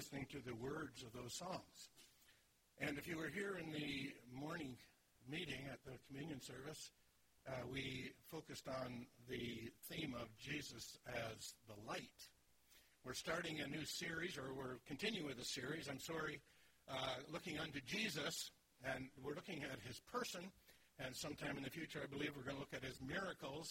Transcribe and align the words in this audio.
listening 0.00 0.24
to 0.32 0.40
the 0.48 0.56
words 0.56 1.04
of 1.04 1.12
those 1.12 1.36
songs. 1.36 1.92
And 2.80 2.96
if 2.96 3.06
you 3.06 3.18
were 3.18 3.28
here 3.28 3.60
in 3.60 3.68
the 3.68 4.08
morning 4.32 4.72
meeting 5.28 5.68
at 5.70 5.76
the 5.84 5.92
communion 6.08 6.40
service, 6.40 6.88
uh, 7.46 7.68
we 7.70 8.08
focused 8.32 8.64
on 8.66 9.04
the 9.28 9.68
theme 9.92 10.14
of 10.16 10.28
Jesus 10.40 10.96
as 11.04 11.52
the 11.68 11.76
light. 11.86 12.16
We're 13.04 13.12
starting 13.12 13.60
a 13.60 13.68
new 13.68 13.84
series, 13.84 14.38
or 14.38 14.56
we're 14.56 14.80
continuing 14.88 15.26
with 15.26 15.38
a 15.38 15.44
series. 15.44 15.86
I'm 15.90 16.00
sorry, 16.00 16.40
uh, 16.88 17.20
looking 17.30 17.58
unto 17.58 17.80
Jesus, 17.84 18.52
and 18.82 19.04
we're 19.22 19.34
looking 19.34 19.64
at 19.64 19.84
his 19.84 20.00
person. 20.10 20.48
And 20.98 21.14
sometime 21.14 21.58
in 21.58 21.62
the 21.62 21.68
future, 21.68 22.00
I 22.02 22.08
believe 22.08 22.30
we're 22.34 22.48
going 22.48 22.56
to 22.56 22.64
look 22.64 22.72
at 22.72 22.88
his 22.88 22.96
miracles. 23.04 23.68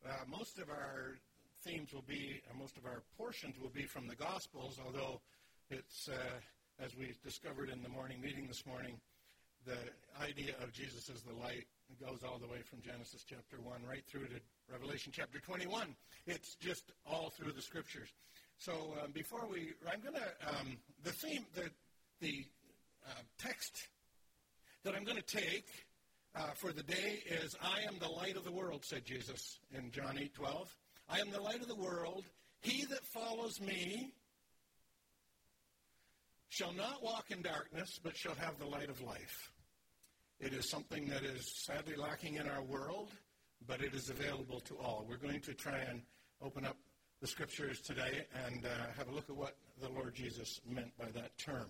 Uh, 0.00 0.24
most 0.32 0.56
of 0.56 0.70
our 0.70 1.20
themes 1.62 1.92
will 1.92 2.08
be, 2.08 2.40
most 2.58 2.78
of 2.78 2.86
our 2.86 3.02
portions 3.18 3.60
will 3.60 3.68
be 3.68 3.84
from 3.84 4.08
the 4.08 4.16
Gospels, 4.16 4.80
although 4.82 5.20
it's, 5.70 6.08
uh, 6.08 6.82
as 6.82 6.96
we 6.96 7.12
discovered 7.22 7.68
in 7.68 7.82
the 7.82 7.88
morning 7.88 8.20
meeting 8.20 8.46
this 8.46 8.64
morning, 8.64 8.98
the 9.66 9.76
idea 10.22 10.54
of 10.62 10.72
Jesus 10.72 11.10
as 11.10 11.22
the 11.22 11.34
light 11.34 11.66
goes 12.00 12.20
all 12.24 12.38
the 12.38 12.46
way 12.46 12.60
from 12.62 12.80
Genesis 12.80 13.24
chapter 13.28 13.60
1 13.60 13.80
right 13.88 14.04
through 14.06 14.26
to 14.26 14.40
Revelation 14.72 15.12
chapter 15.14 15.38
21. 15.40 15.94
It's 16.26 16.54
just 16.54 16.92
all 17.04 17.30
through 17.30 17.52
the 17.52 17.60
scriptures. 17.60 18.08
So 18.56 18.72
um, 19.02 19.12
before 19.12 19.46
we, 19.50 19.72
I'm 19.92 20.00
going 20.00 20.14
to, 20.14 20.48
um, 20.48 20.78
the 21.04 21.12
theme, 21.12 21.44
the, 21.54 21.70
the 22.20 22.44
uh, 23.06 23.20
text 23.38 23.88
that 24.84 24.94
I'm 24.94 25.04
going 25.04 25.18
to 25.18 25.36
take 25.36 25.66
uh, 26.34 26.50
for 26.54 26.72
the 26.72 26.82
day 26.82 27.22
is 27.26 27.56
I 27.60 27.86
am 27.86 27.98
the 27.98 28.08
light 28.08 28.36
of 28.36 28.44
the 28.44 28.52
world, 28.52 28.84
said 28.84 29.04
Jesus 29.04 29.58
in 29.76 29.90
John 29.90 30.18
8 30.18 30.34
12. 30.34 30.76
I 31.10 31.20
am 31.20 31.30
the 31.30 31.40
light 31.40 31.60
of 31.60 31.68
the 31.68 31.74
world. 31.74 32.24
He 32.60 32.84
that 32.86 33.04
follows 33.04 33.60
me 33.60 34.12
shall 36.48 36.72
not 36.72 37.02
walk 37.02 37.30
in 37.30 37.42
darkness, 37.42 37.98
but 38.02 38.16
shall 38.16 38.34
have 38.34 38.58
the 38.58 38.66
light 38.66 38.90
of 38.90 39.00
life. 39.02 39.52
It 40.40 40.52
is 40.54 40.70
something 40.70 41.06
that 41.08 41.24
is 41.24 41.64
sadly 41.66 41.96
lacking 41.96 42.36
in 42.36 42.48
our 42.48 42.62
world, 42.62 43.10
but 43.66 43.82
it 43.82 43.94
is 43.94 44.08
available 44.08 44.60
to 44.60 44.76
all. 44.78 45.04
We're 45.08 45.16
going 45.16 45.40
to 45.42 45.54
try 45.54 45.78
and 45.78 46.02
open 46.40 46.64
up 46.64 46.76
the 47.20 47.26
scriptures 47.26 47.80
today 47.80 48.26
and 48.46 48.64
uh, 48.64 48.68
have 48.96 49.08
a 49.08 49.12
look 49.12 49.28
at 49.28 49.36
what 49.36 49.56
the 49.80 49.88
Lord 49.88 50.14
Jesus 50.14 50.60
meant 50.66 50.96
by 50.96 51.06
that 51.14 51.36
term. 51.38 51.68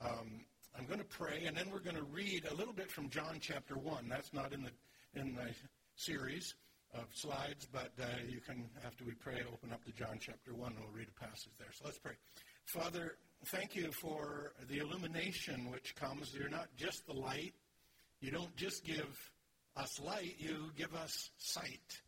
Um, 0.00 0.44
I'm 0.76 0.86
going 0.86 0.98
to 0.98 1.04
pray, 1.04 1.44
and 1.46 1.56
then 1.56 1.70
we're 1.70 1.80
going 1.80 1.96
to 1.96 2.04
read 2.04 2.46
a 2.50 2.54
little 2.54 2.72
bit 2.72 2.90
from 2.90 3.10
John 3.10 3.38
chapter 3.40 3.76
1. 3.76 4.08
That's 4.08 4.32
not 4.32 4.52
in 4.52 4.62
the, 4.62 5.20
in 5.20 5.34
the 5.34 5.50
series 5.94 6.54
of 6.94 7.04
slides, 7.12 7.68
but 7.70 7.92
uh, 8.00 8.06
you 8.28 8.40
can, 8.40 8.64
after 8.84 9.04
we 9.04 9.12
pray, 9.12 9.42
open 9.52 9.72
up 9.72 9.84
to 9.84 9.92
John 9.92 10.18
chapter 10.18 10.54
1, 10.54 10.72
and 10.72 10.80
we'll 10.80 10.94
read 10.94 11.08
a 11.08 11.24
passage 11.24 11.52
there. 11.58 11.68
So 11.72 11.84
let's 11.84 11.98
pray. 11.98 12.14
Father, 12.66 13.16
thank 13.46 13.76
you 13.76 13.92
for 13.92 14.52
the 14.68 14.78
illumination 14.78 15.70
which 15.70 15.94
comes. 15.94 16.34
You're 16.34 16.48
not 16.48 16.68
just 16.76 17.06
the 17.06 17.12
light, 17.12 17.54
you 18.20 18.30
don't 18.30 18.54
just 18.56 18.84
give 18.84 19.32
us 19.76 20.00
light, 20.00 20.36
you 20.38 20.70
give 20.76 20.94
us 20.94 21.30
sight. 21.36 22.00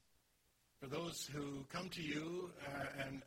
For 0.80 0.86
those 0.86 1.28
who 1.32 1.64
come 1.72 1.88
to 1.90 2.02
you 2.02 2.50
uh, 2.66 3.04
and 3.06 3.22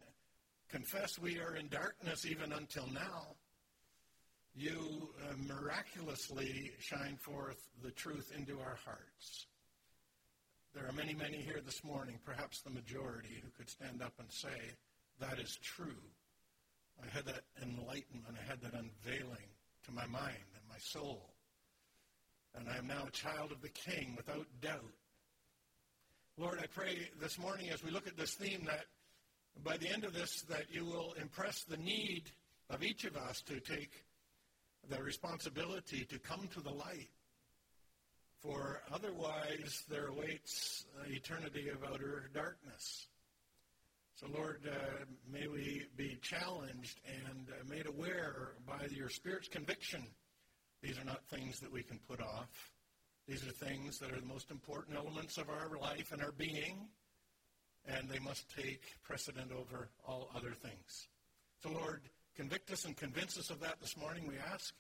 confess 0.70 1.18
we 1.20 1.40
are 1.40 1.56
in 1.56 1.68
darkness 1.68 2.26
even 2.26 2.52
until 2.52 2.88
now, 2.88 3.36
you 4.56 5.10
uh, 5.24 5.34
miraculously 5.48 6.72
shine 6.80 7.16
forth 7.18 7.70
the 7.84 7.92
truth 7.92 8.32
into 8.36 8.60
our 8.60 8.78
hearts. 8.84 9.46
There 10.74 10.88
are 10.88 10.92
many, 10.92 11.14
many 11.14 11.38
here 11.38 11.62
this 11.66 11.84
morning, 11.84 12.20
perhaps 12.26 12.62
the 12.62 12.70
majority, 12.70 13.42
who 13.42 13.50
could 13.58 13.70
stand 13.70 14.02
up 14.02 14.14
and 14.20 14.32
say, 14.32 14.74
That 15.20 15.40
is 15.40 15.58
true. 15.62 16.02
I 17.02 17.10
had 17.16 17.26
that 17.26 17.44
enlightenment, 17.62 18.36
I 18.40 18.50
had 18.50 18.62
that 18.62 18.74
unveiling 18.74 19.50
to 19.86 19.92
my 19.92 20.06
mind 20.06 20.46
and 20.56 20.64
my 20.70 20.78
soul 20.80 21.30
and 22.56 22.68
I 22.70 22.78
am 22.78 22.88
now 22.88 23.06
a 23.08 23.12
child 23.12 23.52
of 23.52 23.62
the 23.62 23.70
King 23.70 24.14
without 24.16 24.46
doubt. 24.62 24.94
Lord, 26.38 26.60
I 26.62 26.68
pray 26.68 27.10
this 27.22 27.38
morning 27.38 27.70
as 27.70 27.84
we 27.84 27.92
look 27.92 28.08
at 28.08 28.18
this 28.18 28.34
theme 28.34 28.64
that 28.66 28.86
by 29.64 29.78
the 29.78 29.90
end 29.90 30.04
of 30.04 30.14
this 30.14 30.44
that 30.44 30.66
you 30.72 30.86
will 30.86 31.14
impress 31.22 31.64
the 31.64 31.78
need 31.78 32.24
of 32.70 32.84
each 32.84 33.04
of 33.04 33.18
us 33.18 33.42
to 33.42 33.60
take 33.60 34.06
the 34.90 35.02
responsibility 35.02 36.06
to 36.06 36.20
come 36.20 36.48
to 36.54 36.62
the 36.62 36.72
light. 36.72 37.10
For 38.42 38.82
otherwise 38.92 39.84
there 39.90 40.08
awaits 40.08 40.86
eternity 41.08 41.68
of 41.70 41.84
outer 41.84 42.30
darkness. 42.34 43.08
So, 44.20 44.28
Lord, 44.36 44.68
uh, 44.70 45.06
may 45.32 45.48
we 45.48 45.86
be 45.96 46.18
challenged 46.22 47.00
and 47.08 47.48
uh, 47.48 47.64
made 47.70 47.88
aware 47.88 48.50
by 48.68 48.86
your 48.92 49.08
Spirit's 49.08 49.48
conviction 49.48 50.04
these 50.82 51.00
are 51.00 51.06
not 51.06 51.24
things 51.30 51.62
that 51.62 51.72
we 51.72 51.84
can 51.84 52.00
put 52.06 52.20
off. 52.20 52.50
These 53.30 53.48
are 53.48 53.52
things 53.52 53.98
that 54.00 54.12
are 54.12 54.20
the 54.20 54.26
most 54.26 54.52
important 54.52 54.98
elements 54.98 55.38
of 55.38 55.48
our 55.48 55.78
life 55.80 56.12
and 56.12 56.22
our 56.22 56.34
being, 56.34 56.90
and 57.88 58.10
they 58.10 58.20
must 58.20 58.54
take 58.54 58.82
precedent 59.04 59.54
over 59.54 59.88
all 60.06 60.30
other 60.36 60.52
things. 60.52 61.08
So, 61.64 61.70
Lord, 61.70 62.02
convict 62.36 62.72
us 62.72 62.84
and 62.84 62.98
convince 62.98 63.38
us 63.38 63.50
of 63.50 63.62
that 63.62 63.80
this 63.80 63.96
morning, 63.96 64.28
we 64.28 64.36
ask, 64.52 64.74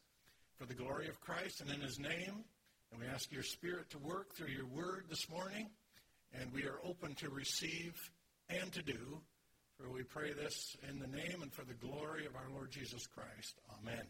for 0.57 0.65
the 0.65 0.73
glory 0.73 1.07
of 1.07 1.21
Christ 1.21 1.61
and 1.61 1.69
in 1.71 1.79
his 1.79 1.97
name. 1.97 2.43
And 2.91 2.99
we 2.99 3.07
ask 3.07 3.31
your 3.31 3.43
Spirit 3.43 3.89
to 3.91 3.99
work 3.99 4.35
through 4.35 4.49
your 4.49 4.67
word 4.67 5.05
this 5.09 5.29
morning, 5.29 5.69
and 6.33 6.51
we 6.51 6.63
are 6.63 6.79
open 6.83 7.15
to 7.15 7.29
receive 7.29 7.95
and 8.49 8.71
to 8.73 8.81
do. 8.81 9.21
For 9.77 9.89
we 9.89 10.03
pray 10.03 10.33
this 10.33 10.75
in 10.89 10.99
the 10.99 11.07
name 11.07 11.41
and 11.41 11.53
for 11.53 11.63
the 11.63 11.73
glory 11.73 12.25
of 12.25 12.35
our 12.35 12.49
Lord 12.53 12.71
Jesus 12.71 13.07
Christ. 13.07 13.59
Amen. 13.79 14.03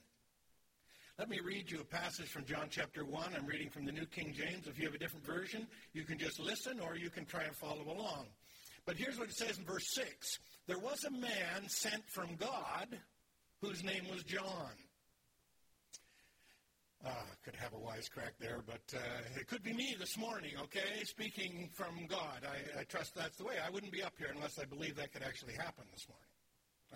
Let 1.19 1.29
me 1.29 1.39
read 1.44 1.69
you 1.69 1.81
a 1.81 1.83
passage 1.83 2.29
from 2.29 2.45
John 2.45 2.67
chapter 2.69 3.03
1. 3.05 3.33
I'm 3.38 3.45
reading 3.45 3.69
from 3.69 3.85
the 3.85 3.91
New 3.91 4.05
King 4.05 4.33
James. 4.33 4.67
If 4.67 4.79
you 4.79 4.85
have 4.85 4.95
a 4.95 4.97
different 4.97 5.25
version, 5.25 5.67
you 5.94 6.05
can 6.05 6.17
just 6.17 6.39
listen 6.39 6.79
or 6.79 6.95
you 6.95 7.09
can 7.09 7.25
try 7.25 7.44
and 7.44 7.55
follow 7.55 7.83
along. 7.83 8.27
But 8.85 8.95
here's 8.95 9.19
what 9.19 9.29
it 9.29 9.35
says 9.35 9.59
in 9.59 9.66
verse 9.66 9.94
6 9.94 10.39
There 10.66 10.79
was 10.79 11.03
a 11.03 11.11
man 11.11 11.67
sent 11.67 12.03
from 12.09 12.35
God 12.38 12.88
whose 13.61 13.83
name 13.83 14.07
was 14.09 14.23
John. 14.23 14.71
Uh, 17.05 17.11
could 17.45 17.55
have 17.55 17.71
a 17.71 17.77
wisecrack 17.77 18.31
there, 18.41 18.59
but 18.65 18.81
uh, 18.93 19.39
it 19.39 19.47
could 19.47 19.63
be 19.63 19.71
me 19.71 19.95
this 19.97 20.17
morning, 20.17 20.51
okay? 20.61 21.03
Speaking 21.05 21.69
from 21.71 22.07
God. 22.09 22.43
I, 22.43 22.81
I 22.81 22.83
trust 22.83 23.15
that's 23.15 23.37
the 23.37 23.45
way. 23.45 23.53
I 23.65 23.69
wouldn't 23.69 23.93
be 23.93 24.03
up 24.03 24.13
here 24.17 24.31
unless 24.35 24.59
I 24.59 24.65
believe 24.65 24.97
that 24.97 25.13
could 25.13 25.23
actually 25.23 25.53
happen 25.53 25.85
this 25.93 26.05
morning. 26.09 26.27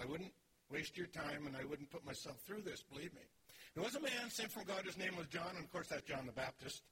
I 0.01 0.05
wouldn't 0.11 0.33
waste 0.69 0.97
your 0.97 1.07
time 1.07 1.47
and 1.47 1.55
I 1.55 1.63
wouldn't 1.63 1.89
put 1.89 2.05
myself 2.05 2.35
through 2.45 2.63
this, 2.63 2.81
believe 2.81 3.13
me. 3.13 3.21
There 3.75 3.83
was 3.83 3.95
a 3.95 4.01
man 4.01 4.29
sent 4.29 4.51
from 4.51 4.65
God. 4.65 4.85
His 4.85 4.97
name 4.97 5.15
was 5.15 5.27
John, 5.27 5.55
and 5.55 5.63
of 5.63 5.71
course, 5.71 5.87
that's 5.87 6.03
John 6.03 6.25
the 6.25 6.33
Baptist. 6.33 6.83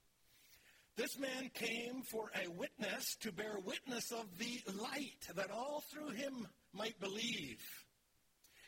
This 0.95 1.19
man 1.19 1.51
came 1.53 2.03
for 2.03 2.31
a 2.35 2.49
witness 2.49 3.17
to 3.21 3.31
bear 3.31 3.57
witness 3.63 4.11
of 4.11 4.25
the 4.37 4.61
light, 4.81 5.27
that 5.35 5.51
all 5.51 5.83
through 5.91 6.09
him 6.09 6.47
might 6.73 6.99
believe. 6.99 7.59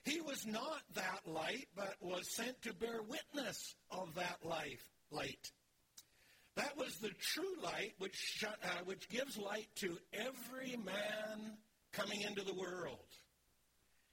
He 0.05 0.19
was 0.19 0.45
not 0.45 0.81
that 0.95 1.21
light, 1.25 1.67
but 1.75 1.95
was 2.01 2.35
sent 2.35 2.61
to 2.63 2.73
bear 2.73 3.01
witness 3.07 3.75
of 3.89 4.13
that 4.15 4.39
life, 4.43 4.83
light. 5.11 5.51
That 6.55 6.77
was 6.77 6.97
the 6.97 7.11
true 7.19 7.55
light 7.63 7.93
which, 7.99 8.43
uh, 8.45 8.83
which 8.85 9.09
gives 9.09 9.37
light 9.37 9.67
to 9.77 9.97
every 10.13 10.77
man 10.77 11.57
coming 11.93 12.21
into 12.21 12.43
the 12.43 12.53
world. 12.53 13.07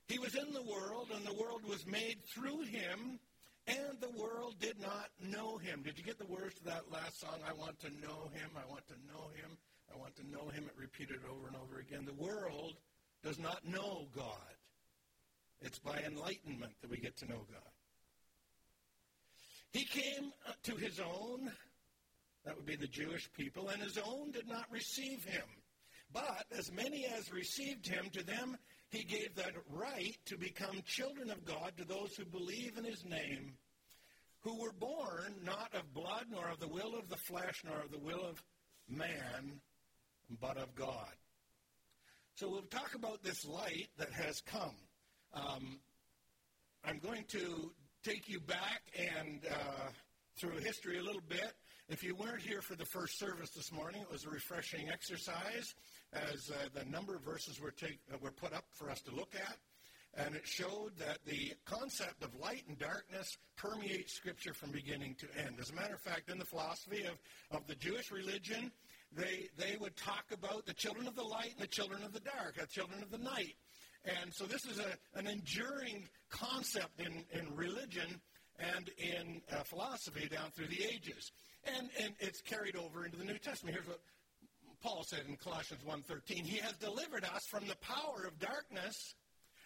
He 0.06 0.18
was 0.18 0.34
in 0.34 0.52
the 0.52 0.62
world, 0.62 1.10
and 1.14 1.24
the 1.26 1.34
world 1.34 1.62
was 1.68 1.86
made 1.86 2.18
through 2.34 2.62
him, 2.62 3.18
and 3.66 4.00
the 4.00 4.10
world 4.10 4.54
did 4.60 4.80
not 4.80 5.08
know 5.20 5.58
him. 5.58 5.82
Did 5.82 5.98
you 5.98 6.04
get 6.04 6.18
the 6.18 6.26
words 6.26 6.54
to 6.56 6.64
that 6.64 6.90
last 6.90 7.20
song? 7.20 7.38
I 7.46 7.52
want 7.52 7.78
to 7.80 7.90
know 7.90 8.30
him. 8.32 8.50
I 8.56 8.68
want 8.68 8.86
to 8.88 8.94
know 9.06 9.28
him. 9.34 9.56
I 9.92 9.98
want 9.98 10.16
to 10.16 10.26
know 10.30 10.48
him. 10.48 10.64
It 10.64 10.74
repeated 10.80 11.18
over 11.30 11.48
and 11.48 11.56
over 11.56 11.80
again. 11.80 12.04
The 12.06 12.22
world 12.22 12.74
does 13.22 13.38
not 13.38 13.66
know 13.66 14.06
God. 14.16 14.54
It's 15.62 15.78
by 15.78 15.98
enlightenment 15.98 16.72
that 16.80 16.90
we 16.90 16.96
get 16.96 17.16
to 17.18 17.26
know 17.26 17.46
God. 17.50 17.72
He 19.72 19.84
came 19.84 20.32
to 20.64 20.76
his 20.76 20.98
own, 20.98 21.52
that 22.44 22.56
would 22.56 22.66
be 22.66 22.76
the 22.76 22.88
Jewish 22.88 23.30
people, 23.32 23.68
and 23.68 23.82
his 23.82 23.98
own 23.98 24.30
did 24.32 24.48
not 24.48 24.70
receive 24.70 25.24
him. 25.24 25.44
But 26.12 26.46
as 26.58 26.72
many 26.72 27.06
as 27.06 27.32
received 27.32 27.86
him, 27.86 28.10
to 28.12 28.24
them 28.24 28.56
he 28.90 29.04
gave 29.04 29.36
that 29.36 29.54
right 29.70 30.16
to 30.26 30.36
become 30.36 30.82
children 30.84 31.30
of 31.30 31.44
God 31.44 31.72
to 31.76 31.84
those 31.84 32.16
who 32.16 32.24
believe 32.24 32.76
in 32.76 32.84
his 32.84 33.04
name, 33.04 33.52
who 34.40 34.60
were 34.60 34.72
born 34.72 35.34
not 35.44 35.72
of 35.74 35.94
blood, 35.94 36.26
nor 36.30 36.48
of 36.48 36.58
the 36.58 36.66
will 36.66 36.96
of 36.98 37.08
the 37.08 37.16
flesh, 37.16 37.62
nor 37.64 37.80
of 37.80 37.92
the 37.92 37.98
will 37.98 38.24
of 38.24 38.42
man, 38.88 39.60
but 40.40 40.56
of 40.56 40.74
God. 40.74 41.14
So 42.34 42.48
we'll 42.48 42.62
talk 42.62 42.94
about 42.94 43.22
this 43.22 43.46
light 43.46 43.88
that 43.98 44.12
has 44.12 44.40
come. 44.40 44.74
Um, 45.32 45.78
I'm 46.84 46.98
going 46.98 47.24
to 47.28 47.72
take 48.02 48.28
you 48.28 48.40
back 48.40 48.82
and 48.98 49.40
uh, 49.48 49.90
through 50.36 50.58
history 50.58 50.98
a 50.98 51.02
little 51.02 51.22
bit. 51.28 51.52
If 51.88 52.02
you 52.02 52.14
weren't 52.14 52.40
here 52.40 52.62
for 52.62 52.74
the 52.74 52.84
first 52.84 53.18
service 53.18 53.50
this 53.50 53.72
morning, 53.72 54.02
it 54.02 54.10
was 54.10 54.24
a 54.24 54.30
refreshing 54.30 54.88
exercise 54.90 55.74
as 56.12 56.50
uh, 56.50 56.68
the 56.72 56.84
number 56.90 57.14
of 57.14 57.22
verses 57.22 57.60
were, 57.60 57.70
take, 57.70 57.98
uh, 58.12 58.16
were 58.20 58.30
put 58.30 58.52
up 58.52 58.64
for 58.72 58.90
us 58.90 59.00
to 59.02 59.14
look 59.14 59.34
at. 59.34 59.56
And 60.14 60.34
it 60.34 60.46
showed 60.46 60.96
that 60.98 61.18
the 61.24 61.52
concept 61.64 62.24
of 62.24 62.34
light 62.34 62.64
and 62.66 62.76
darkness 62.78 63.38
permeates 63.56 64.14
Scripture 64.14 64.52
from 64.52 64.72
beginning 64.72 65.14
to 65.20 65.26
end. 65.44 65.58
As 65.60 65.70
a 65.70 65.74
matter 65.74 65.94
of 65.94 66.00
fact, 66.00 66.30
in 66.30 66.38
the 66.38 66.44
philosophy 66.44 67.04
of, 67.04 67.56
of 67.56 67.66
the 67.68 67.76
Jewish 67.76 68.10
religion, 68.10 68.72
they, 69.12 69.48
they 69.56 69.76
would 69.78 69.96
talk 69.96 70.24
about 70.32 70.66
the 70.66 70.74
children 70.74 71.06
of 71.06 71.14
the 71.14 71.22
light 71.22 71.52
and 71.52 71.62
the 71.62 71.68
children 71.68 72.02
of 72.02 72.12
the 72.12 72.20
dark, 72.20 72.56
the 72.56 72.66
children 72.66 73.02
of 73.02 73.10
the 73.10 73.18
night. 73.18 73.54
And 74.04 74.32
so 74.32 74.44
this 74.44 74.64
is 74.64 74.78
a, 74.78 75.18
an 75.18 75.26
enduring 75.26 76.08
concept 76.30 77.00
in, 77.00 77.24
in 77.32 77.54
religion 77.54 78.20
and 78.58 78.90
in 78.98 79.40
uh, 79.52 79.62
philosophy 79.64 80.28
down 80.28 80.50
through 80.50 80.68
the 80.68 80.82
ages. 80.84 81.32
And, 81.64 81.90
and 82.00 82.14
it's 82.18 82.40
carried 82.40 82.76
over 82.76 83.04
into 83.04 83.18
the 83.18 83.24
New 83.24 83.38
Testament. 83.38 83.76
Here's 83.76 83.86
what 83.86 84.00
Paul 84.82 85.04
said 85.06 85.24
in 85.28 85.36
Colossians 85.36 85.82
1.13. 85.86 86.46
He 86.46 86.58
has 86.58 86.72
delivered 86.74 87.24
us 87.24 87.44
from 87.50 87.66
the 87.66 87.76
power 87.76 88.24
of 88.26 88.38
darkness 88.38 89.14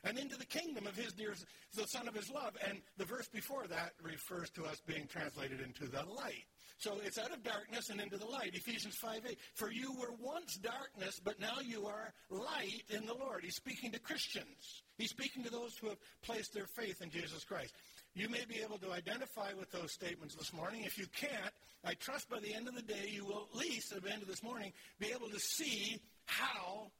and 0.02 0.18
into 0.18 0.36
the 0.36 0.46
kingdom 0.46 0.86
of 0.86 0.96
his 0.96 1.12
dear, 1.12 1.34
the 1.74 1.86
Son 1.86 2.08
of 2.08 2.14
his 2.14 2.30
love. 2.30 2.56
And 2.68 2.78
the 2.98 3.04
verse 3.04 3.28
before 3.28 3.66
that 3.68 3.92
refers 4.02 4.50
to 4.50 4.64
us 4.64 4.80
being 4.86 5.06
translated 5.06 5.60
into 5.60 5.86
the 5.86 6.04
light. 6.04 6.44
So 6.84 6.98
it's 7.02 7.16
out 7.16 7.32
of 7.32 7.42
darkness 7.42 7.88
and 7.88 7.98
into 7.98 8.18
the 8.18 8.26
light. 8.26 8.50
Ephesians 8.52 8.94
5 8.96 9.22
8. 9.26 9.38
For 9.54 9.72
you 9.72 9.94
were 9.94 10.12
once 10.20 10.56
darkness, 10.56 11.18
but 11.18 11.40
now 11.40 11.60
you 11.64 11.86
are 11.86 12.12
light 12.28 12.82
in 12.90 13.06
the 13.06 13.14
Lord. 13.14 13.42
He's 13.42 13.56
speaking 13.56 13.90
to 13.92 13.98
Christians. 13.98 14.82
He's 14.98 15.08
speaking 15.08 15.42
to 15.44 15.50
those 15.50 15.78
who 15.78 15.88
have 15.88 15.96
placed 16.22 16.52
their 16.52 16.66
faith 16.66 17.00
in 17.00 17.08
Jesus 17.08 17.42
Christ. 17.42 17.72
You 18.14 18.28
may 18.28 18.44
be 18.46 18.60
able 18.62 18.76
to 18.76 18.92
identify 18.92 19.54
with 19.58 19.70
those 19.70 19.92
statements 19.92 20.34
this 20.34 20.52
morning. 20.52 20.82
If 20.84 20.98
you 20.98 21.06
can't, 21.16 21.54
I 21.86 21.94
trust 21.94 22.28
by 22.28 22.40
the 22.40 22.52
end 22.52 22.68
of 22.68 22.74
the 22.74 22.82
day 22.82 23.08
you 23.10 23.24
will 23.24 23.48
at 23.50 23.58
least 23.58 23.90
at 23.92 24.02
the 24.02 24.12
end 24.12 24.20
of 24.20 24.28
this 24.28 24.42
morning 24.42 24.70
be 25.00 25.06
able 25.06 25.30
to 25.30 25.40
see 25.40 25.98
how 26.26 26.90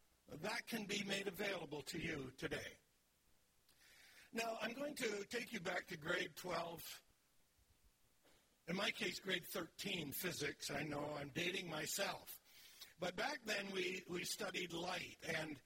that 0.42 0.66
can 0.66 0.84
be 0.84 1.04
made 1.06 1.28
available 1.28 1.82
to 1.88 2.00
you 2.00 2.32
today. 2.38 2.72
Now, 4.32 4.56
I'm 4.62 4.72
going 4.72 4.94
to 4.94 5.10
take 5.30 5.52
you 5.52 5.60
back 5.60 5.88
to 5.88 5.98
grade 5.98 6.30
12. 6.36 6.82
In 8.66 8.76
my 8.76 8.90
case, 8.90 9.20
grade 9.20 9.44
13 9.52 10.12
physics. 10.12 10.70
I 10.70 10.84
know 10.84 11.04
I'm 11.20 11.30
dating 11.34 11.68
myself. 11.68 12.28
But 12.98 13.16
back 13.16 13.40
then, 13.44 13.66
we, 13.74 14.02
we 14.08 14.24
studied 14.24 14.72
light. 14.72 15.18
And 15.38 15.56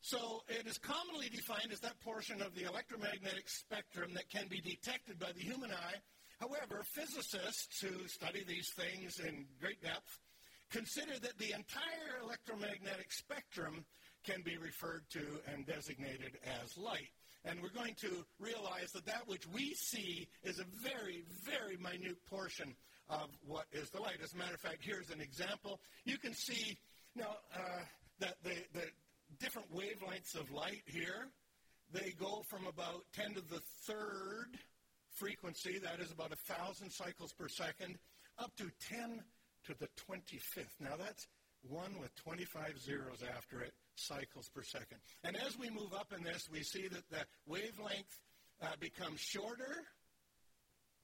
so 0.00 0.42
it 0.48 0.66
is 0.66 0.78
commonly 0.78 1.28
defined 1.28 1.72
as 1.72 1.80
that 1.80 2.00
portion 2.00 2.42
of 2.42 2.54
the 2.54 2.64
electromagnetic 2.64 3.48
spectrum 3.48 4.10
that 4.14 4.28
can 4.28 4.48
be 4.48 4.60
detected 4.60 5.18
by 5.18 5.30
the 5.32 5.40
human 5.40 5.70
eye. 5.70 5.98
However, 6.40 6.82
physicists 6.84 7.80
who 7.80 8.08
study 8.08 8.44
these 8.46 8.70
things 8.74 9.20
in 9.20 9.46
great 9.60 9.82
depth 9.82 10.18
consider 10.70 11.18
that 11.20 11.38
the 11.38 11.52
entire 11.52 12.22
electromagnetic 12.22 13.12
spectrum 13.12 13.84
can 14.24 14.42
be 14.42 14.56
referred 14.58 15.04
to 15.10 15.22
and 15.52 15.66
designated 15.66 16.38
as 16.62 16.76
light. 16.76 17.10
And 17.44 17.60
we're 17.62 17.70
going 17.70 17.94
to 18.00 18.24
realize 18.38 18.92
that 18.94 19.06
that 19.06 19.22
which 19.26 19.46
we 19.48 19.74
see 19.74 20.28
is 20.42 20.58
a 20.58 20.64
very, 20.82 21.24
very 21.44 21.76
minute 21.76 22.18
portion 22.28 22.74
of 23.08 23.28
what 23.46 23.66
is 23.72 23.90
the 23.90 24.00
light. 24.00 24.18
As 24.22 24.34
a 24.34 24.36
matter 24.36 24.54
of 24.54 24.60
fact, 24.60 24.78
here's 24.80 25.10
an 25.10 25.20
example. 25.20 25.80
You 26.04 26.18
can 26.18 26.34
see 26.34 26.78
now 27.14 27.36
uh, 27.54 27.82
that 28.20 28.34
the, 28.42 28.54
the 28.74 28.84
different 29.40 29.72
wavelengths 29.72 30.34
of 30.34 30.50
light 30.50 30.82
here, 30.86 31.28
they 31.92 32.12
go 32.18 32.42
from 32.48 32.66
about 32.66 33.04
10 33.14 33.34
to 33.34 33.40
the 33.40 33.60
third 33.86 34.58
frequency, 35.18 35.78
that 35.78 36.00
is 36.00 36.12
about 36.12 36.30
1,000 36.30 36.90
cycles 36.90 37.32
per 37.32 37.48
second, 37.48 37.98
up 38.38 38.54
to 38.56 38.70
10 38.90 39.20
to 39.66 39.74
the 39.78 39.88
25th. 40.08 40.80
Now 40.80 40.96
that's 40.98 41.26
one 41.62 41.98
with 42.00 42.14
25 42.16 42.78
zeros 42.78 43.22
after 43.36 43.60
it 43.60 43.72
cycles 43.98 44.48
per 44.48 44.62
second. 44.62 44.98
And 45.24 45.36
as 45.36 45.58
we 45.58 45.70
move 45.70 45.92
up 45.94 46.12
in 46.16 46.22
this, 46.22 46.48
we 46.50 46.62
see 46.62 46.88
that 46.88 47.08
the 47.10 47.24
wavelength 47.46 48.20
uh, 48.62 48.66
becomes 48.80 49.20
shorter 49.20 49.84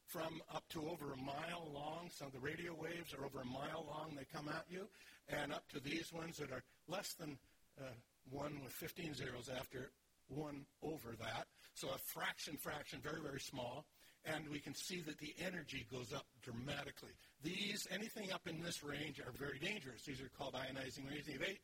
from 0.07 0.41
up 0.55 0.65
to 0.71 0.89
over 0.89 1.13
a 1.13 1.17
mile 1.17 1.69
long. 1.73 2.09
Some 2.11 2.29
of 2.29 2.33
the 2.33 2.41
radio 2.41 2.75
waves 2.75 3.15
are 3.15 3.25
over 3.25 3.41
a 3.41 3.47
mile 3.47 3.87
long. 3.89 4.15
They 4.17 4.27
come 4.33 4.49
at 4.49 4.65
you. 4.69 4.87
And 5.29 5.53
up 5.53 5.69
to 5.71 5.81
these 5.81 6.13
ones 6.13 6.37
that 6.39 6.53
are 6.53 6.63
less 6.89 7.15
than 7.15 7.39
uh, 7.81 7.91
one 8.31 8.61
with 8.63 8.73
15 8.73 9.15
zeros 9.15 9.49
after 9.49 9.91
one 10.29 10.67
over 10.83 11.15
that. 11.21 11.47
So 11.75 11.89
a 11.89 11.99
fraction, 11.99 12.57
fraction, 12.57 13.01
very, 13.03 13.21
very 13.21 13.41
small 13.41 13.85
and 14.25 14.49
we 14.49 14.59
can 14.59 14.75
see 14.75 15.01
that 15.03 15.19
the 15.19 15.35
energy 15.45 15.87
goes 15.93 16.13
up 16.13 16.27
dramatically. 16.43 17.13
These, 17.43 17.87
anything 17.91 18.33
up 18.33 18.47
in 18.47 18.63
this 18.63 18.83
range, 18.83 19.21
are 19.21 19.33
very 19.39 19.59
dangerous. 19.59 20.03
These 20.07 20.21
are 20.21 20.31
called 20.39 20.55
ionizing 20.55 21.05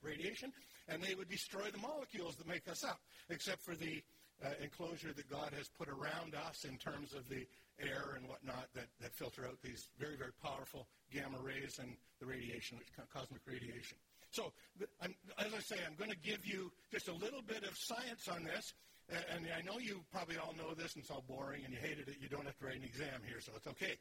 radiation, 0.03 0.53
and 0.89 1.03
they 1.03 1.15
would 1.15 1.29
destroy 1.29 1.71
the 1.71 1.79
molecules 1.79 2.37
that 2.37 2.47
make 2.47 2.69
us 2.69 2.85
up, 2.85 3.01
except 3.31 3.62
for 3.62 3.75
the 3.75 4.03
uh, 4.45 4.49
enclosure 4.62 5.12
that 5.12 5.29
God 5.31 5.53
has 5.57 5.69
put 5.69 5.89
around 5.89 6.35
us 6.35 6.65
in 6.65 6.77
terms 6.79 7.15
of 7.15 7.29
the 7.29 7.47
air 7.81 8.17
and 8.17 8.29
whatnot 8.29 8.69
that, 8.75 8.87
that 9.01 9.15
filter 9.15 9.47
out 9.47 9.61
these 9.63 9.89
very, 9.99 10.17
very 10.17 10.33
powerful 10.43 10.87
gamma 11.13 11.39
rays 11.43 11.79
and 11.79 11.97
the 12.21 12.27
radiation, 12.27 12.79
which 12.79 12.89
cosmic 13.13 13.41
radiation. 13.47 13.97
So, 14.31 14.53
as 15.01 15.53
I 15.55 15.59
say, 15.59 15.77
I'm 15.87 15.97
going 15.97 16.11
to 16.11 16.17
give 16.23 16.47
you 16.47 16.71
just 16.93 17.09
a 17.09 17.13
little 17.13 17.43
bit 17.43 17.65
of 17.65 17.77
science 17.77 18.29
on 18.29 18.45
this, 18.45 18.75
and, 19.11 19.47
I 19.57 19.62
know 19.62 19.79
you 19.79 20.01
probably 20.12 20.37
all 20.37 20.55
know 20.57 20.75
this 20.75 20.95
and 20.95 21.03
it's 21.03 21.11
all 21.11 21.25
boring 21.27 21.65
and 21.65 21.73
you 21.73 21.81
hated 21.81 22.09
it. 22.09 22.17
You 22.21 22.29
don't 22.29 22.45
have 22.45 22.57
to 22.59 22.67
write 22.67 22.77
an 22.77 22.85
exam 22.85 23.21
here, 23.27 23.41
so 23.41 23.53
it's 23.57 23.67
okay. 23.67 23.97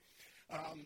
Um, 0.52 0.86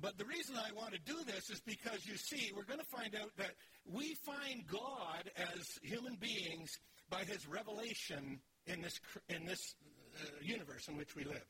but 0.00 0.16
the 0.16 0.24
reason 0.24 0.56
I 0.56 0.72
want 0.72 0.94
to 0.94 1.00
do 1.00 1.18
this 1.26 1.50
is 1.50 1.60
because 1.60 2.06
you 2.06 2.16
see, 2.16 2.52
we're 2.56 2.64
going 2.64 2.80
to 2.80 2.96
find 2.96 3.14
out 3.14 3.30
that 3.36 3.52
we 3.84 4.14
find 4.24 4.66
God 4.66 5.30
as 5.36 5.78
human 5.82 6.16
beings 6.16 6.78
by 7.10 7.24
his 7.24 7.46
revelation 7.46 8.40
in 8.66 8.80
this, 8.80 8.98
in 9.28 9.44
this 9.44 9.74
uh, 10.16 10.26
universe 10.40 10.88
in 10.88 10.96
which 10.96 11.14
we 11.14 11.24
live. 11.24 11.44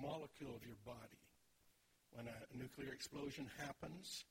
molecule 0.00 0.56
of 0.56 0.64
your 0.64 0.80
body. 0.86 1.20
When 2.12 2.28
a 2.28 2.56
nuclear 2.56 2.92
explosion 2.92 3.46
happens, 3.58 4.24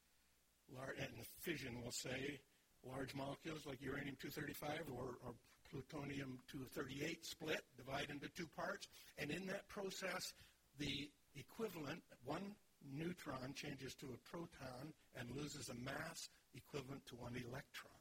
large, 0.76 0.98
and 1.00 1.10
fission, 1.42 1.80
we'll 1.82 1.92
say, 1.92 2.40
large 2.84 3.14
molecules 3.16 3.66
like 3.66 3.82
uranium-235 3.82 4.90
or, 4.94 5.18
or 5.26 5.34
plutonium-238 5.70 7.18
split, 7.24 7.62
divide 7.78 8.10
into 8.10 8.28
two 8.36 8.48
parts, 8.56 8.88
and 9.18 9.32
in 9.32 9.46
that 9.48 9.68
process, 9.70 10.34
the 10.80 11.10
equivalent, 11.36 12.02
one 12.26 12.56
neutron 12.94 13.54
changes 13.54 13.94
to 13.96 14.08
a 14.08 14.30
proton 14.30 14.92
and 15.16 15.30
loses 15.36 15.70
a 15.70 15.76
mass 15.76 16.30
equivalent 16.56 17.06
to 17.08 17.16
one 17.16 17.36
electron. 17.36 17.94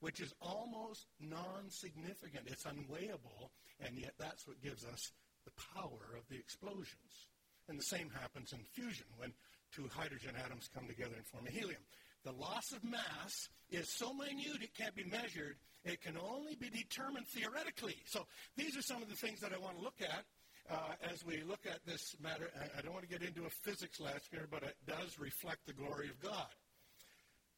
which 0.00 0.20
is 0.20 0.34
almost 0.40 1.06
non 1.20 1.70
significant. 1.70 2.42
It's 2.46 2.64
unweighable, 2.64 3.50
and 3.80 3.96
yet 3.96 4.14
that's 4.18 4.46
what 4.48 4.60
gives 4.60 4.84
us 4.84 5.12
the 5.44 5.52
power 5.74 6.16
of 6.18 6.26
the 6.28 6.36
explosions. 6.36 7.28
And 7.68 7.78
the 7.78 7.84
same 7.84 8.10
happens 8.10 8.52
in 8.52 8.58
fusion 8.74 9.06
when 9.16 9.32
two 9.74 9.88
hydrogen 9.92 10.32
atoms 10.44 10.68
come 10.74 10.86
together 10.86 11.14
and 11.16 11.26
form 11.26 11.46
a 11.46 11.50
helium. 11.50 11.80
The 12.24 12.32
loss 12.32 12.72
of 12.72 12.84
mass 12.84 13.48
is 13.70 13.88
so 13.88 14.12
minute 14.14 14.62
it 14.62 14.74
can't 14.76 14.94
be 14.94 15.04
measured. 15.04 15.56
It 15.84 16.00
can 16.00 16.16
only 16.16 16.54
be 16.54 16.70
determined 16.70 17.26
theoretically. 17.28 17.96
So 18.06 18.26
these 18.56 18.76
are 18.76 18.82
some 18.82 19.02
of 19.02 19.08
the 19.08 19.16
things 19.16 19.40
that 19.40 19.52
I 19.52 19.58
want 19.58 19.78
to 19.78 19.82
look 19.82 20.00
at 20.00 20.24
uh, 20.70 21.10
as 21.10 21.24
we 21.24 21.42
look 21.42 21.66
at 21.66 21.84
this 21.84 22.14
matter. 22.22 22.48
I, 22.54 22.78
I 22.78 22.82
don't 22.82 22.92
want 22.92 23.08
to 23.08 23.10
get 23.10 23.26
into 23.26 23.44
a 23.44 23.50
physics 23.50 23.98
here, 24.30 24.46
but 24.50 24.62
it 24.62 24.76
does 24.86 25.18
reflect 25.18 25.66
the 25.66 25.72
glory 25.72 26.08
of 26.08 26.20
God. 26.22 26.46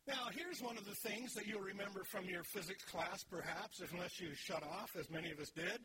Now, 0.07 0.29
here's 0.33 0.61
one 0.61 0.77
of 0.77 0.85
the 0.85 0.95
things 0.95 1.35
that 1.35 1.47
you'll 1.47 1.63
remember 1.63 2.05
from 2.05 2.27
your 2.27 2.45
physics 2.45 2.85
class, 2.85 3.25
perhaps, 3.25 3.81
unless 3.93 4.21
you 4.21 4.35
shut 4.35 4.63
off, 4.63 4.97
as 4.99 5.11
many 5.11 5.31
of 5.31 5.39
us 5.41 5.51
did, 5.51 5.81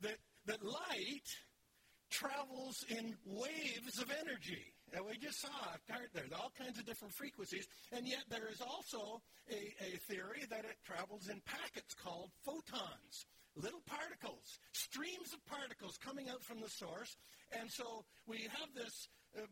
that, 0.00 0.16
that 0.46 0.62
light 0.62 1.28
travels 2.10 2.84
in 2.90 3.14
waves 3.24 3.98
of 4.00 4.10
energy. 4.10 4.74
And 4.94 5.04
we 5.04 5.18
just 5.18 5.40
saw 5.40 5.50
there. 5.88 6.06
There's 6.14 6.32
all 6.32 6.52
kinds 6.56 6.78
of 6.78 6.86
different 6.86 7.14
frequencies, 7.14 7.66
and 7.90 8.06
yet 8.06 8.22
there 8.30 8.48
is 8.50 8.60
also 8.60 9.20
a, 9.50 9.74
a 9.82 9.98
theory 10.06 10.46
that 10.50 10.64
it 10.64 10.78
travels 10.86 11.28
in 11.28 11.42
packets 11.44 11.94
called 11.94 12.30
photons 12.44 13.26
little 13.56 13.82
particles, 13.86 14.58
streams 14.72 15.32
of 15.32 15.38
particles 15.46 15.98
coming 15.98 16.28
out 16.28 16.42
from 16.42 16.60
the 16.60 16.68
source. 16.68 17.16
And 17.54 17.70
so 17.70 18.04
we 18.26 18.50
have 18.50 18.70
this 18.74 19.06
uh, 19.38 19.46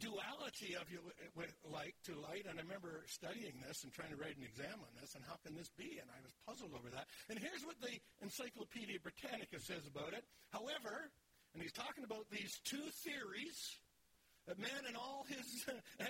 duality 0.00 0.74
of 0.74 0.88
you 0.90 1.00
with 1.36 1.52
light 1.68 1.94
to 2.08 2.16
light. 2.16 2.48
And 2.48 2.58
I 2.58 2.62
remember 2.64 3.04
studying 3.08 3.60
this 3.66 3.84
and 3.84 3.92
trying 3.92 4.10
to 4.10 4.16
write 4.16 4.40
an 4.40 4.44
exam 4.44 4.80
on 4.80 4.92
this, 5.00 5.14
and 5.14 5.24
how 5.28 5.36
can 5.44 5.54
this 5.54 5.70
be? 5.76 6.00
And 6.00 6.08
I 6.08 6.20
was 6.24 6.32
puzzled 6.48 6.72
over 6.72 6.88
that. 6.96 7.06
And 7.28 7.38
here's 7.38 7.64
what 7.64 7.76
the 7.80 7.92
Encyclopedia 8.24 9.04
Britannica 9.04 9.60
says 9.60 9.84
about 9.84 10.16
it. 10.16 10.24
However, 10.48 11.12
and 11.52 11.62
he's 11.62 11.76
talking 11.76 12.04
about 12.04 12.28
these 12.32 12.60
two 12.64 12.84
theories 13.04 13.80
man 14.54 14.86
in 14.86 14.94
all 14.94 15.26
his 15.26 15.66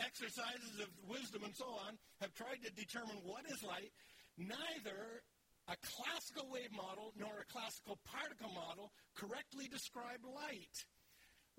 exercises 0.00 0.80
of 0.80 0.88
wisdom 1.04 1.44
and 1.44 1.52
so 1.52 1.68
on 1.84 2.00
have 2.24 2.32
tried 2.32 2.64
to 2.64 2.72
determine 2.72 3.20
what 3.22 3.44
is 3.52 3.60
light. 3.62 3.92
Neither 4.40 5.20
a 5.68 5.76
classical 5.84 6.48
wave 6.48 6.72
model 6.72 7.12
nor 7.20 7.44
a 7.44 7.46
classical 7.52 8.00
particle 8.08 8.50
model 8.56 8.90
correctly 9.12 9.68
describe 9.68 10.24
light. 10.24 10.76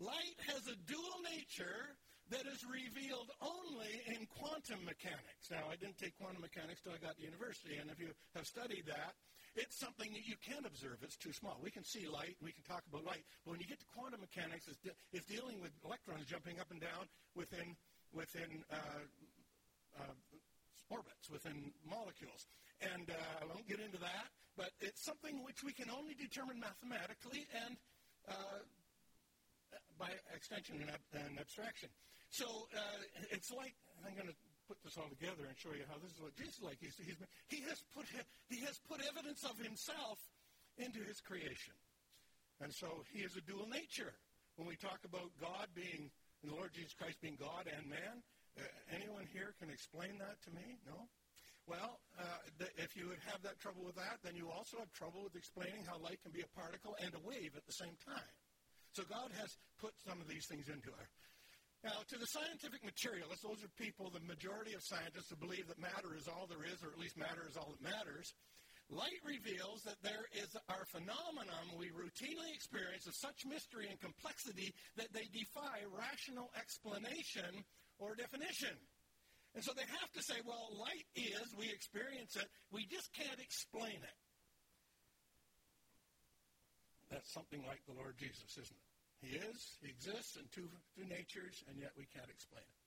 Light 0.02 0.38
has 0.50 0.66
a 0.66 0.76
dual 0.90 1.22
nature 1.22 1.96
that 2.34 2.48
is 2.48 2.64
revealed 2.66 3.30
only 3.44 3.92
in 4.08 4.26
quantum 4.26 4.82
mechanics. 4.88 5.52
Now, 5.52 5.68
I 5.68 5.76
didn't 5.76 6.00
take 6.00 6.18
quantum 6.18 6.42
mechanics 6.42 6.82
till 6.82 6.96
I 6.96 7.00
got 7.00 7.20
to 7.20 7.24
university, 7.24 7.78
and 7.78 7.92
if 7.92 8.00
you 8.00 8.10
have 8.34 8.48
studied 8.48 8.88
that, 8.88 9.14
it's 9.56 9.78
something 9.80 10.12
that 10.14 10.26
you 10.28 10.36
can't 10.40 10.66
observe. 10.66 11.04
It's 11.04 11.18
too 11.18 11.34
small. 11.34 11.60
We 11.62 11.72
can 11.72 11.84
see 11.84 12.08
light, 12.08 12.36
we 12.42 12.52
can 12.52 12.64
talk 12.64 12.84
about 12.88 13.04
light, 13.04 13.24
but 13.44 13.52
when 13.52 13.60
you 13.60 13.68
get 13.68 13.80
to 13.80 13.90
quantum 13.94 14.22
mechanics, 14.22 14.68
it's, 14.68 14.80
de- 14.80 14.96
it's 15.12 15.28
dealing 15.28 15.60
with 15.60 15.72
electrons 15.84 16.26
jumping 16.26 16.60
up 16.60 16.72
and 16.72 16.80
down 16.80 17.08
within 17.36 17.76
within 18.12 18.64
uh, 18.72 19.04
uh, 20.00 20.16
orbits, 20.92 21.32
within 21.32 21.72
molecules. 21.88 22.44
And 22.84 23.08
uh, 23.08 23.44
I 23.44 23.46
won't 23.48 23.68
get 23.68 23.80
into 23.80 24.00
that, 24.04 24.28
but 24.58 24.72
it's 24.82 25.00
something 25.06 25.44
which 25.48 25.64
we 25.64 25.72
can 25.72 25.88
only 25.88 26.12
determine 26.16 26.60
mathematically 26.60 27.48
and 27.56 27.80
uh, 28.28 28.60
by 30.00 30.12
extension 30.36 30.82
and, 30.82 30.90
ab- 30.92 31.12
and 31.14 31.40
abstraction. 31.40 31.88
So 32.32 32.68
uh, 32.76 33.00
it's 33.32 33.52
like, 33.52 33.76
I'm 34.04 34.16
going 34.16 34.28
to 34.28 34.36
put 34.72 34.80
this 34.88 34.96
all 34.96 35.12
together 35.12 35.44
and 35.44 35.52
show 35.60 35.76
you 35.76 35.84
how 35.92 36.00
this 36.00 36.16
is 36.16 36.24
what 36.24 36.32
Jesus 36.40 36.64
like. 36.64 36.80
He's, 36.80 36.96
he's, 36.96 37.20
he, 37.52 37.60
has 37.68 37.84
put, 37.92 38.08
he 38.48 38.64
has 38.64 38.80
put 38.88 39.04
evidence 39.04 39.44
of 39.44 39.60
himself 39.60 40.16
into 40.80 41.04
his 41.04 41.20
creation. 41.20 41.76
And 42.64 42.72
so 42.72 43.04
he 43.12 43.28
is 43.28 43.36
a 43.36 43.44
dual 43.44 43.68
nature. 43.68 44.16
When 44.56 44.72
we 44.72 44.80
talk 44.80 45.04
about 45.04 45.28
God 45.44 45.68
being, 45.76 46.08
the 46.40 46.56
Lord 46.56 46.72
Jesus 46.72 46.96
Christ 46.96 47.20
being 47.20 47.36
God 47.36 47.68
and 47.68 47.84
man, 47.92 48.24
uh, 48.56 48.64
anyone 48.96 49.28
here 49.36 49.52
can 49.60 49.68
explain 49.68 50.16
that 50.24 50.40
to 50.48 50.56
me? 50.56 50.80
No? 50.88 51.04
Well, 51.68 52.00
uh, 52.16 52.40
if 52.80 52.96
you 52.96 53.12
would 53.12 53.20
have 53.28 53.44
that 53.44 53.60
trouble 53.60 53.84
with 53.84 54.00
that, 54.00 54.24
then 54.24 54.40
you 54.40 54.48
also 54.48 54.80
have 54.80 54.92
trouble 54.96 55.28
with 55.28 55.36
explaining 55.36 55.84
how 55.84 56.00
light 56.00 56.24
can 56.24 56.32
be 56.32 56.48
a 56.48 56.52
particle 56.56 56.96
and 57.04 57.12
a 57.12 57.22
wave 57.28 57.60
at 57.60 57.68
the 57.68 57.76
same 57.76 58.00
time. 58.08 58.32
So 58.96 59.04
God 59.04 59.36
has 59.36 59.52
put 59.84 59.92
some 60.08 60.24
of 60.24 60.32
these 60.32 60.48
things 60.48 60.72
into 60.72 60.96
her. 60.96 61.08
Now, 61.82 62.06
to 62.14 62.18
the 62.18 62.30
scientific 62.30 62.86
materialists, 62.86 63.42
those 63.42 63.66
are 63.66 63.74
people, 63.74 64.14
the 64.14 64.22
majority 64.30 64.78
of 64.78 64.86
scientists 64.86 65.34
who 65.34 65.38
believe 65.42 65.66
that 65.66 65.82
matter 65.82 66.14
is 66.14 66.30
all 66.30 66.46
there 66.46 66.62
is, 66.62 66.78
or 66.86 66.94
at 66.94 67.02
least 67.02 67.18
matter 67.18 67.42
is 67.50 67.58
all 67.58 67.74
that 67.74 67.82
matters. 67.82 68.38
Light 68.92 69.18
reveals 69.26 69.82
that 69.90 69.98
there 70.04 70.30
is 70.36 70.54
our 70.70 70.86
phenomenon 70.94 71.74
we 71.80 71.90
routinely 71.90 72.54
experience 72.54 73.08
of 73.08 73.16
such 73.16 73.48
mystery 73.50 73.88
and 73.90 73.98
complexity 73.98 74.76
that 75.00 75.10
they 75.10 75.26
defy 75.34 75.82
rational 75.90 76.52
explanation 76.54 77.66
or 77.98 78.14
definition. 78.14 78.78
And 79.56 79.64
so 79.64 79.74
they 79.74 79.88
have 79.88 80.12
to 80.14 80.22
say, 80.22 80.38
well, 80.46 80.70
light 80.78 81.08
is, 81.16 81.50
we 81.58 81.66
experience 81.72 82.36
it, 82.36 82.46
we 82.70 82.86
just 82.86 83.10
can't 83.16 83.40
explain 83.40 83.98
it. 83.98 84.18
That's 87.10 87.32
something 87.34 87.64
like 87.66 87.82
the 87.88 87.96
Lord 87.98 88.16
Jesus, 88.20 88.52
isn't 88.54 88.78
it? 88.78 88.91
He 89.22 89.38
is, 89.38 89.78
he 89.86 89.94
exists 89.94 90.36
in 90.36 90.50
two, 90.50 90.66
two 90.98 91.06
natures, 91.06 91.62
and 91.70 91.78
yet 91.78 91.94
we 91.94 92.10
can't 92.10 92.30
explain 92.30 92.66
it. 92.66 92.78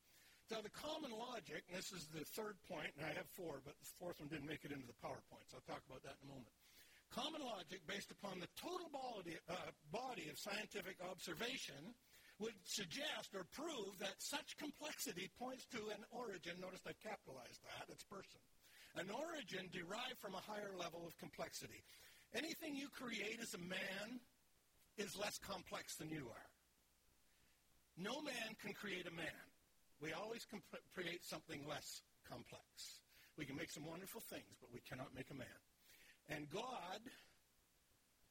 Now, 0.53 0.61
the 0.61 0.75
common 0.77 1.15
logic, 1.15 1.65
and 1.71 1.79
this 1.79 1.95
is 1.95 2.05
the 2.13 2.27
third 2.37 2.61
point, 2.69 2.93
and 2.99 3.07
I 3.07 3.17
have 3.17 3.31
four, 3.33 3.65
but 3.65 3.79
the 3.81 3.89
fourth 3.97 4.21
one 4.21 4.29
didn't 4.29 4.51
make 4.51 4.67
it 4.67 4.75
into 4.75 4.85
the 4.85 4.99
PowerPoint, 5.01 5.47
so 5.49 5.57
I'll 5.57 5.69
talk 5.71 5.81
about 5.89 6.05
that 6.05 6.21
in 6.21 6.29
a 6.29 6.35
moment. 6.35 6.53
Common 7.09 7.41
logic, 7.41 7.81
based 7.87 8.11
upon 8.11 8.43
the 8.43 8.51
total 8.59 8.91
body, 8.91 9.39
uh, 9.47 9.71
body 9.89 10.29
of 10.29 10.37
scientific 10.37 10.99
observation, 11.01 11.95
would 12.43 12.59
suggest 12.67 13.31
or 13.33 13.47
prove 13.55 13.95
that 14.03 14.19
such 14.19 14.59
complexity 14.59 15.31
points 15.39 15.65
to 15.71 15.79
an 15.95 16.03
origin. 16.11 16.59
Notice 16.59 16.83
I 16.83 16.99
capitalized 16.99 17.63
that, 17.63 17.87
it's 17.89 18.03
person. 18.05 18.43
An 18.99 19.09
origin 19.15 19.71
derived 19.71 20.19
from 20.19 20.35
a 20.35 20.43
higher 20.43 20.75
level 20.75 21.07
of 21.07 21.17
complexity. 21.17 21.87
Anything 22.35 22.75
you 22.75 22.91
create 22.91 23.39
as 23.39 23.55
a 23.55 23.63
man 23.63 24.19
is 24.97 25.17
less 25.17 25.39
complex 25.39 25.97
than 25.97 26.11
you 26.11 26.27
are. 26.31 26.49
No 27.97 28.23
man 28.23 28.59
can 28.63 28.73
create 28.75 29.07
a 29.07 29.15
man. 29.15 29.45
We 30.01 30.13
always 30.13 30.45
comp- 30.45 30.85
create 30.95 31.25
something 31.25 31.63
less 31.69 32.03
complex. 32.29 33.01
We 33.39 33.45
can 33.45 33.57
make 33.57 33.71
some 33.71 33.87
wonderful 33.87 34.21
things, 34.21 34.59
but 34.61 34.73
we 34.73 34.81
cannot 34.89 35.15
make 35.15 35.31
a 35.31 35.35
man. 35.35 35.61
And 36.29 36.49
God 36.51 37.01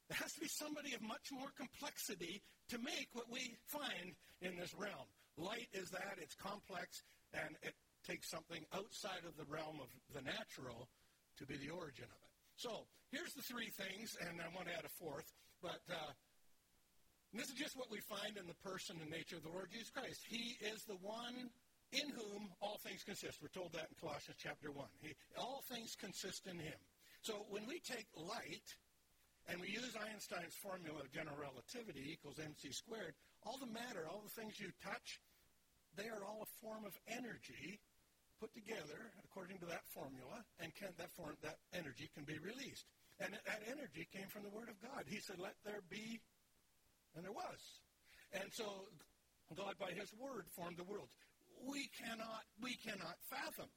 there 0.08 0.20
has 0.20 0.32
to 0.34 0.40
be 0.40 0.48
somebody 0.48 0.92
of 0.92 1.00
much 1.00 1.32
more 1.32 1.48
complexity 1.56 2.42
to 2.68 2.78
make 2.78 3.08
what 3.12 3.30
we 3.32 3.56
find 3.64 4.12
in 4.42 4.56
this 4.56 4.74
realm. 4.76 5.08
Light 5.36 5.68
is 5.72 5.90
that, 5.90 6.20
it's 6.20 6.34
complex, 6.36 7.02
and 7.32 7.56
it 7.62 7.74
takes 8.06 8.28
something 8.28 8.60
outside 8.76 9.24
of 9.26 9.36
the 9.40 9.48
realm 9.48 9.80
of 9.80 9.88
the 10.12 10.20
natural 10.20 10.88
to 11.38 11.46
be 11.46 11.56
the 11.56 11.72
origin 11.72 12.04
of 12.04 12.20
it. 12.20 12.32
So 12.56 12.84
here's 13.10 13.32
the 13.32 13.42
three 13.42 13.72
things, 13.72 14.16
and 14.20 14.40
I 14.44 14.48
want 14.54 14.68
to 14.68 14.76
add 14.76 14.84
a 14.84 14.92
fourth, 15.00 15.32
but 15.62 15.80
uh, 15.88 16.12
this 17.38 17.48
is 17.48 17.58
just 17.58 17.76
what 17.76 17.90
we 17.90 18.00
find 18.00 18.36
in 18.36 18.46
the 18.46 18.58
person 18.62 18.96
and 19.02 19.10
nature 19.10 19.36
of 19.36 19.44
the 19.44 19.54
Lord 19.54 19.70
Jesus 19.72 19.90
Christ. 19.90 20.22
He 20.28 20.56
is 20.62 20.84
the 20.84 20.98
one 21.02 21.50
in 21.92 22.10
whom 22.10 22.50
all 22.60 22.78
things 22.82 23.02
consist. 23.02 23.38
We're 23.42 23.54
told 23.54 23.72
that 23.74 23.90
in 23.90 23.96
Colossians 24.00 24.38
chapter 24.38 24.70
1. 24.70 24.86
He, 25.02 25.14
all 25.38 25.62
things 25.70 25.94
consist 25.94 26.46
in 26.46 26.58
him. 26.58 26.78
So 27.22 27.46
when 27.48 27.66
we 27.66 27.80
take 27.80 28.06
light 28.16 28.68
and 29.48 29.60
we 29.60 29.68
use 29.68 29.94
Einstein's 29.94 30.56
formula 30.58 31.00
of 31.00 31.12
general 31.12 31.36
relativity 31.38 32.02
equals 32.10 32.40
mc 32.42 32.72
squared, 32.72 33.14
all 33.46 33.58
the 33.58 33.70
matter, 33.70 34.06
all 34.10 34.22
the 34.24 34.34
things 34.34 34.58
you 34.58 34.72
touch, 34.82 35.20
they 35.96 36.10
are 36.10 36.24
all 36.24 36.42
a 36.42 36.50
form 36.58 36.82
of 36.84 36.94
energy 37.06 37.78
put 38.40 38.50
together 38.54 39.14
according 39.24 39.58
to 39.58 39.66
that 39.66 39.86
formula, 39.94 40.42
and 40.58 40.74
can, 40.74 40.90
that, 40.98 41.10
form, 41.14 41.32
that 41.42 41.58
energy 41.72 42.10
can 42.14 42.24
be 42.24 42.38
released. 42.42 42.84
And 43.22 43.30
that 43.32 43.62
energy 43.70 44.06
came 44.10 44.26
from 44.26 44.42
the 44.42 44.50
Word 44.50 44.68
of 44.68 44.78
God. 44.82 45.06
He 45.06 45.22
said, 45.22 45.38
let 45.38 45.54
there 45.64 45.86
be, 45.86 46.20
and 47.14 47.24
there 47.24 47.32
was. 47.32 47.60
And 48.34 48.50
so 48.52 48.90
God, 49.54 49.74
by 49.78 49.92
His 49.94 50.10
Word, 50.18 50.46
formed 50.56 50.76
the 50.76 50.88
world. 50.88 51.08
We 51.62 51.88
cannot, 51.94 52.42
we 52.60 52.74
cannot 52.82 53.16
fathom 53.30 53.70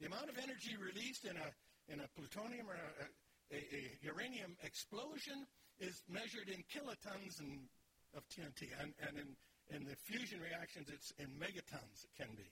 the 0.00 0.06
amount 0.06 0.28
of 0.28 0.36
energy 0.36 0.74
released 0.76 1.24
in 1.24 1.36
a, 1.38 1.48
in 1.88 2.02
a 2.02 2.08
plutonium 2.18 2.66
or 2.66 2.76
a, 2.76 3.06
a, 3.54 3.58
a 3.58 3.82
uranium 4.02 4.58
explosion 4.66 5.46
is 5.78 6.02
measured 6.10 6.50
in 6.50 6.60
kilotons 6.70 7.38
and, 7.40 7.66
of 8.14 8.22
TNT, 8.30 8.70
and, 8.78 8.94
and 9.06 9.18
in, 9.18 9.28
in 9.74 9.80
the 9.86 9.96
fusion 10.06 10.38
reactions, 10.38 10.86
it's 10.90 11.10
in 11.18 11.26
megatons, 11.34 12.06
it 12.06 12.14
can 12.14 12.30
be. 12.36 12.46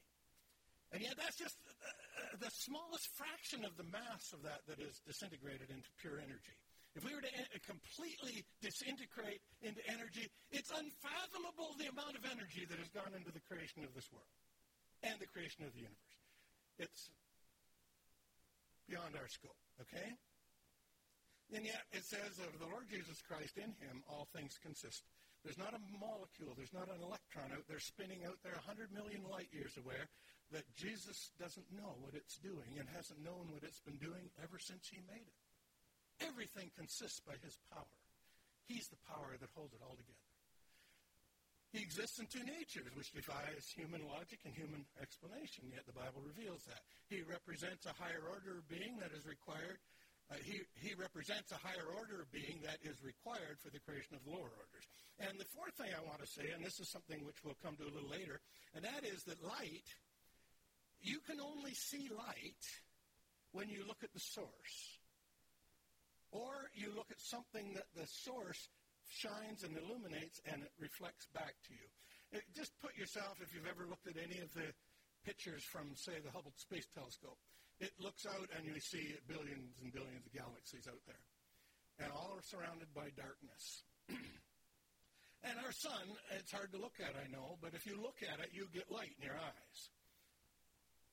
And 0.91 1.01
yet, 1.01 1.15
that's 1.17 1.39
just 1.39 1.57
uh, 1.57 2.37
the 2.41 2.51
smallest 2.51 3.09
fraction 3.17 3.65
of 3.65 3.77
the 3.79 3.89
mass 3.89 4.33
of 4.35 4.43
that 4.43 4.61
that 4.69 4.81
is 4.83 5.01
disintegrated 5.07 5.71
into 5.71 5.89
pure 6.03 6.19
energy. 6.19 6.59
If 6.95 7.05
we 7.09 7.15
were 7.17 7.25
to 7.25 7.33
en- 7.33 7.49
completely 7.65 8.45
disintegrate 8.61 9.41
into 9.65 9.81
energy, 9.89 10.29
it's 10.53 10.69
unfathomable 10.69 11.73
the 11.81 11.89
amount 11.89 12.21
of 12.21 12.25
energy 12.29 12.69
that 12.69 12.77
has 12.77 12.93
gone 12.93 13.17
into 13.17 13.33
the 13.33 13.41
creation 13.49 13.81
of 13.85 13.97
this 13.97 14.13
world 14.13 14.29
and 15.01 15.17
the 15.17 15.31
creation 15.33 15.65
of 15.65 15.73
the 15.73 15.89
universe. 15.89 16.17
It's 16.77 17.09
beyond 18.89 19.17
our 19.17 19.29
scope, 19.29 19.57
okay? 19.81 20.11
And 21.53 21.65
yet 21.65 21.85
it 21.93 22.05
says 22.05 22.37
of 22.45 22.53
the 22.61 22.69
Lord 22.69 22.89
Jesus 22.89 23.21
Christ, 23.25 23.57
in 23.57 23.73
him 23.81 24.05
all 24.09 24.29
things 24.33 24.57
consist. 24.61 25.05
There's 25.45 25.59
not 25.59 25.75
a 25.75 25.83
molecule, 25.97 26.55
there's 26.55 26.73
not 26.77 26.93
an 26.93 27.03
electron 27.03 27.51
out 27.57 27.67
there 27.69 27.81
spinning 27.81 28.25
out 28.29 28.39
there 28.45 28.55
100 28.69 28.93
million 28.93 29.25
light 29.27 29.49
years 29.51 29.75
away 29.81 29.99
that 30.53 30.69
Jesus 30.77 31.33
doesn't 31.41 31.67
know 31.73 31.97
what 31.99 32.15
it's 32.15 32.39
doing 32.39 32.79
and 32.79 32.87
hasn't 32.93 33.25
known 33.25 33.49
what 33.51 33.65
it's 33.65 33.81
been 33.81 33.99
doing 33.99 34.29
ever 34.39 34.61
since 34.61 34.87
he 34.93 35.01
made 35.09 35.25
it. 35.25 35.42
Everything 36.29 36.71
consists 36.77 37.21
by 37.21 37.35
his 37.43 37.59
power. 37.73 37.99
He's 38.67 38.89
the 38.89 39.01
power 39.09 39.35
that 39.39 39.51
holds 39.55 39.75
it 39.75 39.83
all 39.83 39.97
together. 39.97 40.29
He 41.73 41.81
exists 41.81 42.21
in 42.21 42.29
two 42.29 42.45
natures, 42.45 42.93
which 42.93 43.17
defies 43.17 43.65
human 43.73 44.05
logic 44.05 44.45
and 44.45 44.53
human 44.53 44.85
explanation, 45.01 45.73
yet 45.73 45.89
the 45.89 45.97
Bible 45.97 46.21
reveals 46.21 46.69
that. 46.69 46.85
He 47.09 47.25
represents 47.25 47.89
a 47.89 47.97
higher 47.97 48.21
order 48.29 48.61
of 48.61 48.69
being 48.69 49.01
that 49.01 49.17
is 49.17 49.25
required. 49.25 49.81
Uh, 50.29 50.37
he, 50.45 50.61
he 50.77 50.93
represents 50.93 51.49
a 51.49 51.61
higher 51.65 51.89
order 51.97 52.21
of 52.21 52.29
being 52.29 52.61
that 52.69 52.77
is 52.85 53.01
required 53.01 53.57
for 53.57 53.73
the 53.73 53.81
creation 53.89 54.13
of 54.13 54.23
the 54.25 54.37
lower 54.37 54.53
orders. 54.53 54.85
And 55.17 55.41
the 55.41 55.49
fourth 55.57 55.73
thing 55.81 55.89
I 55.97 56.05
want 56.05 56.21
to 56.21 56.29
say, 56.29 56.53
and 56.53 56.61
this 56.61 56.77
is 56.77 56.93
something 56.93 57.25
which 57.25 57.41
we'll 57.41 57.59
come 57.65 57.77
to 57.81 57.89
a 57.89 57.93
little 57.93 58.13
later, 58.13 58.45
and 58.77 58.85
that 58.85 59.09
is 59.09 59.25
that 59.25 59.41
light, 59.41 59.89
you 61.01 61.25
can 61.25 61.41
only 61.41 61.73
see 61.73 62.13
light 62.13 62.65
when 63.57 63.73
you 63.73 63.81
look 63.89 64.05
at 64.05 64.13
the 64.13 64.21
source. 64.21 65.01
Or 66.33 66.73
you 66.73 66.89
look 66.97 67.13
at 67.13 67.21
something 67.21 67.77
that 67.77 67.93
the 67.93 68.09
source 68.09 68.69
shines 69.05 69.63
and 69.63 69.77
illuminates 69.77 70.41
and 70.49 70.65
it 70.65 70.73
reflects 70.81 71.29
back 71.37 71.53
to 71.69 71.73
you. 71.77 71.87
It, 72.33 72.43
just 72.57 72.73
put 72.81 72.97
yourself, 72.97 73.45
if 73.45 73.53
you've 73.53 73.69
ever 73.69 73.85
looked 73.85 74.09
at 74.09 74.17
any 74.17 74.41
of 74.41 74.49
the 74.57 74.73
pictures 75.29 75.63
from, 75.63 75.93
say, 75.95 76.17
the 76.25 76.33
Hubble 76.33 76.57
Space 76.57 76.89
Telescope, 76.97 77.37
it 77.79 77.93
looks 78.01 78.25
out 78.25 78.49
and 78.57 78.65
you 78.65 78.81
see 78.81 79.13
billions 79.29 79.77
and 79.85 79.93
billions 79.93 80.25
of 80.25 80.33
galaxies 80.33 80.89
out 80.89 81.05
there. 81.05 81.25
And 82.01 82.09
all 82.09 82.33
are 82.33 82.47
surrounded 82.49 82.89
by 82.97 83.13
darkness. 83.13 83.85
and 85.45 85.57
our 85.61 85.73
sun, 85.77 86.17
it's 86.33 86.51
hard 86.51 86.73
to 86.73 86.81
look 86.81 86.97
at, 86.97 87.13
I 87.13 87.29
know, 87.29 87.61
but 87.61 87.77
if 87.77 87.85
you 87.85 88.01
look 88.01 88.25
at 88.25 88.41
it, 88.41 88.57
you 88.57 88.73
get 88.73 88.89
light 88.89 89.13
in 89.21 89.29
your 89.29 89.37
eyes. 89.37 89.79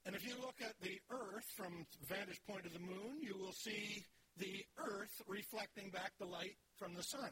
And 0.06 0.16
if 0.16 0.24
you 0.24 0.40
look 0.40 0.64
at 0.64 0.80
the 0.80 0.96
Earth 1.12 1.46
from 1.60 1.86
vantage 2.08 2.40
point 2.48 2.66
of 2.66 2.72
the 2.72 2.80
moon, 2.80 3.20
you 3.20 3.36
will 3.36 3.52
see 3.52 4.06
the 4.40 4.66
Earth 4.78 5.22
reflecting 5.28 5.90
back 5.92 6.14
the 6.20 6.26
light 6.26 6.56
from 6.78 6.96
the 6.96 7.04
sun. 7.04 7.32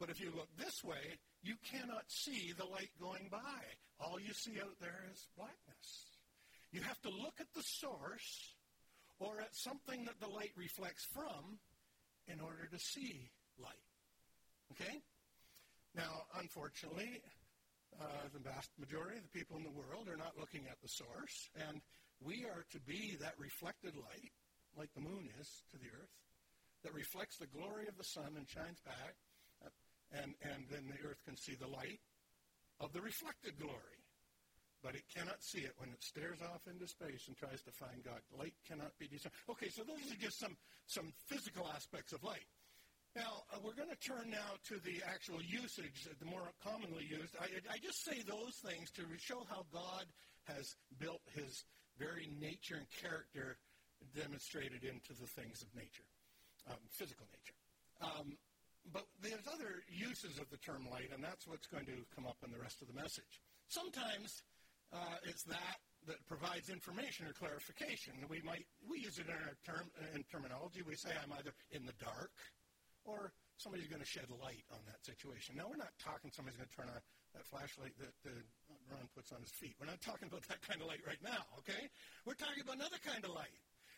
But 0.00 0.10
if 0.10 0.20
you 0.20 0.32
look 0.34 0.48
this 0.56 0.82
way, 0.82 1.18
you 1.42 1.54
cannot 1.70 2.04
see 2.08 2.52
the 2.56 2.64
light 2.64 2.90
going 3.00 3.28
by. 3.30 3.60
All 4.00 4.18
you 4.20 4.32
see 4.32 4.60
out 4.60 4.78
there 4.80 5.04
is 5.12 5.26
blackness. 5.36 6.18
You 6.72 6.82
have 6.82 7.00
to 7.02 7.10
look 7.10 7.34
at 7.40 7.52
the 7.54 7.62
source 7.62 8.54
or 9.18 9.40
at 9.40 9.54
something 9.54 10.04
that 10.04 10.20
the 10.20 10.28
light 10.28 10.52
reflects 10.56 11.04
from 11.12 11.58
in 12.28 12.40
order 12.40 12.68
to 12.70 12.78
see 12.78 13.30
light. 13.58 13.88
Okay? 14.72 15.02
Now, 15.94 16.26
unfortunately, 16.38 17.20
uh, 18.00 18.28
the 18.32 18.38
vast 18.38 18.70
majority 18.78 19.18
of 19.18 19.24
the 19.24 19.38
people 19.38 19.56
in 19.56 19.64
the 19.64 19.74
world 19.74 20.08
are 20.08 20.16
not 20.16 20.38
looking 20.38 20.66
at 20.70 20.80
the 20.82 20.88
source, 20.88 21.48
and 21.68 21.80
we 22.20 22.44
are 22.44 22.64
to 22.70 22.80
be 22.80 23.16
that 23.20 23.34
reflected 23.38 23.96
light, 23.96 24.32
like 24.76 24.92
the 24.94 25.00
moon 25.00 25.28
is 25.40 25.48
to 25.72 25.78
the 25.78 25.90
earth, 25.90 26.14
that 26.84 26.94
reflects 26.94 27.36
the 27.38 27.50
glory 27.50 27.88
of 27.88 27.96
the 27.96 28.04
sun 28.04 28.34
and 28.36 28.48
shines 28.48 28.80
back 28.84 29.14
and, 30.12 30.32
and 30.40 30.64
then 30.70 30.88
the 30.88 31.00
earth 31.04 31.20
can 31.24 31.36
see 31.36 31.54
the 31.54 31.68
light 31.68 32.00
of 32.80 32.92
the 32.92 33.00
reflected 33.00 33.58
glory. 33.60 34.00
But 34.80 34.94
it 34.94 35.02
cannot 35.10 35.42
see 35.42 35.66
it 35.66 35.74
when 35.78 35.90
it 35.90 36.02
stares 36.02 36.38
off 36.38 36.62
into 36.70 36.86
space 36.86 37.26
and 37.26 37.36
tries 37.36 37.60
to 37.66 37.72
find 37.74 37.98
God. 38.06 38.22
Light 38.30 38.54
cannot 38.62 38.94
be 38.96 39.10
discerned. 39.10 39.34
Okay, 39.50 39.68
so 39.68 39.82
those 39.82 40.06
are 40.06 40.20
just 40.22 40.38
some, 40.38 40.54
some 40.86 41.10
physical 41.26 41.66
aspects 41.74 42.12
of 42.12 42.22
light. 42.22 42.46
Now, 43.16 43.42
uh, 43.50 43.58
we're 43.64 43.74
going 43.74 43.90
to 43.90 43.98
turn 43.98 44.30
now 44.30 44.54
to 44.70 44.78
the 44.86 45.02
actual 45.02 45.42
usage, 45.42 46.06
the 46.06 46.30
more 46.30 46.46
commonly 46.62 47.10
used. 47.10 47.34
I, 47.42 47.50
I 47.66 47.82
just 47.82 48.04
say 48.06 48.22
those 48.22 48.54
things 48.62 48.94
to 48.94 49.02
show 49.18 49.42
how 49.50 49.66
God 49.74 50.06
has 50.46 50.76
built 51.00 51.26
his 51.34 51.64
very 51.98 52.30
nature 52.38 52.78
and 52.78 52.86
character 53.02 53.58
demonstrated 54.14 54.86
into 54.86 55.10
the 55.18 55.26
things 55.26 55.58
of 55.66 55.74
nature, 55.74 56.06
um, 56.68 56.82
physical 56.90 57.26
nature. 57.32 57.58
Um, 58.00 58.36
but 58.92 59.04
there's 59.20 59.44
other 59.52 59.84
uses 59.88 60.38
of 60.38 60.48
the 60.48 60.56
term 60.58 60.88
light, 60.88 61.10
and 61.12 61.22
that's 61.22 61.46
what's 61.46 61.66
going 61.66 61.84
to 61.86 61.98
come 62.14 62.24
up 62.24 62.40
in 62.44 62.50
the 62.52 62.60
rest 62.60 62.80
of 62.80 62.88
the 62.88 62.96
message. 62.96 63.42
Sometimes 63.68 64.42
uh, 64.92 65.20
it's 65.24 65.44
that 65.44 65.78
that 66.06 66.24
provides 66.24 66.70
information 66.70 67.28
or 67.28 67.36
clarification. 67.36 68.16
We 68.30 68.40
might 68.40 68.64
we 68.88 69.04
use 69.04 69.18
it 69.20 69.28
in 69.28 69.36
our 69.36 69.56
term 69.66 69.92
in 70.14 70.24
terminology. 70.32 70.80
We 70.80 70.96
say 70.96 71.12
I'm 71.12 71.32
either 71.36 71.52
in 71.72 71.84
the 71.84 71.92
dark, 72.00 72.32
or 73.04 73.32
somebody's 73.60 73.90
going 73.90 74.00
to 74.00 74.08
shed 74.08 74.30
light 74.40 74.64
on 74.72 74.80
that 74.88 75.04
situation. 75.04 75.58
Now 75.58 75.68
we're 75.68 75.80
not 75.80 75.92
talking 76.00 76.32
somebody's 76.32 76.56
going 76.56 76.70
to 76.70 76.76
turn 76.78 76.88
on 76.88 77.02
that 77.36 77.44
flashlight 77.44 77.92
that 78.00 78.16
uh, 78.24 78.32
Ron 78.88 79.04
puts 79.12 79.36
on 79.36 79.44
his 79.44 79.52
feet. 79.52 79.76
We're 79.76 79.90
not 79.90 80.00
talking 80.00 80.32
about 80.32 80.48
that 80.48 80.64
kind 80.64 80.80
of 80.80 80.88
light 80.88 81.04
right 81.04 81.20
now. 81.20 81.44
Okay, 81.60 81.92
we're 82.24 82.38
talking 82.38 82.64
about 82.64 82.80
another 82.80 83.02
kind 83.04 83.20
of 83.20 83.36
light. 83.36 83.52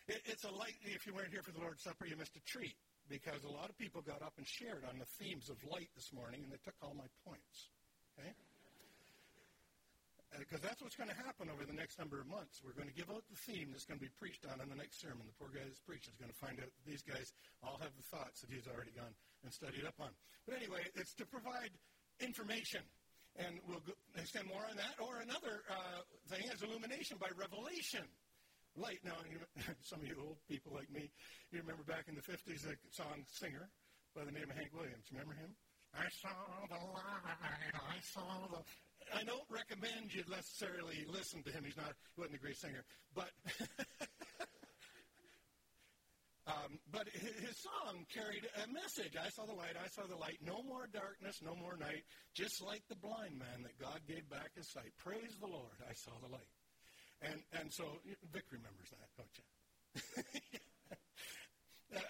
It, 0.07 0.21
it's 0.25 0.43
a 0.43 0.53
light. 0.53 0.75
If 0.83 1.05
you 1.05 1.13
weren't 1.13 1.29
here 1.29 1.43
for 1.43 1.51
the 1.51 1.61
Lord's 1.61 1.83
Supper, 1.83 2.05
you 2.05 2.17
missed 2.17 2.35
a 2.35 2.43
treat 2.45 2.75
because 3.09 3.43
a 3.43 3.51
lot 3.51 3.69
of 3.69 3.77
people 3.77 4.01
got 4.01 4.21
up 4.21 4.33
and 4.37 4.47
shared 4.47 4.87
on 4.87 4.97
the 4.97 5.09
themes 5.19 5.51
of 5.51 5.57
light 5.67 5.89
this 5.93 6.09
morning, 6.15 6.41
and 6.43 6.49
they 6.51 6.61
took 6.63 6.75
all 6.81 6.95
my 6.95 7.07
points. 7.27 7.69
Okay? 8.17 8.31
Because 10.39 10.63
uh, 10.63 10.71
that's 10.71 10.79
what's 10.79 10.95
going 10.95 11.11
to 11.11 11.19
happen 11.27 11.51
over 11.51 11.67
the 11.67 11.75
next 11.75 11.99
number 11.99 12.23
of 12.23 12.27
months. 12.31 12.63
We're 12.63 12.77
going 12.77 12.87
to 12.87 12.95
give 12.95 13.11
out 13.11 13.27
the 13.27 13.35
theme 13.51 13.75
that's 13.75 13.83
going 13.83 13.99
to 13.99 14.05
be 14.05 14.13
preached 14.15 14.47
on 14.47 14.63
in 14.63 14.71
the 14.71 14.79
next 14.79 15.03
sermon. 15.03 15.27
The 15.27 15.35
poor 15.35 15.51
guy 15.51 15.67
that's 15.67 15.83
preaching 15.83 16.15
is 16.15 16.19
going 16.23 16.31
to 16.31 16.39
find 16.39 16.55
out 16.63 16.71
these 16.87 17.03
guys 17.03 17.35
all 17.59 17.75
have 17.83 17.91
the 17.99 18.07
thoughts 18.07 18.39
that 18.39 18.47
he's 18.47 18.63
already 18.71 18.95
gone 18.95 19.11
and 19.43 19.51
studied 19.51 19.83
up 19.83 19.99
on. 19.99 20.15
But 20.47 20.55
anyway, 20.55 20.87
it's 20.95 21.11
to 21.19 21.27
provide 21.27 21.75
information. 22.23 22.79
And 23.39 23.59
we'll 23.67 23.83
extend 24.19 24.47
more 24.47 24.63
on 24.67 24.75
that. 24.75 24.99
Or 24.99 25.19
another 25.23 25.63
uh, 25.67 26.03
thing 26.31 26.47
is 26.47 26.63
illumination 26.63 27.19
by 27.19 27.31
revelation 27.35 28.07
light. 28.77 28.99
Now, 29.03 29.17
you 29.29 29.39
some 29.81 30.01
of 30.01 30.07
you 30.07 30.15
old 30.19 30.37
people 30.47 30.71
like 30.75 30.89
me, 30.91 31.11
you 31.51 31.59
remember 31.59 31.83
back 31.83 32.05
in 32.07 32.15
the 32.15 32.21
50s 32.21 32.67
a 32.67 32.75
song 32.91 33.25
singer 33.27 33.69
by 34.15 34.23
the 34.23 34.31
name 34.31 34.49
of 34.49 34.55
Hank 34.55 34.71
Williams. 34.73 35.05
Remember 35.11 35.33
him? 35.33 35.51
I 35.93 36.07
saw 36.07 36.31
the 36.69 36.79
light, 36.95 37.75
I 37.75 37.99
saw 37.99 38.47
the... 38.47 38.63
I 39.11 39.23
don't 39.23 39.43
recommend 39.49 40.13
you 40.13 40.23
necessarily 40.29 41.03
listen 41.11 41.43
to 41.43 41.51
him. 41.51 41.63
He's 41.65 41.75
not, 41.75 41.91
he 42.15 42.21
wasn't 42.21 42.39
a 42.39 42.43
great 42.43 42.57
singer. 42.57 42.85
But... 43.13 43.27
um, 46.47 46.79
but 46.91 47.09
his 47.11 47.59
song 47.59 48.05
carried 48.07 48.47
a 48.63 48.71
message. 48.71 49.19
I 49.19 49.27
saw 49.29 49.43
the 49.45 49.53
light, 49.55 49.75
I 49.75 49.89
saw 49.91 50.07
the 50.07 50.15
light. 50.15 50.39
No 50.39 50.63
more 50.63 50.87
darkness, 50.93 51.43
no 51.43 51.55
more 51.55 51.75
night. 51.75 52.07
Just 52.33 52.63
like 52.63 52.87
the 52.87 52.95
blind 52.95 53.35
man 53.35 53.63
that 53.63 53.75
God 53.75 53.99
gave 54.07 54.29
back 54.29 54.55
his 54.55 54.71
sight. 54.71 54.95
Praise 55.03 55.35
the 55.41 55.47
Lord, 55.47 55.75
I 55.83 55.93
saw 55.93 56.15
the 56.23 56.31
light. 56.31 56.47
And, 57.21 57.37
and 57.53 57.71
so 57.71 57.85
Vic 58.33 58.45
remembers 58.49 58.89
that, 58.89 59.09
don't 59.13 59.35
you? 59.37 59.45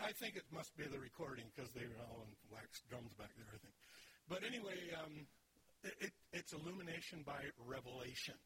I 0.02 0.12
think 0.14 0.36
it 0.38 0.46
must 0.54 0.78
be 0.78 0.86
the 0.86 1.00
recording 1.00 1.46
because 1.52 1.72
they 1.74 1.84
were 1.84 2.00
all 2.08 2.24
in 2.24 2.32
wax 2.54 2.82
drums 2.88 3.12
back 3.18 3.34
there, 3.36 3.50
I 3.50 3.60
think. 3.60 3.74
But 4.30 4.46
anyway, 4.46 4.78
um, 4.96 5.26
it, 5.84 5.96
it, 6.00 6.14
it's 6.32 6.54
illumination 6.54 7.26
by 7.26 7.50
revelation. 7.66 8.38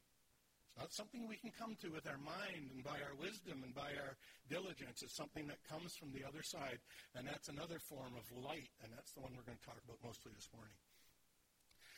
It's 0.71 0.79
not 0.79 0.93
something 0.95 1.27
we 1.27 1.35
can 1.37 1.51
come 1.51 1.75
to 1.83 1.91
with 1.91 2.07
our 2.07 2.17
mind 2.17 2.71
and 2.73 2.83
by 2.83 2.97
our 3.03 3.13
wisdom 3.19 3.61
and 3.61 3.75
by 3.75 3.93
our 3.99 4.15
diligence. 4.49 5.03
It's 5.03 5.15
something 5.15 5.45
that 5.47 5.59
comes 5.67 5.93
from 5.95 6.15
the 6.15 6.23
other 6.23 6.41
side, 6.41 6.79
and 7.13 7.27
that's 7.27 7.51
another 7.51 7.79
form 7.79 8.15
of 8.15 8.25
light, 8.31 8.71
and 8.81 8.89
that's 8.95 9.11
the 9.13 9.21
one 9.21 9.35
we're 9.35 9.45
going 9.45 9.59
to 9.59 9.67
talk 9.67 9.79
about 9.83 9.99
mostly 10.03 10.31
this 10.33 10.49
morning. 10.55 10.75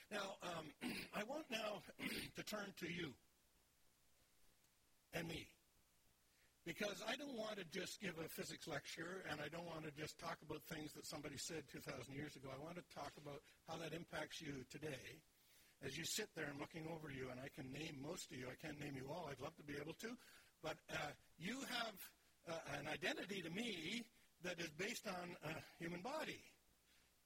Now, 0.10 0.42
um, 0.44 0.66
I 1.20 1.24
want 1.30 1.46
now 1.52 1.86
to 2.38 2.44
turn 2.44 2.74
to 2.82 2.90
you 2.90 3.14
and 5.18 5.28
me. 5.28 5.48
Because 6.66 7.00
I 7.08 7.16
don't 7.16 7.40
want 7.40 7.56
to 7.58 7.66
just 7.72 8.02
give 8.04 8.20
a 8.20 8.28
physics 8.28 8.68
lecture 8.68 9.24
and 9.32 9.40
I 9.40 9.48
don't 9.48 9.64
want 9.64 9.88
to 9.88 9.94
just 9.96 10.20
talk 10.20 10.36
about 10.44 10.60
things 10.68 10.92
that 11.00 11.08
somebody 11.08 11.40
said 11.40 11.64
2,000 11.72 12.12
years 12.12 12.36
ago. 12.36 12.52
I 12.52 12.60
want 12.60 12.76
to 12.76 12.84
talk 12.92 13.16
about 13.16 13.40
how 13.72 13.80
that 13.80 13.96
impacts 13.96 14.44
you 14.44 14.68
today 14.68 15.24
as 15.80 15.96
you 15.96 16.04
sit 16.04 16.28
there 16.36 16.52
and 16.52 16.60
looking 16.60 16.84
over 16.92 17.08
you. 17.08 17.32
And 17.32 17.40
I 17.40 17.48
can 17.56 17.72
name 17.72 18.04
most 18.04 18.28
of 18.32 18.38
you. 18.38 18.52
I 18.52 18.60
can't 18.60 18.76
name 18.84 19.00
you 19.00 19.08
all. 19.08 19.32
I'd 19.32 19.40
love 19.40 19.56
to 19.56 19.64
be 19.64 19.80
able 19.80 19.96
to. 20.04 20.12
But 20.60 20.76
uh, 20.92 21.16
you 21.40 21.56
have 21.72 21.96
uh, 22.52 22.78
an 22.84 22.92
identity 22.92 23.40
to 23.48 23.52
me 23.56 24.04
that 24.44 24.60
is 24.60 24.70
based 24.76 25.08
on 25.08 25.40
a 25.48 25.56
human 25.80 26.04
body. 26.04 26.44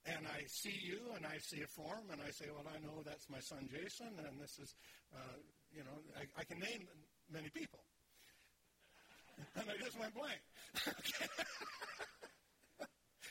And 0.05 0.25
I 0.29 0.45
see 0.45 0.77
you 0.85 1.17
and 1.17 1.25
I 1.25 1.41
see 1.41 1.61
a 1.61 1.69
form 1.73 2.13
and 2.13 2.21
I 2.21 2.29
say, 2.29 2.45
well, 2.53 2.65
I 2.69 2.77
know 2.81 3.01
that's 3.05 3.29
my 3.29 3.41
son 3.41 3.69
Jason 3.69 4.13
and 4.21 4.37
this 4.41 4.57
is, 4.57 4.73
uh, 5.13 5.37
you 5.73 5.81
know, 5.81 5.97
I, 6.13 6.25
I 6.41 6.43
can 6.45 6.57
name 6.57 6.85
many 7.31 7.49
people. 7.49 7.79
And 9.55 9.65
I 9.69 9.83
just 9.83 9.99
went 9.99 10.13
blank. 10.13 10.41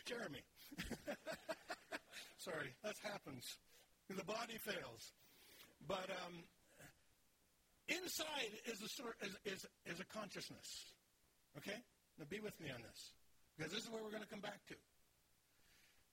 Jeremy. 0.06 0.42
Sorry, 2.38 2.74
that 2.82 2.94
happens. 3.02 3.44
The 4.08 4.24
body 4.24 4.58
fails. 4.58 5.12
But 5.86 6.10
um, 6.10 6.42
inside 7.88 8.52
is 8.66 8.82
a, 8.82 8.88
sort, 8.88 9.16
is, 9.22 9.36
is, 9.44 9.66
is 9.86 10.00
a 10.00 10.04
consciousness. 10.16 10.92
Okay? 11.58 11.78
Now 12.18 12.26
be 12.28 12.40
with 12.40 12.58
me 12.60 12.70
on 12.70 12.82
this, 12.82 13.12
because 13.56 13.72
this 13.72 13.84
is 13.84 13.90
where 13.90 14.02
we're 14.02 14.10
going 14.10 14.22
to 14.22 14.28
come 14.28 14.40
back 14.40 14.60
to. 14.68 14.74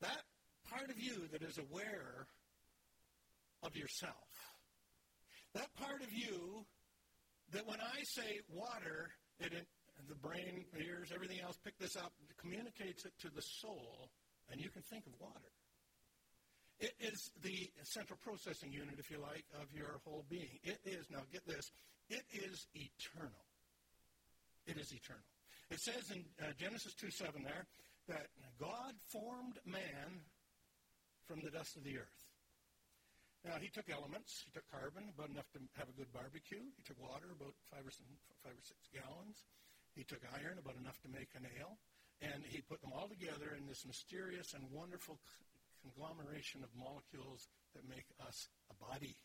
That 0.01 0.21
part 0.69 0.89
of 0.89 0.99
you 0.99 1.27
that 1.31 1.41
is 1.41 1.57
aware 1.57 2.27
of 3.63 3.75
yourself, 3.75 4.29
that 5.53 5.73
part 5.75 6.01
of 6.01 6.13
you 6.13 6.65
that 7.51 7.65
when 7.65 7.79
I 7.79 8.03
say 8.03 8.39
water, 8.49 9.09
it, 9.39 9.53
it 9.53 9.67
the 10.07 10.15
brain, 10.15 10.65
ears, 10.77 11.09
everything 11.13 11.39
else 11.41 11.57
pick 11.63 11.77
this 11.79 11.95
up, 11.95 12.13
communicates 12.37 13.05
it 13.05 13.13
to 13.21 13.29
the 13.33 13.41
soul, 13.41 14.09
and 14.51 14.61
you 14.61 14.69
can 14.69 14.81
think 14.83 15.05
of 15.07 15.13
water. 15.19 15.51
It 16.79 16.93
is 16.99 17.31
the 17.41 17.57
central 17.83 18.19
processing 18.21 18.71
unit, 18.71 18.95
if 18.99 19.09
you 19.09 19.17
like, 19.17 19.43
of 19.59 19.65
your 19.73 19.97
whole 20.05 20.25
being. 20.29 20.61
It 20.63 20.77
is, 20.85 21.09
now 21.09 21.25
get 21.33 21.41
this, 21.47 21.71
it 22.09 22.23
is 22.31 22.67
eternal. 22.75 23.45
It 24.67 24.77
is 24.77 24.93
eternal. 24.93 25.25
It 25.71 25.79
says 25.81 26.11
in 26.13 26.23
uh, 26.39 26.51
Genesis 26.59 26.93
2 26.93 27.09
7 27.09 27.43
there 27.43 27.65
that 28.07 28.27
God 28.59 28.93
formed 29.11 29.59
man 29.65 30.21
from 31.25 31.39
the 31.43 31.51
dust 31.51 31.75
of 31.75 31.83
the 31.83 31.97
earth. 31.97 32.16
Now, 33.47 33.63
he 33.63 33.71
took 33.71 33.87
elements. 33.87 34.43
He 34.43 34.51
took 34.51 34.67
carbon, 34.67 35.07
about 35.15 35.31
enough 35.31 35.47
to 35.55 35.63
have 35.79 35.87
a 35.87 35.95
good 35.95 36.11
barbecue. 36.11 36.59
He 36.75 36.83
took 36.83 36.99
water, 36.99 37.31
about 37.31 37.55
five 37.71 37.87
or, 37.87 37.93
some, 37.95 38.11
five 38.43 38.51
or 38.51 38.65
six 38.67 38.91
gallons. 38.91 39.39
He 39.95 40.03
took 40.03 40.19
iron, 40.35 40.59
about 40.59 40.75
enough 40.75 40.99
to 41.07 41.09
make 41.09 41.31
a 41.31 41.39
nail. 41.39 41.79
And 42.19 42.43
he 42.43 42.59
put 42.59 42.83
them 42.83 42.91
all 42.91 43.07
together 43.07 43.55
in 43.55 43.63
this 43.63 43.87
mysterious 43.87 44.51
and 44.51 44.67
wonderful 44.67 45.15
conglomeration 45.79 46.59
of 46.59 46.75
molecules 46.75 47.47
that 47.71 47.87
make 47.87 48.11
us 48.19 48.51
a 48.67 48.75
body. 48.83 49.15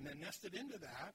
And 0.00 0.08
then 0.08 0.16
nested 0.24 0.56
into 0.56 0.80
that, 0.80 1.12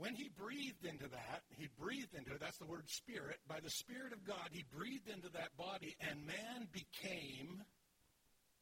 when 0.00 0.16
he 0.16 0.32
breathed 0.32 0.84
into 0.84 1.08
that, 1.12 1.44
he 1.60 1.68
breathed 1.76 2.16
into 2.16 2.32
it, 2.32 2.40
that's 2.40 2.58
the 2.58 2.68
word 2.68 2.88
spirit. 2.88 3.36
By 3.48 3.60
the 3.60 3.70
Spirit 3.70 4.12
of 4.12 4.24
God, 4.24 4.48
he 4.52 4.64
breathed 4.72 5.08
into 5.12 5.28
that 5.36 5.56
body, 5.56 5.96
and 6.00 6.24
man 6.24 6.68
became 6.72 7.64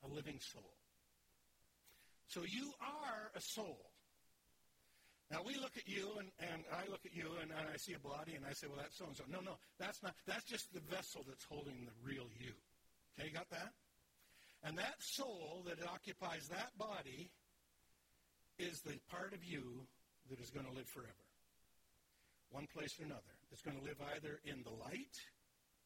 a 0.03 0.09
living 0.11 0.39
soul. 0.41 0.75
So 2.27 2.43
you 2.43 2.73
are 2.81 3.31
a 3.35 3.41
soul. 3.41 3.91
Now 5.31 5.41
we 5.45 5.55
look 5.57 5.77
at 5.77 5.89
you 5.89 6.15
and, 6.19 6.29
and 6.39 6.63
I 6.71 6.89
look 6.91 7.01
at 7.07 7.15
you 7.15 7.27
and, 7.41 7.51
I 7.53 7.77
see 7.77 7.95
a 7.95 7.99
body 7.99 8.35
and 8.35 8.45
I 8.45 8.53
say, 8.53 8.67
well, 8.69 8.79
that's 8.81 8.97
so 8.97 9.07
and 9.07 9.17
so. 9.17 9.25
No, 9.31 9.41
no, 9.41 9.57
that's 9.79 10.03
not. 10.03 10.15
That's 10.27 10.45
just 10.45 10.73
the 10.73 10.81
vessel 10.81 11.25
that's 11.27 11.45
holding 11.45 11.87
the 11.87 11.97
real 12.05 12.29
you. 12.39 12.53
Okay, 13.19 13.31
got 13.31 13.49
that? 13.51 13.73
And 14.63 14.79
that 14.79 14.97
soul 15.01 15.65
that 15.67 15.83
occupies 15.87 16.49
that 16.49 16.77
body 16.79 17.31
is 18.59 18.81
the 18.83 18.99
part 19.11 19.33
of 19.33 19.45
you 19.45 19.87
that 20.31 20.41
is 20.41 20.51
going 20.51 20.67
to 20.67 20.73
live 20.73 20.89
forever. 20.89 21.29
One 22.51 22.67
place 22.73 22.95
or 23.01 23.05
another. 23.05 23.35
It's 23.51 23.63
going 23.63 23.77
to 23.77 23.85
live 23.85 23.99
either 24.15 24.41
in 24.45 24.63
the 24.63 24.71
light 24.71 25.19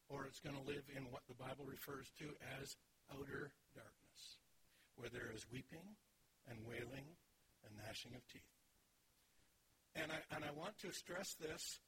or 0.09 0.25
it's 0.25 0.41
going 0.41 0.57
to 0.57 0.67
live 0.67 0.85
in 0.97 1.05
what 1.11 1.23
the 1.29 1.35
Bible 1.35 1.65
refers 1.65 2.11
to 2.19 2.25
as 2.61 2.77
outer 3.13 3.53
darkness, 3.75 4.21
where 4.97 5.09
there 5.09 5.33
is 5.35 5.45
weeping 5.53 5.97
and 6.51 6.59
wailing 6.65 7.07
and 7.65 7.73
gnashing 7.77 8.15
of 8.15 8.23
teeth. 8.29 8.53
And 9.97 10.13
I, 10.13 10.21
and 10.37 10.45
I 10.45 10.53
want 10.53 10.79
to 10.85 10.93
stress 10.93 11.35
this 11.41 11.81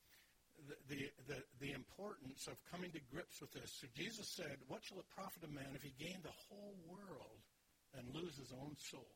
the, 0.88 1.08
the, 1.24 1.40
the 1.60 1.72
importance 1.72 2.44
of 2.44 2.60
coming 2.68 2.92
to 2.92 3.00
grips 3.08 3.40
with 3.40 3.52
this. 3.52 3.80
So 3.80 3.86
Jesus 3.96 4.28
said, 4.36 4.60
What 4.68 4.84
shall 4.84 5.00
it 5.00 5.08
profit 5.08 5.46
a 5.46 5.52
man 5.52 5.72
if 5.72 5.82
he 5.82 5.92
gain 5.96 6.20
the 6.20 6.36
whole 6.48 6.76
world 6.84 7.40
and 7.96 8.04
lose 8.12 8.36
his 8.36 8.52
own 8.52 8.76
soul? 8.76 9.14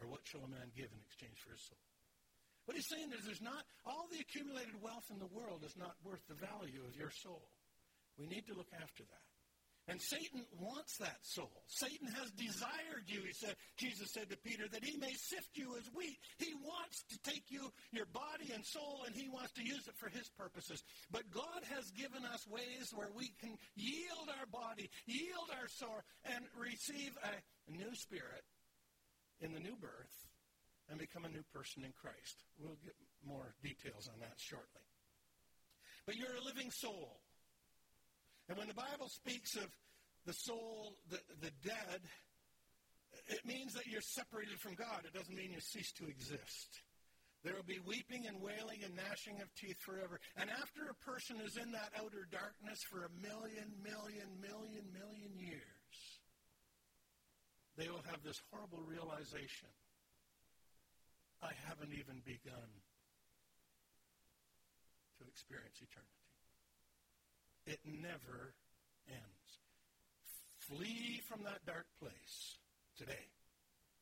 Or 0.00 0.08
what 0.08 0.24
shall 0.24 0.44
a 0.44 0.48
man 0.48 0.72
give 0.76 0.88
in 0.92 1.00
exchange 1.04 1.36
for 1.44 1.52
his 1.52 1.64
soul? 1.68 1.84
What 2.64 2.76
he's 2.76 2.88
saying 2.90 3.14
is 3.14 3.24
there's 3.24 3.44
not, 3.44 3.62
all 3.86 4.10
the 4.10 4.20
accumulated 4.20 4.74
wealth 4.82 5.06
in 5.08 5.22
the 5.22 5.30
world 5.30 5.62
is 5.62 5.76
not 5.78 5.94
worth 6.02 6.20
the 6.26 6.34
value 6.34 6.82
of 6.82 6.98
your 6.98 7.14
soul. 7.14 7.46
We 8.18 8.26
need 8.26 8.44
to 8.48 8.56
look 8.58 8.72
after 8.74 9.04
that. 9.06 9.26
And 9.88 10.02
Satan 10.02 10.42
wants 10.58 10.98
that 10.98 11.18
soul. 11.22 11.62
Satan 11.68 12.08
has 12.08 12.30
desired 12.32 13.06
you, 13.06 13.20
he 13.22 13.32
said, 13.32 13.54
Jesus 13.76 14.10
said 14.10 14.28
to 14.30 14.36
Peter, 14.38 14.66
that 14.72 14.84
he 14.84 14.98
may 14.98 15.12
sift 15.12 15.50
you 15.54 15.76
as 15.76 15.86
wheat. 15.94 16.18
He 16.38 16.54
wants 16.54 17.04
to 17.10 17.18
take 17.22 17.44
you, 17.50 17.70
your 17.92 18.06
body 18.06 18.50
and 18.52 18.64
soul, 18.66 19.04
and 19.06 19.14
he 19.14 19.28
wants 19.28 19.52
to 19.52 19.62
use 19.62 19.86
it 19.86 19.94
for 19.96 20.08
his 20.08 20.28
purposes. 20.36 20.82
But 21.12 21.30
God 21.30 21.62
has 21.70 21.90
given 21.92 22.24
us 22.24 22.46
ways 22.48 22.90
where 22.94 23.10
we 23.14 23.30
can 23.40 23.54
yield 23.76 24.28
our 24.40 24.46
body, 24.50 24.90
yield 25.06 25.54
our 25.60 25.68
soul, 25.68 26.02
and 26.34 26.44
receive 26.58 27.16
a 27.22 27.70
new 27.70 27.94
spirit 27.94 28.42
in 29.40 29.52
the 29.52 29.60
new 29.60 29.76
birth 29.76 30.26
and 30.90 30.98
become 30.98 31.24
a 31.24 31.28
new 31.28 31.44
person 31.54 31.84
in 31.84 31.92
Christ. 31.92 32.42
We'll 32.58 32.78
get 32.82 32.94
more 33.26 33.54
details 33.62 34.08
on 34.12 34.18
that 34.20 34.34
shortly. 34.36 34.82
But 36.06 36.16
you're 36.16 36.36
a 36.40 36.44
living 36.44 36.70
soul. 36.70 37.20
And 38.48 38.58
when 38.58 38.68
the 38.68 38.74
Bible 38.74 39.08
speaks 39.08 39.56
of 39.56 39.66
the 40.24 40.32
soul, 40.32 40.96
the, 41.10 41.18
the 41.40 41.50
dead, 41.62 42.00
it 43.28 43.44
means 43.44 43.74
that 43.74 43.86
you're 43.86 44.00
separated 44.00 44.58
from 44.60 44.74
God. 44.74 45.02
It 45.04 45.14
doesn't 45.14 45.34
mean 45.34 45.52
you 45.52 45.60
cease 45.60 45.92
to 45.98 46.06
exist. 46.06 46.82
There 47.42 47.54
will 47.54 47.66
be 47.66 47.78
weeping 47.86 48.26
and 48.26 48.42
wailing 48.42 48.82
and 48.82 48.94
gnashing 48.94 49.40
of 49.40 49.52
teeth 49.54 49.78
forever. 49.82 50.18
And 50.36 50.50
after 50.50 50.90
a 50.90 50.98
person 51.06 51.38
is 51.44 51.56
in 51.56 51.70
that 51.72 51.94
outer 51.94 52.26
darkness 52.30 52.82
for 52.90 53.06
a 53.06 53.12
million, 53.22 53.70
million, 53.82 54.26
million, 54.42 54.84
million 54.90 55.32
years, 55.38 55.94
they 57.76 57.88
will 57.88 58.02
have 58.10 58.22
this 58.24 58.40
horrible 58.50 58.82
realization 58.82 59.68
I 61.42 61.52
haven't 61.68 61.92
even 61.92 62.22
begun 62.24 62.70
to 65.18 65.24
experience 65.28 65.78
eternity. 65.78 66.15
It 67.66 67.80
never 67.84 68.54
ends. 69.08 69.46
Flee 70.58 71.20
from 71.28 71.42
that 71.44 71.64
dark 71.66 71.86
place 72.00 72.58
today. 72.96 73.26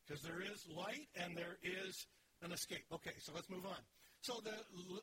Because 0.05 0.21
there 0.21 0.41
is 0.41 0.65
light 0.69 1.09
and 1.15 1.35
there 1.35 1.57
is 1.63 2.05
an 2.43 2.51
escape. 2.51 2.85
Okay, 2.93 3.17
so 3.19 3.31
let's 3.33 3.49
move 3.49 3.65
on. 3.65 3.81
So 4.21 4.41
the 4.43 4.53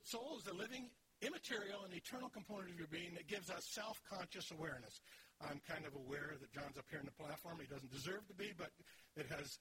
soul 0.05 0.39
is 0.39 0.45
the 0.45 0.55
living, 0.55 0.91
immaterial, 1.21 1.85
and 1.85 1.95
eternal 1.95 2.29
component 2.29 2.71
of 2.71 2.79
your 2.79 2.89
being 2.89 3.15
that 3.15 3.27
gives 3.27 3.51
us 3.51 3.67
self-conscious 3.71 4.51
awareness. 4.51 5.01
I'm 5.43 5.61
kind 5.67 5.87
of 5.87 5.95
aware 5.95 6.35
that 6.39 6.53
John's 6.53 6.79
up 6.79 6.87
here 6.91 7.01
in 7.01 7.07
the 7.07 7.19
platform. 7.19 7.59
He 7.61 7.67
doesn't 7.67 7.91
deserve 7.91 8.27
to 8.29 8.35
be, 8.35 8.55
but 8.57 8.71
it 9.17 9.27
has 9.31 9.59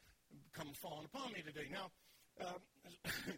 come 0.54 0.74
fallen 0.74 1.06
upon 1.06 1.34
me 1.34 1.42
today. 1.42 1.70
Now, 1.74 1.90
um, 2.46 2.62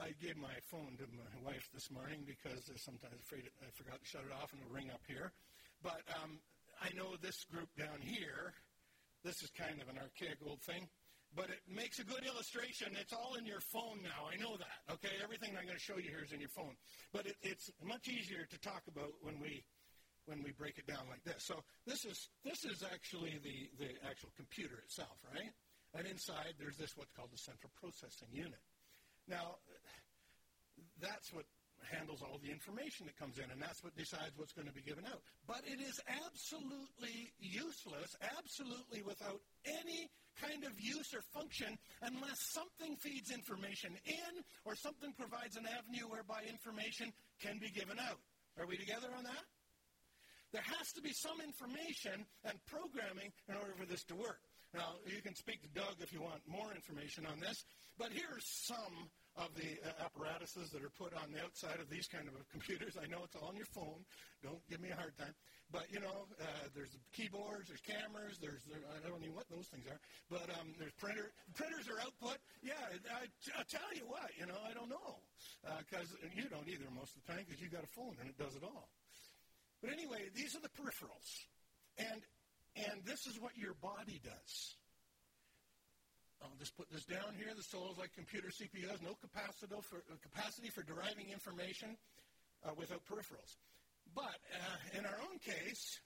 I 0.00 0.16
gave 0.16 0.36
my 0.36 0.56
phone 0.70 0.96
to 0.96 1.06
my 1.12 1.36
wife 1.44 1.68
this 1.74 1.90
morning 1.90 2.24
because 2.24 2.64
sometimes 2.80 3.20
afraid 3.20 3.44
I 3.60 3.68
forgot 3.76 4.00
to 4.00 4.06
shut 4.08 4.24
it 4.24 4.32
off 4.32 4.52
and 4.52 4.62
it'll 4.62 4.72
ring 4.72 4.88
up 4.88 5.04
here. 5.06 5.32
But 5.82 6.00
um, 6.22 6.40
I 6.80 6.88
know 6.96 7.16
this 7.20 7.44
group 7.44 7.68
down 7.76 8.00
here, 8.00 8.54
this 9.24 9.42
is 9.42 9.50
kind 9.52 9.82
of 9.82 9.88
an 9.92 10.00
archaic 10.00 10.40
old 10.46 10.62
thing, 10.62 10.88
but 11.36 11.48
it 11.52 11.60
makes 11.68 11.98
a 11.98 12.04
good 12.04 12.24
illustration. 12.24 12.96
It's 12.96 13.12
all 13.12 13.36
in 13.36 13.44
your 13.44 13.60
phone 13.60 14.00
now. 14.00 14.28
I 14.28 14.36
know 14.40 14.56
that. 14.56 14.96
Okay, 14.96 15.12
everything 15.22 15.52
I'm 15.56 15.68
going 15.68 15.76
to 15.76 15.82
show 15.82 15.96
you 15.96 16.08
here 16.08 16.24
is 16.24 16.32
in 16.32 16.40
your 16.40 16.52
phone. 16.52 16.76
But 17.12 17.26
it, 17.26 17.36
it's 17.42 17.70
much 17.84 18.08
easier 18.08 18.48
to 18.48 18.58
talk 18.60 18.84
about 18.88 19.12
when 19.20 19.40
we 19.40 19.64
when 20.26 20.38
we 20.46 20.54
break 20.54 20.78
it 20.78 20.86
down 20.86 21.02
like 21.10 21.24
this. 21.24 21.42
So 21.42 21.60
this 21.84 22.04
is 22.04 22.28
this 22.44 22.64
is 22.64 22.84
actually 22.84 23.40
the 23.42 23.68
the 23.76 23.90
actual 24.08 24.30
computer 24.36 24.80
itself, 24.84 25.16
right? 25.32 25.52
And 25.94 26.06
inside 26.06 26.56
there's 26.58 26.76
this 26.76 26.96
what's 26.96 27.12
called 27.12 27.32
the 27.32 27.40
central 27.40 27.72
processing 27.80 28.28
unit. 28.32 28.60
Now, 29.28 29.62
that's 31.02 31.34
what 31.34 31.44
handles 31.90 32.22
all 32.22 32.38
the 32.38 32.50
information 32.50 33.10
that 33.10 33.18
comes 33.18 33.42
in, 33.42 33.50
and 33.50 33.58
that's 33.60 33.82
what 33.82 33.90
decides 33.98 34.38
what's 34.38 34.54
going 34.54 34.70
to 34.70 34.72
be 34.72 34.86
given 34.86 35.02
out. 35.04 35.20
But 35.50 35.66
it 35.66 35.82
is 35.82 35.98
absolutely 36.06 37.34
useless, 37.42 38.14
absolutely 38.38 39.02
without 39.02 39.42
any 39.66 40.06
kind 40.38 40.64
of 40.64 40.72
use 40.78 41.12
or 41.12 41.20
function, 41.34 41.74
unless 42.00 42.38
something 42.54 42.96
feeds 42.96 43.34
information 43.34 43.98
in 44.06 44.32
or 44.64 44.78
something 44.78 45.12
provides 45.18 45.58
an 45.58 45.66
avenue 45.66 46.06
whereby 46.08 46.46
information 46.48 47.12
can 47.42 47.58
be 47.58 47.68
given 47.74 47.98
out. 47.98 48.22
Are 48.56 48.66
we 48.66 48.78
together 48.78 49.10
on 49.16 49.24
that? 49.24 49.44
There 50.52 50.64
has 50.78 50.92
to 50.92 51.02
be 51.02 51.12
some 51.12 51.40
information 51.40 52.28
and 52.44 52.56
programming 52.68 53.32
in 53.48 53.56
order 53.56 53.72
for 53.76 53.86
this 53.88 54.04
to 54.12 54.14
work. 54.14 54.40
Now, 54.74 55.00
you 55.04 55.20
can 55.20 55.34
speak 55.34 55.60
to 55.62 55.68
Doug 55.72 55.96
if 56.00 56.12
you 56.12 56.20
want 56.20 56.40
more 56.48 56.72
information 56.72 57.24
on 57.26 57.40
this, 57.40 57.64
but 57.98 58.08
here's 58.12 58.44
some 58.64 59.08
of 59.36 59.48
the 59.56 59.80
uh, 59.80 60.04
apparatuses 60.04 60.70
that 60.70 60.84
are 60.84 60.92
put 61.00 61.16
on 61.16 61.32
the 61.32 61.40
outside 61.40 61.80
of 61.80 61.88
these 61.88 62.06
kind 62.06 62.28
of 62.28 62.34
computers. 62.52 63.00
I 63.00 63.08
know 63.08 63.24
it's 63.24 63.36
all 63.36 63.48
on 63.48 63.56
your 63.56 63.68
phone. 63.72 64.04
Don't 64.44 64.60
give 64.68 64.80
me 64.80 64.92
a 64.92 64.98
hard 64.98 65.16
time. 65.16 65.32
But, 65.72 65.88
you 65.88 66.04
know, 66.04 66.28
uh, 66.36 66.68
there's 66.76 66.92
keyboards, 67.16 67.72
there's 67.72 67.80
cameras, 67.80 68.36
there's, 68.36 68.60
there, 68.68 68.84
I 68.92 69.00
don't 69.08 69.24
know 69.24 69.32
what 69.32 69.48
those 69.48 69.72
things 69.72 69.88
are. 69.88 69.96
But 70.28 70.52
um, 70.60 70.76
there's 70.76 70.92
printer. 71.00 71.32
Printers 71.56 71.88
are 71.88 71.96
output. 72.04 72.36
Yeah, 72.60 72.76
I, 73.08 73.24
I 73.56 73.64
tell 73.64 73.88
you 73.96 74.04
what, 74.04 74.28
you 74.36 74.44
know, 74.44 74.60
I 74.68 74.76
don't 74.76 74.92
know. 74.92 75.24
Because 75.80 76.12
uh, 76.20 76.28
you 76.36 76.44
don't 76.52 76.68
either 76.68 76.84
most 76.92 77.16
of 77.16 77.24
the 77.24 77.32
time 77.32 77.48
because 77.48 77.56
you've 77.56 77.72
got 77.72 77.88
a 77.88 77.92
phone 77.96 78.20
and 78.20 78.28
it 78.28 78.36
does 78.36 78.52
it 78.52 78.62
all. 78.62 78.92
But 79.80 79.96
anyway, 79.96 80.28
these 80.36 80.52
are 80.54 80.60
the 80.60 80.70
peripherals. 80.76 81.48
And 81.98 82.20
and 82.76 83.04
this 83.04 83.26
is 83.26 83.38
what 83.40 83.56
your 83.56 83.74
body 83.74 84.20
does. 84.24 84.76
I'll 86.42 86.58
just 86.58 86.76
put 86.76 86.90
this 86.90 87.04
down 87.04 87.38
here. 87.38 87.54
The 87.54 87.62
soul 87.62 87.90
is 87.92 87.98
like 87.98 88.12
computer 88.14 88.48
CPU, 88.48 88.90
has 88.90 89.02
no 89.02 89.14
capacity 89.22 89.70
for, 89.86 90.02
capacity 90.22 90.70
for 90.70 90.82
deriving 90.82 91.30
information 91.30 91.96
uh, 92.66 92.70
without 92.76 93.06
peripherals. 93.06 93.56
But 94.14 94.38
uh, 94.50 94.98
in 94.98 95.06
our 95.06 95.18
own 95.30 95.38
case, 95.38 96.00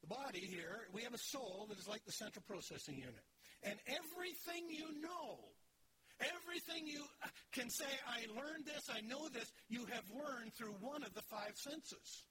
the 0.00 0.08
body 0.08 0.40
here, 0.40 0.88
we 0.92 1.02
have 1.02 1.14
a 1.14 1.18
soul 1.18 1.66
that 1.68 1.78
is 1.78 1.88
like 1.88 2.04
the 2.04 2.12
central 2.12 2.42
processing 2.48 2.96
unit. 2.96 3.24
And 3.62 3.78
everything 3.86 4.68
you 4.68 4.88
know, 5.00 5.52
everything 6.20 6.86
you 6.86 7.04
uh, 7.22 7.28
can 7.52 7.70
say, 7.70 7.88
I 8.08 8.26
learned 8.32 8.66
this, 8.66 8.88
I 8.88 9.00
know 9.00 9.28
this, 9.28 9.50
you 9.68 9.86
have 9.92 10.04
learned 10.12 10.52
through 10.54 10.74
one 10.80 11.02
of 11.04 11.14
the 11.14 11.22
five 11.22 11.56
senses 11.56 12.24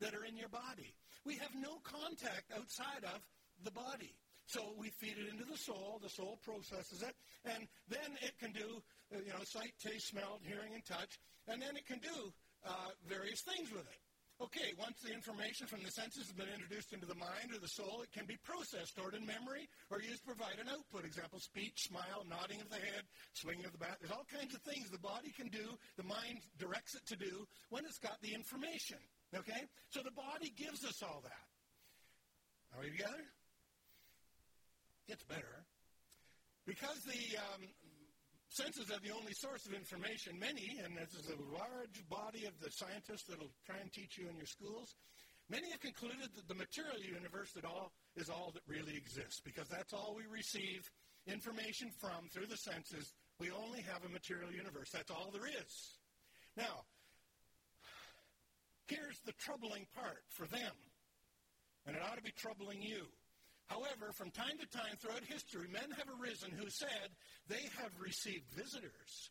that 0.00 0.14
are 0.14 0.24
in 0.24 0.36
your 0.36 0.48
body. 0.48 0.92
We 1.24 1.36
have 1.36 1.54
no 1.54 1.80
contact 1.84 2.52
outside 2.56 3.04
of 3.04 3.20
the 3.62 3.70
body. 3.70 4.12
So 4.46 4.60
we 4.76 4.90
feed 5.00 5.16
it 5.16 5.32
into 5.32 5.44
the 5.44 5.56
soul. 5.56 6.00
The 6.02 6.10
soul 6.10 6.38
processes 6.44 7.02
it, 7.02 7.14
and 7.44 7.66
then 7.88 8.16
it 8.20 8.38
can 8.38 8.52
do, 8.52 8.82
uh, 9.14 9.20
you 9.24 9.32
know, 9.32 9.44
sight, 9.44 9.72
taste, 9.80 10.08
smell, 10.08 10.40
hearing, 10.44 10.74
and 10.74 10.84
touch, 10.84 11.18
and 11.48 11.60
then 11.60 11.76
it 11.76 11.86
can 11.86 11.98
do 11.98 12.32
uh, 12.66 12.92
various 13.08 13.40
things 13.42 13.72
with 13.72 13.88
it. 13.88 14.00
Okay, 14.42 14.74
once 14.74 14.98
the 14.98 15.14
information 15.14 15.70
from 15.70 15.78
the 15.86 15.94
senses 15.94 16.26
has 16.26 16.34
been 16.34 16.50
introduced 16.50 16.92
into 16.92 17.06
the 17.06 17.14
mind 17.14 17.54
or 17.54 17.62
the 17.62 17.70
soul, 17.70 18.02
it 18.02 18.10
can 18.10 18.26
be 18.26 18.34
processed, 18.42 18.98
stored 18.98 19.14
in 19.14 19.22
memory, 19.22 19.70
or 19.94 20.02
used 20.02 20.26
to 20.26 20.34
provide 20.34 20.58
an 20.58 20.66
output. 20.66 21.06
Example, 21.06 21.38
speech, 21.38 21.86
smile, 21.86 22.26
nodding 22.26 22.60
of 22.60 22.68
the 22.68 22.82
head, 22.82 23.06
swinging 23.32 23.64
of 23.64 23.70
the 23.70 23.78
bat. 23.78 23.96
There's 24.02 24.10
all 24.10 24.26
kinds 24.26 24.52
of 24.52 24.60
things 24.66 24.90
the 24.90 24.98
body 24.98 25.30
can 25.30 25.46
do, 25.54 25.78
the 25.96 26.02
mind 26.02 26.42
directs 26.58 26.98
it 26.98 27.06
to 27.14 27.16
do 27.16 27.46
when 27.70 27.86
it's 27.86 28.02
got 28.02 28.18
the 28.22 28.34
information. 28.34 28.98
Okay? 29.30 29.70
So 29.90 30.02
the 30.02 30.14
body 30.18 30.50
gives 30.58 30.82
us 30.84 30.98
all 31.00 31.22
that. 31.22 31.46
Are 32.74 32.82
we 32.82 32.90
together? 32.90 33.22
Gets 35.08 35.24
better. 35.24 35.64
Because 36.66 37.04
the 37.04 37.36
um, 37.36 37.68
senses 38.48 38.90
are 38.90 39.02
the 39.04 39.12
only 39.12 39.34
source 39.34 39.66
of 39.66 39.74
information. 39.74 40.38
Many, 40.38 40.80
and 40.80 40.96
this 40.96 41.12
is 41.12 41.28
a 41.28 41.38
large 41.52 42.00
body 42.08 42.46
of 42.46 42.56
the 42.62 42.70
scientists 42.70 43.28
that 43.28 43.38
will 43.38 43.52
try 43.66 43.76
and 43.82 43.92
teach 43.92 44.16
you 44.16 44.28
in 44.30 44.36
your 44.36 44.48
schools, 44.48 44.94
many 45.50 45.70
have 45.70 45.80
concluded 45.80 46.32
that 46.32 46.48
the 46.48 46.54
material 46.54 46.96
universe 47.04 47.52
that 47.52 47.66
all 47.66 47.92
is 48.16 48.30
all 48.30 48.50
that 48.54 48.64
really 48.66 48.96
exists 48.96 49.42
because 49.44 49.68
that's 49.68 49.92
all 49.92 50.14
we 50.16 50.24
receive 50.30 50.88
information 51.26 51.90
from 52.00 52.30
through 52.32 52.46
the 52.46 52.56
senses. 52.56 53.12
We 53.40 53.50
only 53.50 53.82
have 53.82 54.04
a 54.06 54.12
material 54.12 54.52
universe. 54.52 54.90
That's 54.92 55.10
all 55.10 55.30
there 55.32 55.50
is. 55.50 55.98
Now, 56.56 56.86
here's 58.86 59.18
the 59.26 59.34
troubling 59.36 59.86
part 59.94 60.22
for 60.30 60.46
them, 60.46 60.72
and 61.86 61.96
it 61.96 62.02
ought 62.02 62.16
to 62.16 62.22
be 62.22 62.32
troubling 62.38 62.80
you. 62.80 63.10
However, 63.66 64.12
from 64.12 64.30
time 64.30 64.58
to 64.60 64.68
time 64.68 64.96
throughout 65.00 65.24
history, 65.24 65.68
men 65.72 65.90
have 65.96 66.08
arisen 66.20 66.50
who 66.52 66.68
said 66.68 67.08
they 67.48 67.64
have 67.80 67.92
received 67.98 68.44
visitors 68.52 69.30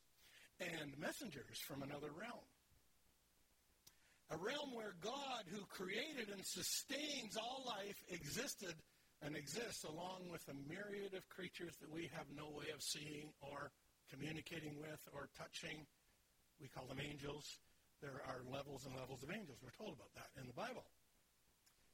and 0.60 0.98
messengers 0.98 1.60
from 1.67 1.84
another 1.84 2.10
realm. 2.10 2.48
A 4.32 4.38
realm 4.38 4.74
where 4.74 4.96
God, 5.02 5.46
who 5.52 5.62
created 5.69 6.30
and 6.34 6.41
sustains 6.46 7.38
all 7.38 7.63
life, 7.67 8.02
existed 8.10 8.74
and 9.22 9.36
exists 9.36 9.84
along 9.84 10.28
with 10.32 10.41
a 10.50 10.58
myriad 10.67 11.13
of 11.13 11.28
creatures 11.30 11.78
that 11.80 11.91
we 11.91 12.10
have 12.17 12.26
no 12.34 12.50
way 12.50 12.74
of 12.74 12.82
seeing 12.82 13.32
or 13.41 13.72
communicating 14.10 14.76
with 14.82 15.00
or 15.13 15.30
touching. 15.38 15.86
We 16.60 16.67
call 16.67 16.88
them 16.88 17.00
angels. 17.00 17.46
There 18.02 18.19
are 18.28 18.41
levels 18.52 18.86
and 18.86 18.96
levels 18.96 19.24
of 19.24 19.32
angels. 19.32 19.60
We're 19.62 19.78
told 19.78 19.96
about 19.96 20.12
that 20.15 20.34
in 20.39 20.48
the 20.48 20.54
Bible. 20.58 20.84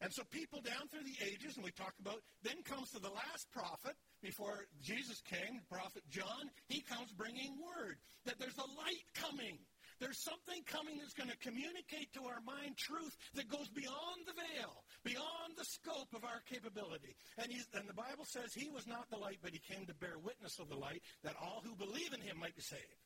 And 0.02 0.14
so 0.14 0.24
people 0.32 0.62
down 0.62 0.88
through 0.88 1.04
the 1.04 1.20
ages, 1.28 1.56
and 1.56 1.64
we 1.64 1.72
talk 1.72 1.94
about, 2.00 2.24
then 2.42 2.64
comes 2.64 2.92
to 2.92 3.00
the 3.00 3.12
last 3.12 3.52
prophet 3.52 3.96
before 4.24 4.68
Jesus 4.82 5.22
came, 5.28 5.60
prophet 5.68 6.04
John. 6.10 6.48
He 6.68 6.80
comes 6.82 7.12
bringing 7.12 7.60
word 7.60 8.00
that 8.26 8.40
there's 8.40 8.58
a 8.58 8.70
light 8.80 9.04
coming. 9.14 9.60
There's 10.00 10.24
something 10.24 10.64
coming 10.64 10.96
that's 10.98 11.14
going 11.14 11.30
to 11.30 11.38
communicate 11.44 12.16
to 12.16 12.24
our 12.24 12.40
mind 12.48 12.80
truth 12.80 13.12
that 13.36 13.52
goes 13.52 13.68
beyond 13.68 14.24
the 14.24 14.32
veil, 14.32 14.88
beyond 15.04 15.60
the 15.60 15.68
scope 15.68 16.16
of 16.16 16.24
our 16.24 16.40
capability. 16.48 17.20
And, 17.38 17.52
and 17.76 17.84
the 17.84 17.94
Bible 17.94 18.24
says 18.24 18.56
he 18.56 18.72
was 18.72 18.88
not 18.88 19.12
the 19.12 19.20
light, 19.20 19.44
but 19.44 19.52
he 19.52 19.60
came 19.60 19.86
to 19.88 19.94
bear 19.94 20.16
witness 20.24 20.60
of 20.60 20.70
the 20.70 20.80
light 20.80 21.04
that 21.24 21.36
all 21.36 21.62
who 21.68 21.76
believe 21.76 22.16
in 22.16 22.22
him 22.24 22.40
might 22.40 22.56
be 22.56 22.64
saved. 22.64 23.04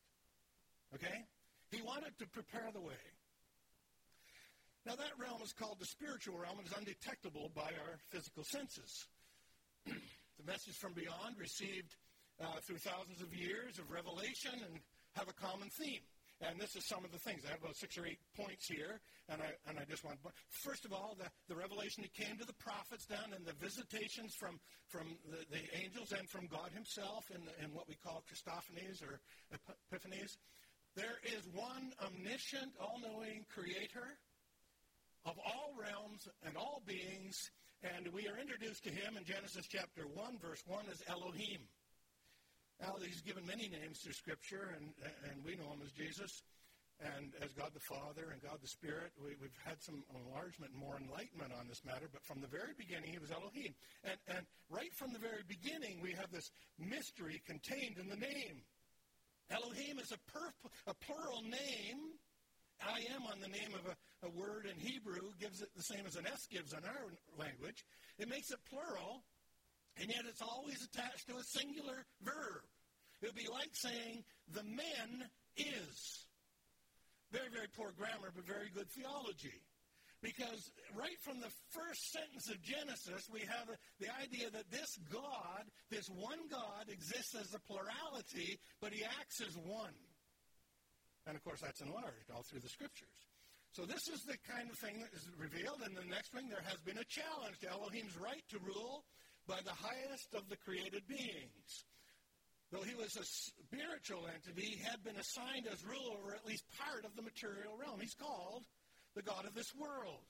Okay? 0.93 1.25
He 1.71 1.81
wanted 1.81 2.13
to 2.19 2.27
prepare 2.29 2.69
the 2.71 2.81
way. 2.81 3.01
Now, 4.85 4.95
that 4.95 5.15
realm 5.17 5.39
is 5.41 5.53
called 5.53 5.79
the 5.79 5.85
spiritual 5.85 6.37
realm 6.37 6.59
and 6.59 6.67
is 6.67 6.75
undetectable 6.75 7.51
by 7.55 7.71
our 7.71 7.95
physical 8.11 8.43
senses. 8.43 9.07
the 9.87 10.45
message 10.45 10.75
from 10.75 10.91
beyond 10.91 11.39
received 11.39 11.95
uh, 12.41 12.59
through 12.67 12.83
thousands 12.83 13.21
of 13.21 13.31
years 13.33 13.79
of 13.79 13.87
revelation 13.91 14.51
and 14.51 14.83
have 15.15 15.29
a 15.29 15.37
common 15.39 15.69
theme. 15.69 16.03
And 16.43 16.59
this 16.59 16.75
is 16.75 16.83
some 16.83 17.05
of 17.05 17.11
the 17.15 17.19
things. 17.23 17.47
I 17.47 17.55
have 17.55 17.63
about 17.63 17.77
six 17.77 17.95
or 17.97 18.05
eight 18.05 18.19
points 18.35 18.67
here, 18.67 18.99
and 19.29 19.39
I, 19.39 19.55
and 19.69 19.79
I 19.79 19.87
just 19.87 20.03
want 20.03 20.19
to. 20.19 20.29
First 20.49 20.83
of 20.83 20.91
all, 20.91 21.15
the, 21.15 21.31
the 21.47 21.55
revelation 21.55 22.03
that 22.03 22.11
came 22.11 22.35
to 22.35 22.43
the 22.43 22.59
prophets 22.59 23.05
down 23.05 23.31
and 23.31 23.45
the 23.45 23.55
visitations 23.63 24.35
from, 24.35 24.59
from 24.89 25.15
the, 25.31 25.47
the 25.47 25.63
angels 25.79 26.11
and 26.11 26.27
from 26.27 26.51
God 26.51 26.75
himself 26.75 27.31
in, 27.31 27.39
in 27.63 27.71
what 27.71 27.87
we 27.87 27.95
call 28.03 28.25
Christophanies 28.27 28.99
or 28.99 29.23
Epiphanies. 29.87 30.35
There 30.99 31.23
is 31.23 31.47
one 31.55 31.95
omniscient, 32.03 32.75
all 32.81 32.99
knowing 32.99 33.45
creator 33.47 34.19
of 35.25 35.35
all 35.39 35.71
realms 35.79 36.27
and 36.45 36.57
all 36.57 36.81
beings, 36.85 37.51
and 37.83 38.07
we 38.13 38.27
are 38.27 38.37
introduced 38.39 38.83
to 38.83 38.91
him 38.91 39.17
in 39.17 39.23
Genesis 39.23 39.67
chapter 39.67 40.03
1, 40.03 40.39
verse 40.39 40.63
1 40.67 40.85
as 40.91 41.01
Elohim. 41.07 41.61
Now, 42.81 42.95
he's 42.99 43.21
given 43.21 43.45
many 43.45 43.69
names 43.69 43.99
through 43.99 44.13
Scripture, 44.13 44.75
and, 44.75 44.91
and 45.31 45.43
we 45.45 45.55
know 45.55 45.71
him 45.71 45.79
as 45.83 45.91
Jesus 45.91 46.43
and 46.99 47.31
as 47.41 47.51
God 47.53 47.71
the 47.73 47.83
Father 47.83 48.31
and 48.31 48.41
God 48.41 48.59
the 48.61 48.67
Spirit. 48.67 49.11
We, 49.19 49.31
have 49.31 49.59
had 49.63 49.81
some 49.81 50.03
enlargement 50.11 50.71
and 50.71 50.79
more 50.79 50.99
enlightenment 50.99 51.51
on 51.59 51.67
this 51.67 51.83
matter, 51.85 52.07
but 52.11 52.23
from 52.23 52.41
the 52.41 52.47
very 52.47 52.75
beginning, 52.77 53.11
he 53.11 53.19
was 53.19 53.31
Elohim. 53.31 53.73
And, 54.03 54.17
and 54.27 54.43
right 54.69 54.93
from 54.93 55.11
the 55.11 55.19
very 55.19 55.43
beginning, 55.47 55.99
we 56.01 56.11
have 56.11 56.31
this 56.31 56.51
mystery 56.79 57.41
contained 57.47 57.97
in 57.99 58.07
the 58.07 58.19
name. 58.19 58.63
Elohim 59.51 59.99
is 59.99 60.11
a, 60.11 60.19
per, 60.31 60.51
a 60.87 60.93
plural 60.93 61.43
name 61.43 62.15
I 62.87 62.99
am 63.15 63.23
on 63.31 63.39
the 63.39 63.47
name 63.47 63.73
of 63.73 63.85
a, 63.87 64.27
a 64.27 64.29
word 64.31 64.65
in 64.65 64.79
Hebrew 64.79 65.31
gives 65.39 65.61
it 65.61 65.69
the 65.75 65.83
same 65.83 66.05
as 66.05 66.15
an 66.15 66.27
S 66.27 66.47
gives 66.51 66.73
in 66.73 66.83
our 66.83 67.07
language. 67.37 67.83
It 68.17 68.29
makes 68.29 68.51
it 68.51 68.59
plural, 68.69 69.23
and 69.97 70.09
yet 70.09 70.25
it's 70.27 70.41
always 70.41 70.83
attached 70.83 71.27
to 71.27 71.37
a 71.37 71.43
singular 71.43 72.05
verb. 72.21 72.63
It 73.21 73.27
would 73.27 73.35
be 73.35 73.47
like 73.51 73.71
saying, 73.73 74.23
the 74.51 74.63
man 74.63 75.29
is. 75.55 76.27
Very, 77.31 77.49
very 77.49 77.67
poor 77.75 77.91
grammar, 77.97 78.29
but 78.35 78.45
very 78.45 78.69
good 78.73 78.89
theology. 78.91 79.63
Because 80.21 80.71
right 80.95 81.19
from 81.21 81.41
the 81.41 81.51
first 81.71 82.11
sentence 82.11 82.47
of 82.49 82.61
Genesis, 82.61 83.27
we 83.31 83.41
have 83.41 83.67
the 83.99 84.07
idea 84.21 84.49
that 84.51 84.71
this 84.71 84.97
God, 85.11 85.63
this 85.89 86.07
one 86.07 86.39
God, 86.49 86.87
exists 86.87 87.35
as 87.35 87.53
a 87.53 87.59
plurality, 87.59 88.59
but 88.79 88.93
he 88.93 89.03
acts 89.03 89.41
as 89.41 89.57
one. 89.57 89.95
And 91.25 91.35
of 91.35 91.43
course, 91.43 91.61
that's 91.61 91.81
enlarged 91.81 92.29
all 92.33 92.43
through 92.43 92.59
the 92.59 92.69
scriptures. 92.69 93.19
So 93.71 93.85
this 93.85 94.07
is 94.07 94.21
the 94.29 94.37
kind 94.45 94.69
of 94.69 94.77
thing 94.77 95.01
that 95.01 95.09
is 95.17 95.25
revealed. 95.39 95.81
And 95.81 95.97
the 95.97 96.05
next 96.05 96.31
thing, 96.33 96.49
there 96.49 96.63
has 96.67 96.77
been 96.85 96.99
a 96.99 97.09
challenge 97.09 97.57
to 97.61 97.71
Elohim's 97.71 98.13
right 98.19 98.43
to 98.53 98.59
rule 98.59 99.03
by 99.47 99.59
the 99.65 99.73
highest 99.73 100.35
of 100.35 100.47
the 100.49 100.57
created 100.61 101.07
beings. 101.07 101.71
Though 102.71 102.85
he 102.85 102.95
was 102.95 103.13
a 103.17 103.25
spiritual 103.25 104.25
entity, 104.29 104.77
he 104.77 104.81
had 104.81 105.03
been 105.03 105.17
assigned 105.17 105.67
as 105.69 105.85
ruler 105.85 106.17
over 106.17 106.33
at 106.33 106.45
least 106.45 106.65
part 106.77 107.05
of 107.05 107.15
the 107.15 107.21
material 107.21 107.77
realm. 107.77 108.01
He's 108.01 108.17
called 108.17 108.65
the 109.15 109.21
God 109.21 109.45
of 109.45 109.53
this 109.53 109.69
world. 109.77 110.25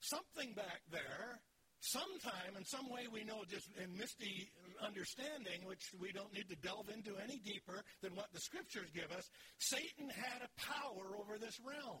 Something 0.00 0.52
back 0.54 0.80
there 0.90 1.40
sometime, 1.84 2.56
in 2.56 2.64
some 2.64 2.88
way 2.88 3.04
we 3.12 3.24
know 3.24 3.44
just 3.48 3.68
in 3.76 3.92
misty 3.96 4.48
understanding, 4.80 5.68
which 5.68 5.92
we 6.00 6.12
don't 6.12 6.32
need 6.32 6.48
to 6.48 6.56
delve 6.56 6.88
into 6.88 7.12
any 7.20 7.38
deeper 7.44 7.84
than 8.00 8.16
what 8.16 8.32
the 8.32 8.40
scriptures 8.40 8.88
give 8.94 9.12
us, 9.12 9.28
Satan 9.58 10.08
had 10.08 10.40
a 10.40 10.50
power 10.56 11.16
over 11.20 11.36
this 11.36 11.60
realm. 11.60 12.00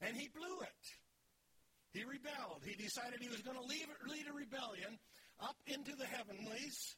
And 0.00 0.16
he 0.16 0.28
blew 0.28 0.60
it. 0.62 0.84
He 1.92 2.04
rebelled. 2.04 2.62
He 2.62 2.76
decided 2.76 3.18
he 3.20 3.32
was 3.32 3.42
going 3.42 3.56
to 3.56 3.64
lead 3.64 4.26
a 4.28 4.32
rebellion 4.32 4.98
up 5.40 5.56
into 5.66 5.96
the 5.96 6.06
heavenlies, 6.06 6.96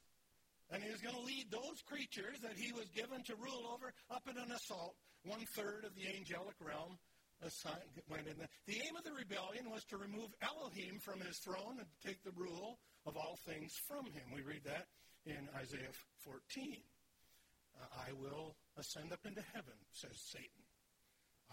and 0.71 0.83
he 0.83 0.91
was 0.91 1.01
going 1.01 1.15
to 1.15 1.25
lead 1.25 1.47
those 1.49 1.81
creatures 1.87 2.39
that 2.43 2.55
he 2.55 2.71
was 2.71 2.87
given 2.95 3.23
to 3.25 3.35
rule 3.35 3.67
over 3.73 3.91
up 4.11 4.23
in 4.29 4.37
an 4.37 4.51
assault, 4.51 4.95
one 5.25 5.43
third 5.55 5.83
of 5.83 5.95
the 5.95 6.07
angelic 6.07 6.55
realm, 6.61 6.99
went 8.09 8.27
in 8.27 8.37
there. 8.37 8.51
The 8.67 8.81
aim 8.83 8.95
of 8.95 9.03
the 9.03 9.15
rebellion 9.15 9.71
was 9.71 9.83
to 9.85 9.97
remove 9.97 10.29
Elohim 10.43 10.99
from 10.99 11.19
his 11.21 11.37
throne 11.39 11.79
and 11.79 11.87
take 12.03 12.23
the 12.23 12.35
rule 12.35 12.79
of 13.05 13.15
all 13.15 13.39
things 13.47 13.73
from 13.87 14.05
him. 14.05 14.27
We 14.33 14.41
read 14.41 14.63
that 14.65 14.87
in 15.25 15.47
Isaiah 15.55 15.93
14. 16.23 16.77
Uh, 17.79 17.85
I 17.95 18.11
will 18.13 18.55
ascend 18.77 19.13
up 19.13 19.23
into 19.25 19.41
heaven, 19.53 19.77
says 19.91 20.19
Satan. 20.19 20.63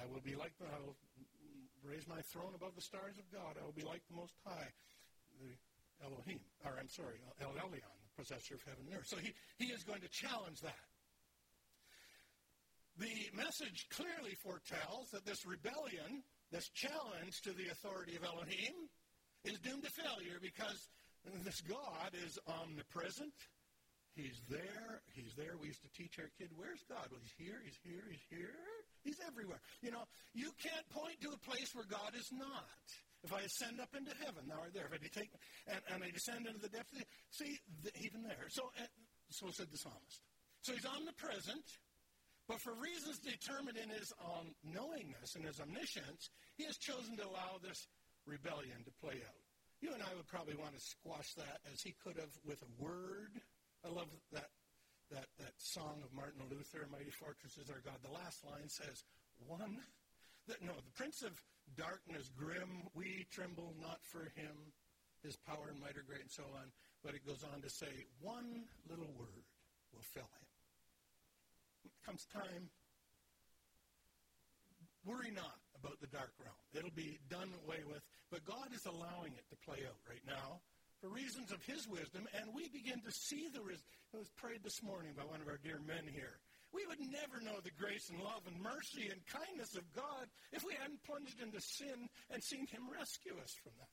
I 0.01 0.05
will 0.07 0.21
be 0.21 0.35
like 0.35 0.53
the, 0.59 0.67
I 0.67 0.79
will 0.83 0.97
raise 1.87 2.07
my 2.09 2.21
throne 2.33 2.53
above 2.55 2.75
the 2.75 2.83
stars 2.83 3.17
of 3.19 3.27
God. 3.31 3.57
I 3.61 3.65
will 3.65 3.77
be 3.77 3.87
like 3.87 4.03
the 4.11 4.17
Most 4.17 4.35
High, 4.45 4.71
the 5.39 5.55
Elohim, 6.05 6.41
or 6.65 6.77
I'm 6.79 6.89
sorry, 6.89 7.23
El 7.41 7.55
Elyon, 7.55 7.95
the 8.03 8.15
possessor 8.19 8.55
of 8.55 8.63
heaven 8.67 8.85
and 8.91 8.99
earth. 8.99 9.07
So 9.09 9.17
he, 9.17 9.33
he 9.57 9.73
is 9.73 9.85
going 9.85 10.01
to 10.03 10.09
challenge 10.09 10.61
that. 10.61 10.85
The 12.99 13.37
message 13.37 13.87
clearly 13.91 14.35
foretells 14.43 15.11
that 15.13 15.27
this 15.27 15.45
rebellion 15.45 16.23
this 16.53 16.69
challenge 16.71 17.43
to 17.43 17.53
the 17.53 17.69
authority 17.73 18.15
of 18.17 18.25
Elohim 18.25 18.87
is 19.45 19.59
doomed 19.59 19.83
to 19.83 19.91
failure 19.91 20.39
because 20.41 20.89
this 21.43 21.61
God 21.63 22.15
is 22.25 22.39
omnipresent. 22.47 23.35
He's 24.15 24.41
there. 24.49 25.03
He's 25.13 25.35
there. 25.37 25.59
We 25.61 25.69
used 25.69 25.83
to 25.83 25.93
teach 25.93 26.17
our 26.19 26.31
kid, 26.39 26.49
where's 26.57 26.81
God? 26.89 27.11
Well, 27.11 27.21
he's 27.21 27.35
here. 27.37 27.61
He's 27.61 27.77
here. 27.83 28.07
He's 28.09 28.27
here. 28.31 28.57
He's 29.05 29.21
everywhere. 29.27 29.61
You 29.83 29.91
know, 29.91 30.07
you 30.33 30.55
can't 30.63 30.89
point 30.89 31.21
to 31.21 31.35
a 31.35 31.41
place 31.45 31.75
where 31.75 31.85
God 31.85 32.15
is 32.17 32.31
not. 32.33 32.81
If 33.25 33.35
I 33.35 33.43
ascend 33.43 33.81
up 33.83 33.91
into 33.93 34.15
heaven, 34.23 34.47
thou 34.47 34.63
art 34.63 34.73
there. 34.73 34.87
If 34.87 35.03
I 35.03 35.11
take 35.11 35.31
and, 35.67 35.83
and 35.93 36.01
I 36.05 36.11
descend 36.15 36.47
into 36.47 36.63
the 36.63 36.71
depths, 36.71 36.95
of 36.95 37.03
the, 37.03 37.07
see, 37.35 37.59
the, 37.83 37.91
even 38.01 38.23
there. 38.23 38.47
So, 38.49 38.71
uh, 38.79 38.87
so 39.29 39.51
said 39.51 39.67
the 39.69 39.79
psalmist. 39.83 40.23
So 40.63 40.73
he's 40.73 40.87
omnipresent, 40.87 41.67
but 42.49 42.61
for 42.61 42.75
reasons 42.75 43.19
determined 43.19 43.77
in 43.77 43.91
his 43.91 44.13
um, 44.23 44.55
knowingness 44.63 45.35
and 45.35 45.45
his 45.45 45.61
omniscience, 45.61 46.31
he 46.57 46.65
has 46.65 46.77
chosen 46.79 47.17
to 47.19 47.27
allow 47.27 47.59
this 47.63 47.89
rebellion 48.27 48.83
to 48.87 48.93
play 49.03 49.19
out. 49.23 49.43
You 49.81 49.93
and 49.93 50.03
I 50.03 50.15
would 50.15 50.27
probably 50.27 50.57
want 50.57 50.75
to 50.75 50.81
squash 50.81 51.35
that 51.37 51.61
as 51.73 51.83
he 51.83 51.95
could 52.03 52.17
have 52.17 52.33
with 52.47 52.63
a 52.63 52.71
word. 52.83 53.35
I 53.85 53.89
love 53.91 54.09
that 54.33 54.51
that 55.11 55.31
that 55.39 55.55
song 55.59 56.03
of 56.03 56.11
Martin 56.15 56.43
Luther, 56.51 56.89
"Mighty 56.91 57.13
Fortress 57.13 57.59
is 57.59 57.71
Our 57.71 57.83
God." 57.85 58.01
The 58.03 58.11
last 58.11 58.43
line 58.45 58.69
says, 58.69 59.05
"One." 59.47 59.79
That, 60.47 60.63
no, 60.63 60.71
the 60.79 60.95
Prince 60.95 61.23
of 61.23 61.35
Darkness, 61.75 62.31
grim, 62.39 62.87
we 62.95 63.27
tremble 63.33 63.75
not 63.83 63.99
for 64.05 64.31
him. 64.39 64.55
His 65.23 65.35
power 65.35 65.67
and 65.71 65.81
might 65.81 65.99
are 65.99 66.07
great, 66.07 66.23
and 66.23 66.31
so 66.31 66.45
on. 66.55 66.71
But 67.03 67.15
it 67.15 67.27
goes 67.27 67.43
on 67.43 67.61
to 67.63 67.71
say, 67.71 68.07
one 68.21 68.65
little 68.89 69.11
word 69.19 69.43
will 69.93 70.07
fill 70.15 70.31
him. 70.39 70.47
Comes 72.05 72.27
time, 72.33 72.71
worry 75.05 75.31
not 75.31 75.61
about 75.79 76.01
the 76.01 76.11
dark 76.11 76.33
realm. 76.43 76.57
It'll 76.75 76.95
be 76.95 77.19
done 77.31 77.53
away 77.65 77.85
with. 77.87 78.03
But 78.31 78.45
God 78.45 78.75
is 78.75 78.87
allowing 78.87 79.33
it 79.39 79.47
to 79.51 79.57
play 79.63 79.87
out 79.87 80.01
right 80.09 80.25
now 80.27 80.61
for 81.01 81.09
reasons 81.09 81.53
of 81.53 81.63
His 81.65 81.87
wisdom, 81.87 82.27
and 82.35 82.51
we 82.55 82.69
begin 82.69 83.01
to 83.05 83.13
see 83.13 83.49
the. 83.53 83.63
Res- 83.63 83.85
it 84.13 84.19
was 84.19 84.33
prayed 84.41 84.65
this 84.65 84.83
morning 84.83 85.13
by 85.13 85.29
one 85.29 85.45
of 85.45 85.49
our 85.49 85.61
dear 85.61 85.79
men 85.85 86.09
here. 86.09 86.41
We 86.73 86.89
would 86.89 87.01
never 87.01 87.39
know 87.41 87.61
the 87.63 87.73
grace 87.79 88.11
and 88.11 88.19
love 88.19 88.43
and 88.49 88.59
mercy 88.61 89.09
and 89.09 89.21
kindness 89.29 89.77
of 89.77 89.87
God 89.95 90.27
if 90.53 90.65
we 90.65 90.75
hadn't 90.75 91.05
plunged 91.05 91.41
into 91.41 91.61
sin 91.61 92.09
and 92.33 92.43
seen 92.43 92.67
Him 92.67 92.91
rescue 92.91 93.37
us 93.39 93.55
from 93.63 93.73
that. 93.79 93.93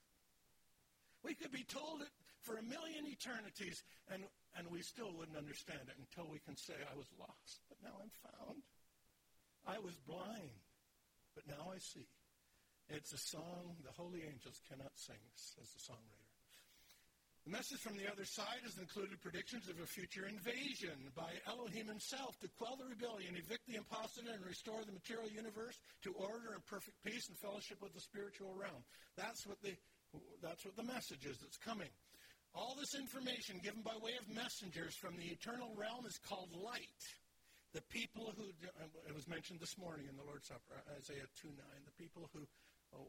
We 1.24 1.36
could 1.36 1.52
be 1.52 1.64
told 1.64 2.02
it 2.02 2.12
for 2.44 2.60
a 2.60 2.64
million 2.64 3.08
eternities, 3.08 3.84
and, 4.12 4.24
and 4.58 4.68
we 4.68 4.82
still 4.82 5.16
wouldn't 5.16 5.38
understand 5.38 5.88
it 5.88 5.96
until 5.96 6.28
we 6.28 6.40
can 6.44 6.58
say, 6.58 6.76
I 6.76 6.96
was 6.98 7.08
lost, 7.16 7.64
now 7.84 7.96
I'm 8.00 8.14
found. 8.24 8.64
I 9.68 9.80
was 9.80 9.96
blind, 10.08 10.60
but 11.36 11.48
now 11.48 11.72
I 11.72 11.80
see. 11.80 12.08
It's 12.90 13.14
a 13.14 13.22
song 13.32 13.80
the 13.84 13.96
holy 13.96 14.24
angels 14.24 14.60
cannot 14.68 14.92
sing, 14.96 15.20
says 15.36 15.72
the 15.72 15.84
songwriter. 15.92 16.24
The 17.44 17.52
message 17.52 17.84
from 17.84 18.00
the 18.00 18.08
other 18.08 18.24
side 18.24 18.64
has 18.64 18.80
included 18.80 19.20
predictions 19.20 19.68
of 19.68 19.76
a 19.76 19.88
future 19.88 20.24
invasion 20.32 20.96
by 21.12 21.28
Elohim 21.44 21.92
himself 21.92 22.40
to 22.40 22.48
quell 22.56 22.80
the 22.80 22.88
rebellion, 22.88 23.36
evict 23.36 23.68
the 23.68 23.76
impostor, 23.76 24.24
and 24.32 24.40
restore 24.48 24.80
the 24.88 24.96
material 24.96 25.28
universe 25.28 25.76
to 26.08 26.16
order 26.16 26.56
and 26.56 26.64
perfect 26.72 26.96
peace 27.04 27.28
and 27.28 27.36
fellowship 27.44 27.84
with 27.84 27.92
the 27.92 28.00
spiritual 28.00 28.56
realm. 28.56 28.80
That's 29.20 29.44
what 29.44 29.60
the, 29.60 29.76
that's 30.40 30.64
what 30.64 30.80
the 30.80 30.88
message 30.88 31.28
is 31.28 31.36
that's 31.44 31.60
coming. 31.60 31.92
All 32.56 32.80
this 32.80 32.96
information 32.96 33.60
given 33.60 33.84
by 33.84 34.00
way 34.00 34.16
of 34.16 34.30
messengers 34.32 34.96
from 34.96 35.20
the 35.20 35.28
eternal 35.28 35.76
realm 35.76 36.08
is 36.08 36.16
called 36.24 36.48
light. 36.56 37.04
The 37.74 37.82
people 37.90 38.30
who, 38.38 38.54
it 39.10 39.16
was 39.18 39.26
mentioned 39.26 39.58
this 39.58 39.82
morning 39.82 40.06
in 40.06 40.14
the 40.14 40.22
Lord's 40.22 40.46
Supper, 40.46 40.78
Isaiah 40.94 41.26
2 41.42 41.50
9, 41.50 41.58
the 41.90 41.98
people 41.98 42.30
who 42.30 42.46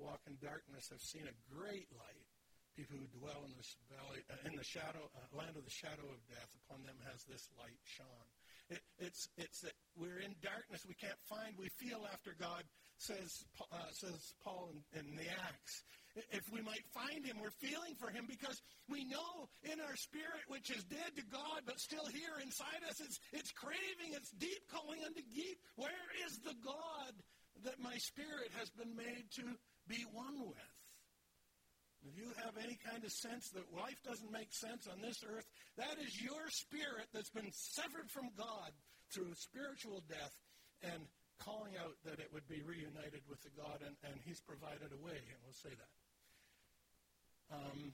walk 0.00 0.24
in 0.24 0.40
darkness 0.40 0.88
have 0.88 1.05
seen 1.05 1.29
a 1.29 1.37
great 1.53 1.92
light. 1.92 2.24
People 2.72 2.98
who 2.98 3.07
dwell 3.14 3.44
in 3.46 3.53
this 3.55 3.77
valley, 3.87 4.24
uh, 4.27 4.48
in 4.50 4.57
the 4.57 4.66
shadow, 4.66 5.07
uh, 5.14 5.22
land 5.31 5.55
of 5.55 5.62
the 5.62 5.70
shadow 5.70 6.11
of 6.11 6.18
death, 6.27 6.50
upon 6.66 6.83
them 6.83 6.98
has 7.07 7.22
this 7.29 7.46
light 7.55 7.79
shone. 7.87 8.27
It, 8.66 8.83
it's 8.98 9.29
it's 9.38 9.61
that 9.62 9.77
we're 9.94 10.18
in 10.18 10.35
darkness. 10.42 10.83
We 10.83 10.98
can't 10.98 11.20
find. 11.31 11.55
We 11.55 11.70
feel 11.79 12.03
after 12.11 12.35
God 12.35 12.66
says 12.99 13.45
uh, 13.73 13.91
says 13.93 14.35
Paul 14.43 14.71
in, 14.73 15.01
in 15.01 15.17
the 15.17 15.29
Acts. 15.29 15.85
If 16.31 16.47
we 16.53 16.63
might 16.63 16.87
find 16.95 17.27
him, 17.27 17.43
we're 17.43 17.59
feeling 17.59 17.99
for 17.99 18.07
him 18.07 18.23
because 18.31 18.63
we 18.87 19.03
know 19.05 19.51
in 19.67 19.83
our 19.83 19.97
spirit, 19.99 20.47
which 20.47 20.71
is 20.71 20.85
dead 20.87 21.11
to 21.19 21.25
God, 21.27 21.67
but 21.67 21.81
still 21.81 22.07
here 22.07 22.39
inside 22.39 22.87
us, 22.87 23.03
it's, 23.03 23.19
it's 23.33 23.51
craving, 23.51 24.15
it's 24.15 24.31
deep 24.39 24.63
calling 24.71 25.03
unto 25.03 25.27
deep. 25.35 25.59
Where 25.75 26.07
is 26.23 26.39
the 26.39 26.55
God 26.63 27.13
that 27.67 27.83
my 27.83 27.99
spirit 27.99 28.55
has 28.55 28.71
been 28.79 28.95
made 28.95 29.27
to 29.43 29.59
be 29.91 30.07
one 30.15 30.39
with? 30.47 30.75
If 32.07 32.15
you 32.15 32.31
have 32.45 32.63
any 32.63 32.79
kind 32.85 33.03
of 33.03 33.11
sense 33.11 33.51
that 33.51 33.65
life 33.75 33.99
doesn't 34.05 34.31
make 34.31 34.53
sense 34.53 34.87
on 34.87 35.01
this 35.01 35.19
earth, 35.27 35.49
that 35.79 35.99
is 35.99 36.21
your 36.21 36.47
spirit 36.51 37.09
that's 37.11 37.31
been 37.31 37.51
severed 37.51 38.07
from 38.13 38.29
God 38.37 38.71
through 39.11 39.33
spiritual 39.35 40.05
death 40.07 40.35
and 40.83 41.09
calling 41.42 41.75
out 41.81 41.97
that 42.05 42.18
it 42.20 42.31
would 42.33 42.47
be 42.47 42.62
reunited 42.62 43.23
with 43.27 43.42
the 43.42 43.53
God, 43.57 43.83
and, 43.83 43.94
and 44.07 44.14
He's 44.23 44.40
provided 44.42 44.92
a 44.92 45.01
way, 45.01 45.18
and 45.18 45.38
we'll 45.42 45.57
say 45.57 45.75
that. 45.75 45.92
Um, 47.53 47.92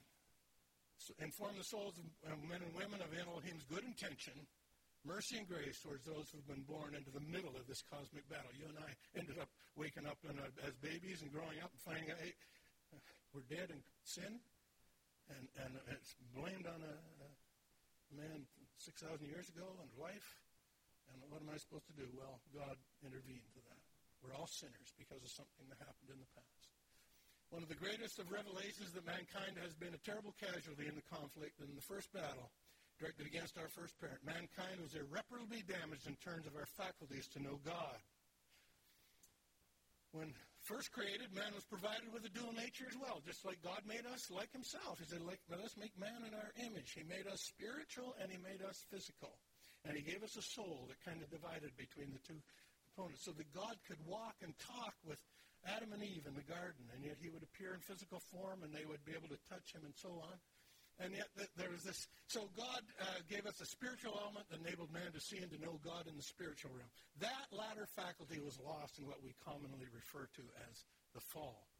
so 1.01 1.17
inform 1.17 1.57
the 1.57 1.65
souls 1.65 1.97
of 1.97 2.37
men 2.45 2.61
and 2.61 2.73
women 2.77 3.01
of 3.01 3.09
Elohim's 3.09 3.65
good 3.65 3.81
intention, 3.81 4.37
mercy 5.01 5.41
and 5.41 5.49
grace 5.49 5.81
towards 5.81 6.05
those 6.05 6.29
who've 6.29 6.45
been 6.45 6.61
born 6.69 6.93
into 6.93 7.09
the 7.09 7.25
middle 7.25 7.57
of 7.57 7.65
this 7.65 7.81
cosmic 7.89 8.21
battle. 8.29 8.53
You 8.53 8.69
and 8.69 8.77
I 8.77 8.89
ended 9.17 9.41
up 9.41 9.49
waking 9.73 10.05
up 10.05 10.21
a, 10.29 10.33
as 10.61 10.77
babies 10.77 11.25
and 11.25 11.33
growing 11.33 11.57
up 11.57 11.73
and 11.73 11.81
finding 11.81 12.13
out, 12.13 12.21
hey, 12.21 12.37
we're 13.33 13.47
dead 13.49 13.73
in 13.73 13.81
sin, 14.03 14.39
and, 15.33 15.45
and 15.63 15.71
it's 15.89 16.13
blamed 16.35 16.67
on 16.69 16.79
a, 16.83 16.95
a 17.25 18.13
man 18.13 18.45
6,000 18.77 19.25
years 19.25 19.47
ago 19.49 19.65
and 19.81 19.89
life. 19.97 20.37
And 21.11 21.19
what 21.27 21.43
am 21.43 21.51
I 21.51 21.59
supposed 21.59 21.87
to 21.91 21.95
do? 21.95 22.07
Well, 22.15 22.39
God 22.55 22.79
intervened 23.03 23.51
to 23.55 23.61
that. 23.67 23.81
We're 24.23 24.37
all 24.37 24.47
sinners 24.47 24.93
because 24.95 25.19
of 25.19 25.31
something 25.33 25.65
that 25.67 25.81
happened 25.81 26.13
in 26.13 26.19
the 26.21 26.31
past. 26.37 26.69
One 27.51 27.65
of 27.65 27.69
the 27.69 27.79
greatest 27.79 28.15
of 28.21 28.31
revelations 28.31 28.95
that 28.95 29.03
mankind 29.03 29.59
has 29.59 29.75
been 29.75 29.91
a 29.91 30.01
terrible 30.07 30.31
casualty 30.39 30.87
in 30.87 30.95
the 30.95 31.03
conflict 31.11 31.59
in 31.59 31.75
the 31.75 31.83
first 31.83 32.07
battle 32.15 32.47
directed 32.95 33.27
against 33.27 33.57
our 33.57 33.67
first 33.73 33.97
parent. 33.99 34.21
Mankind 34.23 34.79
was 34.79 34.93
irreparably 34.93 35.65
damaged 35.65 36.05
in 36.05 36.15
terms 36.21 36.45
of 36.45 36.55
our 36.55 36.69
faculties 36.77 37.27
to 37.33 37.41
know 37.41 37.57
God. 37.65 37.99
When 40.13 40.31
first 40.63 40.93
created, 40.93 41.33
man 41.33 41.51
was 41.55 41.65
provided 41.65 42.13
with 42.13 42.23
a 42.23 42.31
dual 42.31 42.53
nature 42.53 42.85
as 42.85 42.95
well, 42.95 43.19
just 43.25 43.43
like 43.43 43.59
God 43.65 43.81
made 43.89 44.05
us 44.05 44.29
like 44.29 44.53
himself. 44.53 45.01
He 45.01 45.09
said, 45.09 45.25
let 45.25 45.63
us 45.65 45.73
make 45.75 45.97
man 45.97 46.23
in 46.23 46.37
our 46.37 46.51
image. 46.61 46.93
He 46.93 47.03
made 47.03 47.25
us 47.25 47.41
spiritual 47.41 48.13
and 48.21 48.29
he 48.29 48.37
made 48.37 48.61
us 48.61 48.85
physical. 48.93 49.33
And 49.85 49.97
he 49.97 50.03
gave 50.05 50.21
us 50.21 50.37
a 50.37 50.45
soul 50.45 50.85
that 50.89 51.01
kind 51.01 51.21
of 51.21 51.29
divided 51.33 51.73
between 51.77 52.13
the 52.13 52.21
two 52.21 52.37
components 52.93 53.25
so 53.25 53.33
that 53.33 53.49
God 53.53 53.75
could 53.89 53.97
walk 54.05 54.37
and 54.45 54.53
talk 54.61 54.93
with 55.05 55.17
Adam 55.65 55.93
and 55.93 56.01
Eve 56.01 56.25
in 56.25 56.33
the 56.33 56.45
garden, 56.45 56.89
and 56.93 57.05
yet 57.05 57.21
he 57.21 57.29
would 57.29 57.45
appear 57.45 57.73
in 57.73 57.81
physical 57.81 58.21
form 58.33 58.65
and 58.65 58.73
they 58.73 58.85
would 58.85 59.01
be 59.05 59.13
able 59.13 59.29
to 59.29 59.41
touch 59.49 59.73
him 59.73 59.85
and 59.85 59.93
so 59.93 60.09
on. 60.21 60.37
And 61.01 61.17
yet 61.17 61.29
there 61.57 61.73
was 61.73 61.81
this. 61.81 62.05
So 62.27 62.45
God 62.53 62.83
uh, 63.01 63.25
gave 63.25 63.49
us 63.49 63.57
a 63.57 63.65
spiritual 63.65 64.13
element 64.21 64.45
that 64.53 64.61
enabled 64.61 64.93
man 64.93 65.09
to 65.17 65.21
see 65.21 65.41
and 65.41 65.49
to 65.49 65.57
know 65.57 65.81
God 65.81 66.05
in 66.05 66.13
the 66.13 66.21
spiritual 66.21 66.77
realm. 66.77 66.93
That 67.25 67.49
latter 67.49 67.89
faculty 67.97 68.37
was 68.37 68.59
lost 68.61 69.01
in 69.01 69.09
what 69.09 69.17
we 69.25 69.33
commonly 69.41 69.89
refer 69.89 70.29
to 70.29 70.43
as 70.69 70.85
the 71.17 71.23
fall. 71.33 71.70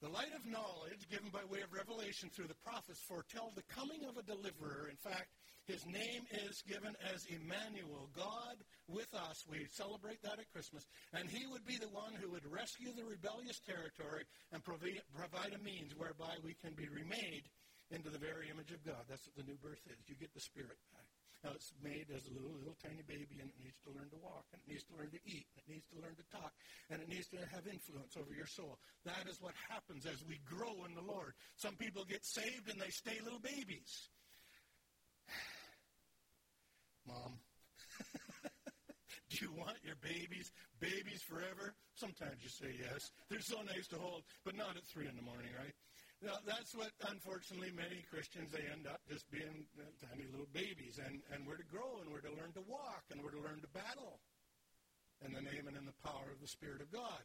The 0.00 0.08
light 0.08 0.30
of 0.30 0.46
knowledge 0.46 1.10
given 1.10 1.26
by 1.34 1.42
way 1.50 1.58
of 1.66 1.74
revelation 1.74 2.30
through 2.30 2.46
the 2.46 2.62
prophets 2.62 3.02
foretell 3.02 3.50
the 3.54 3.66
coming 3.66 4.06
of 4.06 4.14
a 4.14 4.22
deliverer. 4.22 4.86
In 4.86 4.96
fact, 4.96 5.34
his 5.66 5.84
name 5.90 6.22
is 6.46 6.62
given 6.62 6.94
as 7.12 7.26
Emmanuel, 7.26 8.06
God 8.14 8.62
with 8.86 9.10
us. 9.12 9.42
We 9.50 9.66
celebrate 9.74 10.22
that 10.22 10.38
at 10.38 10.52
Christmas. 10.54 10.86
And 11.12 11.28
he 11.28 11.50
would 11.50 11.66
be 11.66 11.82
the 11.82 11.90
one 11.90 12.14
who 12.14 12.30
would 12.30 12.46
rescue 12.46 12.94
the 12.94 13.04
rebellious 13.04 13.58
territory 13.66 14.22
and 14.54 14.62
provide 14.62 15.52
a 15.52 15.60
means 15.66 15.98
whereby 15.98 16.38
we 16.46 16.54
can 16.54 16.78
be 16.78 16.86
remade 16.88 17.50
into 17.90 18.08
the 18.08 18.22
very 18.22 18.54
image 18.54 18.70
of 18.70 18.84
God. 18.86 19.02
That's 19.10 19.26
what 19.26 19.34
the 19.34 19.50
new 19.50 19.58
birth 19.58 19.82
is. 19.90 19.98
You 20.06 20.14
get 20.14 20.32
the 20.32 20.40
spirit 20.40 20.78
back. 20.94 21.07
Now 21.44 21.54
it's 21.54 21.70
made 21.78 22.10
as 22.10 22.26
a 22.26 22.34
little 22.34 22.50
little 22.58 22.76
tiny 22.82 23.06
baby, 23.06 23.38
and 23.38 23.46
it 23.46 23.58
needs 23.62 23.78
to 23.86 23.94
learn 23.94 24.10
to 24.10 24.18
walk, 24.18 24.50
and 24.50 24.58
it 24.58 24.66
needs 24.66 24.82
to 24.90 24.98
learn 24.98 25.10
to 25.14 25.22
eat, 25.22 25.46
and 25.54 25.62
it 25.62 25.70
needs 25.70 25.86
to 25.94 26.02
learn 26.02 26.18
to 26.18 26.26
talk, 26.34 26.50
and 26.90 26.98
it 26.98 27.08
needs 27.08 27.30
to 27.30 27.38
have 27.54 27.62
influence 27.70 28.18
over 28.18 28.34
your 28.34 28.50
soul. 28.50 28.78
That 29.06 29.30
is 29.30 29.38
what 29.40 29.54
happens 29.70 30.02
as 30.02 30.24
we 30.26 30.42
grow 30.42 30.82
in 30.82 30.98
the 30.98 31.04
Lord. 31.04 31.38
Some 31.54 31.78
people 31.78 32.02
get 32.04 32.26
saved 32.26 32.66
and 32.66 32.80
they 32.80 32.90
stay 32.90 33.22
little 33.22 33.38
babies. 33.38 34.10
Mom, 37.06 37.38
do 39.30 39.36
you 39.38 39.52
want 39.54 39.78
your 39.86 39.96
babies 40.02 40.50
babies 40.80 41.22
forever? 41.22 41.74
Sometimes 41.94 42.42
you 42.42 42.50
say 42.50 42.74
yes. 42.78 43.10
They're 43.30 43.40
so 43.40 43.62
nice 43.62 43.86
to 43.88 43.96
hold, 43.96 44.22
but 44.44 44.56
not 44.56 44.76
at 44.76 44.86
three 44.86 45.06
in 45.06 45.14
the 45.14 45.22
morning, 45.22 45.50
right? 45.58 45.74
Now, 46.20 46.42
that's 46.42 46.74
what, 46.74 46.90
unfortunately, 47.06 47.70
many 47.70 48.02
Christians, 48.10 48.50
they 48.50 48.66
end 48.66 48.90
up 48.90 48.98
just 49.06 49.30
being 49.30 49.66
uh, 49.78 49.86
tiny 50.02 50.26
little 50.26 50.50
babies. 50.50 50.98
And, 50.98 51.22
and 51.30 51.46
we're 51.46 51.62
to 51.62 51.70
grow, 51.70 52.02
and 52.02 52.10
we're 52.10 52.26
to 52.26 52.34
learn 52.34 52.50
to 52.58 52.64
walk, 52.66 53.06
and 53.14 53.22
we're 53.22 53.36
to 53.38 53.44
learn 53.44 53.62
to 53.62 53.70
battle 53.70 54.18
in 55.22 55.30
the 55.30 55.42
name 55.42 55.70
and 55.70 55.76
in 55.78 55.86
the 55.86 55.94
power 56.02 56.26
of 56.34 56.42
the 56.42 56.50
Spirit 56.50 56.82
of 56.82 56.90
God. 56.90 57.22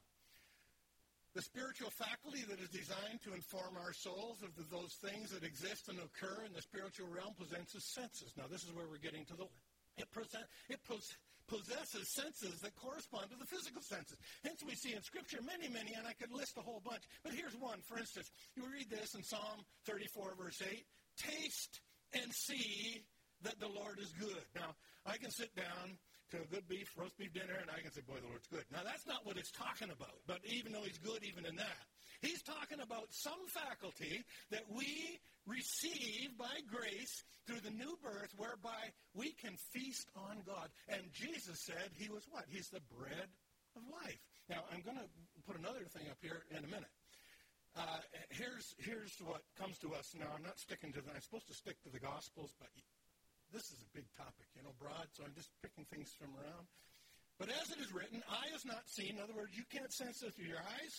the 1.34 1.42
spiritual 1.42 1.90
faculty 1.90 2.46
that 2.46 2.62
is 2.62 2.70
designed 2.70 3.18
to 3.26 3.34
inform 3.34 3.74
our 3.82 3.94
souls 3.94 4.38
of 4.46 4.54
the, 4.54 4.66
those 4.70 4.94
things 5.02 5.34
that 5.34 5.44
exist 5.44 5.90
and 5.90 5.98
occur 5.98 6.46
in 6.46 6.54
the 6.54 6.62
spiritual 6.62 7.10
realm 7.10 7.34
presents 7.34 7.74
as 7.74 7.84
senses. 7.84 8.34
Now, 8.38 8.46
this 8.46 8.62
is 8.62 8.72
where 8.74 8.86
we're 8.86 9.02
getting 9.02 9.26
to 9.26 9.36
the. 9.36 9.46
It, 9.98 10.10
present, 10.12 10.46
it 10.70 10.80
pos, 10.88 11.06
possesses 11.48 12.10
senses 12.14 12.62
that 12.62 12.76
correspond 12.76 13.30
to 13.32 13.38
the 13.38 13.46
physical 13.46 13.82
senses. 13.82 14.18
Hence, 14.44 14.64
we 14.66 14.76
see 14.76 14.94
in 14.94 15.02
Scripture 15.02 15.40
many, 15.44 15.72
many, 15.72 15.94
and 15.94 16.08
I 16.08 16.14
could 16.14 16.32
list 16.32 16.58
a 16.58 16.62
whole 16.62 16.82
bunch. 16.84 17.04
But 17.24 17.34
here's 17.34 17.56
one. 17.56 17.80
For 17.86 17.98
instance, 17.98 18.30
you 18.56 18.64
read 18.72 18.90
this 18.90 19.16
in 19.16 19.24
Psalm 19.24 19.66
34, 19.86 20.36
verse 20.40 20.62
8 20.62 20.86
Taste 21.18 21.82
and 22.14 22.34
see 22.34 23.04
that 23.44 23.60
the 23.60 23.68
Lord 23.68 24.00
is 24.00 24.12
good. 24.20 24.46
Now, 24.56 24.76
I 25.06 25.18
can 25.18 25.32
sit 25.32 25.54
down 25.56 25.98
to 26.32 26.42
a 26.42 26.48
good 26.48 26.68
beef, 26.68 26.90
roast 26.98 27.18
beef 27.18 27.34
dinner, 27.34 27.54
and 27.62 27.70
I 27.70 27.82
can 27.82 27.92
say, 27.92 28.02
boy, 28.08 28.18
the 28.22 28.28
Lord's 28.28 28.48
good. 28.48 28.66
Now, 28.72 28.82
that's 28.84 29.06
not 29.06 29.26
what 29.26 29.38
it's 29.38 29.52
talking 29.52 29.92
about. 29.92 30.18
But 30.26 30.40
even 30.46 30.72
though 30.72 30.82
he's 30.82 30.98
good, 30.98 31.22
even 31.24 31.46
in 31.46 31.56
that, 31.58 31.84
he's 32.22 32.42
talking 32.42 32.80
about 32.82 33.12
some 33.12 33.46
faculty 33.54 34.24
that 34.50 34.64
we 34.72 35.20
receive 35.46 36.38
by 36.38 36.64
grace 36.72 37.24
through 37.46 37.60
the 37.60 37.76
new 37.76 37.98
birth 38.02 38.32
whereby 38.38 38.92
we 39.14 39.34
can 39.34 39.56
feast 39.72 40.08
on 40.16 40.40
God. 40.46 40.70
And 40.88 41.02
Jesus 41.12 41.60
said 41.60 41.92
he 41.96 42.10
was 42.10 42.24
what? 42.32 42.46
He's 42.48 42.70
the 42.70 42.84
bread 42.96 43.28
of 43.76 43.84
life. 44.04 44.20
Now, 44.50 44.64
I'm 44.72 44.82
going 44.82 44.98
to 44.98 45.08
put 45.48 45.60
another 45.60 45.84
thing 45.92 46.08
up 46.12 46.20
here 46.22 46.44
in 46.52 46.64
a 46.64 46.68
minute. 46.68 46.92
Uh, 47.76 48.00
here's, 48.30 48.76
here's 48.78 49.18
what 49.26 49.42
comes 49.58 49.80
to 49.80 49.94
us 49.98 50.14
now. 50.14 50.30
I'm 50.30 50.46
not 50.46 50.60
sticking 50.60 50.94
to 50.94 51.02
that. 51.02 51.16
I'm 51.16 51.26
supposed 51.26 51.50
to 51.50 51.58
stick 51.58 51.82
to 51.84 51.90
the 51.90 52.00
Gospels, 52.00 52.54
but 52.62 52.70
this 53.50 53.74
is 53.74 53.82
a 53.82 53.90
big 53.98 54.06
topic, 54.14 54.46
you 54.54 54.62
know, 54.62 54.78
broad, 54.78 55.10
so 55.14 55.26
I'm 55.26 55.34
just 55.34 55.50
picking 55.62 55.86
things 55.90 56.14
from 56.14 56.38
around. 56.38 56.70
But 57.42 57.50
as 57.50 57.74
it 57.74 57.82
is 57.82 57.90
written, 57.90 58.22
eye 58.30 58.54
is 58.54 58.66
not 58.66 58.86
seen. 58.86 59.18
In 59.18 59.22
other 59.22 59.34
words, 59.34 59.58
you 59.58 59.66
can't 59.74 59.92
sense 59.92 60.22
this 60.22 60.38
through 60.38 60.54
your 60.54 60.62
eyes. 60.62 60.94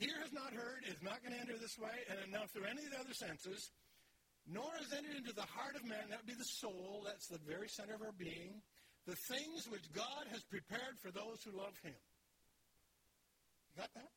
Ear 0.00 0.16
has 0.24 0.32
not 0.32 0.52
heard, 0.52 0.88
is 0.88 1.00
not 1.04 1.20
going 1.20 1.36
to 1.36 1.40
enter 1.40 1.60
this 1.60 1.76
way, 1.76 1.92
and 2.08 2.32
now 2.32 2.48
through 2.48 2.64
any 2.64 2.84
of 2.88 2.92
the 2.92 3.00
other 3.00 3.12
senses, 3.12 3.70
nor 4.48 4.72
has 4.80 4.92
entered 4.96 5.16
into 5.16 5.36
the 5.36 5.44
heart 5.44 5.76
of 5.76 5.84
man, 5.84 6.08
that 6.08 6.24
would 6.24 6.32
be 6.32 6.40
the 6.40 6.56
soul, 6.56 7.04
that's 7.04 7.28
the 7.28 7.40
very 7.44 7.68
center 7.68 7.94
of 7.94 8.02
our 8.02 8.16
being, 8.16 8.64
the 9.04 9.16
things 9.28 9.68
which 9.68 9.84
God 9.92 10.24
has 10.32 10.40
prepared 10.48 10.96
for 11.04 11.12
those 11.12 11.44
who 11.44 11.52
love 11.52 11.76
him. 11.84 12.00
Got 13.76 13.92
that? 13.94 14.08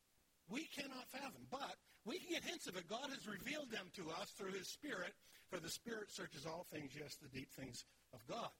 We 0.48 0.64
cannot 0.72 1.08
fathom, 1.12 1.44
but 1.50 1.76
we 2.04 2.18
can 2.18 2.40
get 2.40 2.44
hints 2.44 2.66
of 2.66 2.76
it. 2.76 2.88
God 2.88 3.08
has 3.12 3.28
revealed 3.28 3.70
them 3.70 3.88
to 3.96 4.08
us 4.20 4.32
through 4.36 4.52
his 4.52 4.68
Spirit, 4.68 5.12
for 5.48 5.60
the 5.60 5.70
Spirit 5.70 6.08
searches 6.08 6.44
all 6.44 6.66
things, 6.72 6.92
yes, 6.96 7.16
the 7.20 7.28
deep 7.28 7.52
things 7.52 7.84
of 8.12 8.20
God. 8.26 8.52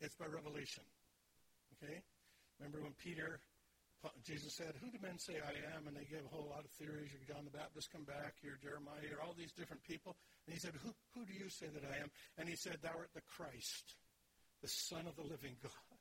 It's 0.00 0.16
by 0.16 0.26
revelation. 0.26 0.84
Okay? 1.76 2.00
Remember 2.58 2.80
when 2.82 2.92
Peter, 2.96 3.40
Jesus 4.24 4.56
said, 4.56 4.72
Who 4.80 4.88
do 4.88 4.98
men 5.02 5.18
say 5.18 5.36
I 5.36 5.52
am? 5.76 5.84
And 5.84 5.96
they 5.96 6.08
gave 6.08 6.24
a 6.24 6.32
whole 6.32 6.48
lot 6.48 6.64
of 6.64 6.72
theories. 6.80 7.12
You're 7.12 7.28
John 7.28 7.44
the 7.44 7.52
Baptist, 7.52 7.92
come 7.92 8.04
back. 8.04 8.40
You're 8.40 8.56
Jeremiah. 8.56 9.04
You're 9.04 9.20
all 9.20 9.36
these 9.36 9.52
different 9.52 9.84
people. 9.84 10.16
And 10.46 10.54
he 10.54 10.60
said, 10.60 10.72
Who, 10.80 10.92
who 11.12 11.28
do 11.28 11.34
you 11.36 11.52
say 11.52 11.68
that 11.68 11.84
I 11.84 12.00
am? 12.00 12.08
And 12.38 12.48
he 12.48 12.56
said, 12.56 12.80
Thou 12.80 12.96
art 12.96 13.12
the 13.12 13.24
Christ, 13.28 13.96
the 14.62 14.72
Son 14.72 15.04
of 15.04 15.16
the 15.16 15.28
living 15.28 15.56
God. 15.60 15.98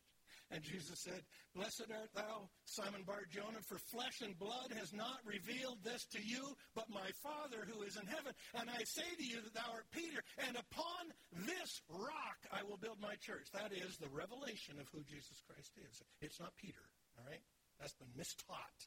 And 0.49 0.65
Jesus 0.65 1.05
said, 1.05 1.21
Blessed 1.53 1.93
art 1.93 2.09
thou, 2.15 2.49
Simon 2.65 3.05
Bar 3.05 3.29
Jonah, 3.29 3.61
for 3.69 3.77
flesh 3.93 4.25
and 4.25 4.33
blood 4.39 4.73
has 4.73 4.89
not 4.93 5.21
revealed 5.21 5.77
this 5.83 6.07
to 6.15 6.21
you, 6.23 6.41
but 6.73 6.89
my 6.89 7.05
Father 7.21 7.69
who 7.69 7.85
is 7.85 7.99
in 7.99 8.07
heaven. 8.09 8.33
And 8.57 8.65
I 8.65 8.81
say 8.87 9.05
to 9.05 9.25
you 9.25 9.45
that 9.45 9.53
thou 9.53 9.69
art 9.69 9.85
Peter, 9.93 10.23
and 10.47 10.57
upon 10.57 11.13
this 11.45 11.81
rock 11.91 12.39
I 12.49 12.65
will 12.65 12.81
build 12.81 12.97
my 12.97 13.13
church. 13.21 13.45
That 13.53 13.75
is 13.75 13.97
the 14.01 14.09
revelation 14.09 14.81
of 14.81 14.89
who 14.89 15.05
Jesus 15.05 15.37
Christ 15.45 15.77
is. 15.85 16.01
It's 16.21 16.39
not 16.39 16.57
Peter, 16.57 16.81
all 17.19 17.29
right? 17.29 17.45
That's 17.79 17.95
been 17.95 18.11
mistaught. 18.17 18.79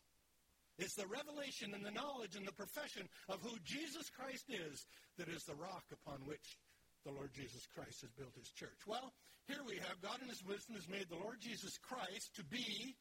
It's 0.78 0.94
the 0.94 1.06
revelation 1.06 1.74
and 1.74 1.84
the 1.84 1.92
knowledge 1.92 2.36
and 2.36 2.46
the 2.46 2.52
profession 2.52 3.08
of 3.28 3.40
who 3.42 3.56
Jesus 3.64 4.08
Christ 4.10 4.48
is 4.48 4.86
that 5.18 5.28
is 5.28 5.44
the 5.44 5.54
rock 5.54 5.84
upon 5.92 6.24
which 6.24 6.58
the 7.04 7.12
Lord 7.12 7.30
Jesus 7.34 7.66
Christ 7.74 8.00
has 8.00 8.10
built 8.12 8.34
his 8.36 8.50
church. 8.50 8.80
Well, 8.86 9.12
here 9.46 9.62
we 9.66 9.76
have 9.76 10.00
God 10.00 10.22
in 10.22 10.28
his 10.28 10.42
wisdom 10.44 10.76
has 10.76 10.88
made 10.88 11.08
the 11.10 11.20
Lord 11.20 11.40
Jesus 11.40 11.76
Christ 11.78 12.34
to 12.36 12.44
be 12.44 12.96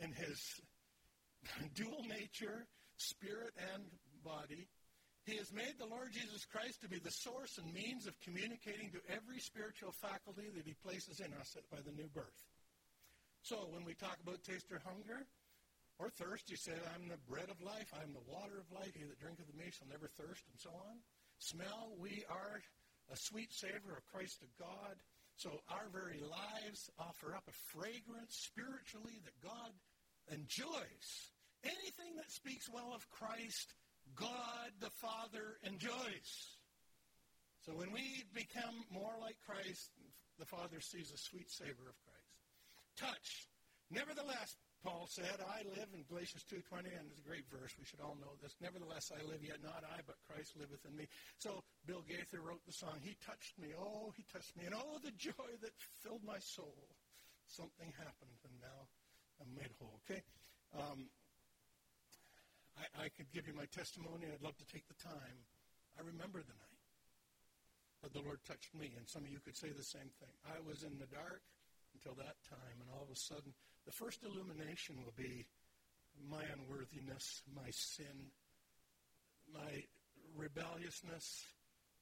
in 0.00 0.12
his 0.12 0.40
dual 1.74 2.02
nature, 2.08 2.66
spirit 2.96 3.52
and 3.72 3.84
body. 4.24 4.66
He 5.26 5.36
has 5.36 5.52
made 5.52 5.74
the 5.78 5.90
Lord 5.90 6.12
Jesus 6.12 6.46
Christ 6.46 6.82
to 6.82 6.88
be 6.88 6.98
the 6.98 7.10
source 7.10 7.58
and 7.58 7.72
means 7.74 8.06
of 8.06 8.14
communicating 8.22 8.90
to 8.94 9.02
every 9.10 9.40
spiritual 9.40 9.92
faculty 9.92 10.50
that 10.54 10.66
he 10.66 10.74
places 10.82 11.20
in 11.20 11.34
us 11.34 11.56
by 11.70 11.78
the 11.84 11.92
new 11.92 12.08
birth. 12.14 12.34
So 13.46 13.70
when 13.70 13.86
we 13.86 13.94
talk 13.94 14.18
about 14.26 14.42
taste 14.42 14.66
or 14.74 14.82
hunger 14.82 15.22
or 16.02 16.10
thirst, 16.10 16.50
you 16.50 16.58
say, 16.58 16.74
I'm 16.90 17.06
the 17.06 17.22
bread 17.30 17.46
of 17.46 17.62
life, 17.62 17.94
I'm 17.94 18.10
the 18.10 18.26
water 18.26 18.58
of 18.58 18.66
life. 18.74 18.90
He 18.90 19.06
that 19.06 19.22
drinketh 19.22 19.46
of 19.46 19.54
me 19.54 19.70
shall 19.70 19.86
never 19.86 20.10
thirst, 20.18 20.42
and 20.50 20.58
so 20.58 20.74
on. 20.74 20.98
Smell, 21.38 21.94
we 21.94 22.26
are 22.26 22.58
a 23.06 23.14
sweet 23.14 23.54
savor 23.54 23.94
of 23.94 24.02
Christ 24.10 24.42
to 24.42 24.50
God. 24.58 24.98
So 25.38 25.62
our 25.70 25.86
very 25.94 26.18
lives 26.18 26.90
offer 26.98 27.38
up 27.38 27.46
a 27.46 27.54
fragrance 27.70 28.34
spiritually 28.50 29.22
that 29.22 29.38
God 29.38 29.70
enjoys. 30.34 31.30
Anything 31.62 32.18
that 32.18 32.34
speaks 32.34 32.66
well 32.66 32.90
of 32.98 33.06
Christ, 33.14 33.78
God 34.18 34.74
the 34.82 34.90
Father 34.98 35.62
enjoys. 35.62 36.58
So 37.62 37.78
when 37.78 37.94
we 37.94 38.26
become 38.34 38.74
more 38.90 39.14
like 39.22 39.38
Christ, 39.46 39.94
the 40.34 40.50
Father 40.50 40.82
sees 40.82 41.14
a 41.14 41.18
sweet 41.30 41.46
savor 41.46 41.86
of. 41.86 42.05
Touch. 42.96 43.48
Nevertheless, 43.92 44.56
Paul 44.82 45.06
said, 45.10 45.38
I 45.42 45.66
live 45.74 45.90
in 45.94 46.06
Galatians 46.06 46.44
2.20, 46.46 46.90
and 46.94 47.10
it's 47.10 47.18
a 47.18 47.26
great 47.28 47.46
verse. 47.50 47.74
We 47.78 47.84
should 47.84 48.00
all 48.00 48.16
know 48.18 48.34
this. 48.38 48.54
Nevertheless, 48.60 49.10
I 49.10 49.18
live, 49.26 49.42
yet 49.42 49.58
not 49.62 49.82
I, 49.82 50.02
but 50.06 50.16
Christ 50.30 50.54
liveth 50.54 50.86
in 50.86 50.94
me. 50.94 51.10
So 51.38 51.62
Bill 51.86 52.06
Gaither 52.06 52.38
wrote 52.38 52.62
the 52.66 52.74
song, 52.74 53.02
He 53.02 53.18
touched 53.24 53.58
me, 53.58 53.74
oh, 53.74 54.14
he 54.16 54.24
touched 54.30 54.54
me, 54.56 54.66
and 54.66 54.74
oh, 54.74 55.02
the 55.02 55.14
joy 55.18 55.50
that 55.62 55.74
filled 56.02 56.22
my 56.22 56.38
soul. 56.38 56.86
Something 57.46 57.94
happened, 57.94 58.38
and 58.42 58.54
now 58.58 58.80
I'm 59.42 59.50
made 59.54 59.70
whole. 59.78 60.02
Okay? 60.06 60.22
Um, 60.74 61.06
I, 62.78 63.06
I 63.06 63.14
could 63.14 63.30
give 63.30 63.46
you 63.46 63.54
my 63.54 63.66
testimony. 63.70 64.30
I'd 64.30 64.42
love 64.42 64.58
to 64.58 64.68
take 64.70 64.86
the 64.86 64.98
time. 64.98 65.38
I 65.98 66.02
remember 66.02 66.42
the 66.42 66.58
night. 66.58 66.82
But 68.02 68.12
the 68.12 68.22
Lord 68.22 68.38
touched 68.46 68.74
me, 68.74 68.94
and 68.98 69.08
some 69.08 69.24
of 69.24 69.30
you 69.30 69.42
could 69.42 69.56
say 69.56 69.74
the 69.74 69.86
same 69.86 70.10
thing. 70.22 70.34
I 70.46 70.62
was 70.62 70.82
in 70.82 70.98
the 70.98 71.10
dark 71.10 71.42
until 71.96 72.14
that 72.20 72.36
time, 72.44 72.76
and 72.80 72.88
all 72.92 73.08
of 73.08 73.10
a 73.10 73.16
sudden, 73.16 73.56
the 73.88 73.96
first 73.96 74.20
illumination 74.20 75.00
will 75.00 75.16
be 75.16 75.48
my 76.28 76.44
unworthiness, 76.52 77.42
my 77.48 77.70
sin, 77.72 78.28
my 79.48 79.80
rebelliousness, 80.36 81.44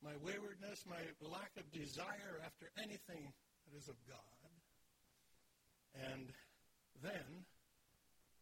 my 0.02 0.18
waywardness, 0.18 0.82
my 0.90 0.98
lack 1.22 1.54
of 1.54 1.66
desire 1.70 2.42
after 2.42 2.70
anything 2.82 3.30
that 3.66 3.74
is 3.78 3.86
of 3.86 3.98
God. 4.10 4.50
And 5.94 6.26
then 6.98 7.46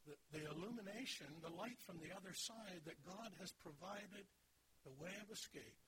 the, 0.08 0.16
the, 0.32 0.42
illumination, 0.48 1.28
the 1.44 1.52
light 1.52 1.76
from 1.84 2.00
the 2.00 2.16
other 2.16 2.32
side, 2.32 2.80
that 2.88 2.96
God 3.04 3.28
has 3.38 3.52
provided 3.60 4.24
the 4.88 4.94
way 4.96 5.12
of 5.20 5.28
escape, 5.28 5.78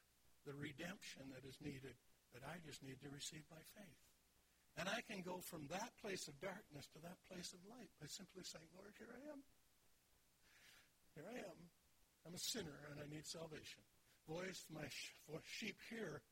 the 0.45 0.55
redemption 0.55 1.33
that 1.33 1.49
is 1.49 1.57
needed, 1.65 1.97
that 2.37 2.45
I 2.45 2.61
just 2.69 2.85
need 2.85 3.01
to 3.01 3.11
receive 3.11 3.43
by 3.49 3.63
faith. 3.75 4.14
And 4.75 4.91
I 4.91 5.07
can 5.07 5.23
go 5.23 5.39
from 5.39 5.71
that 5.71 5.95
place 6.03 6.27
of 6.27 6.35
darkness 6.43 6.91
to 6.95 7.01
that 7.07 7.19
place 7.31 7.55
of 7.55 7.63
light 7.71 7.91
by 8.03 8.11
simply 8.11 8.43
saying, 8.43 8.67
Lord, 8.75 8.91
here 8.99 9.11
I 9.11 9.23
am. 9.31 9.41
Here 11.15 11.29
I 11.31 11.39
am. 11.47 11.59
I'm 12.27 12.35
a 12.35 12.43
sinner 12.43 12.91
and 12.91 12.99
I 12.99 13.07
need 13.07 13.23
salvation. 13.23 13.87
Voice, 14.27 14.67
my 14.73 14.89
sheep 15.47 15.79
hear 15.91 16.23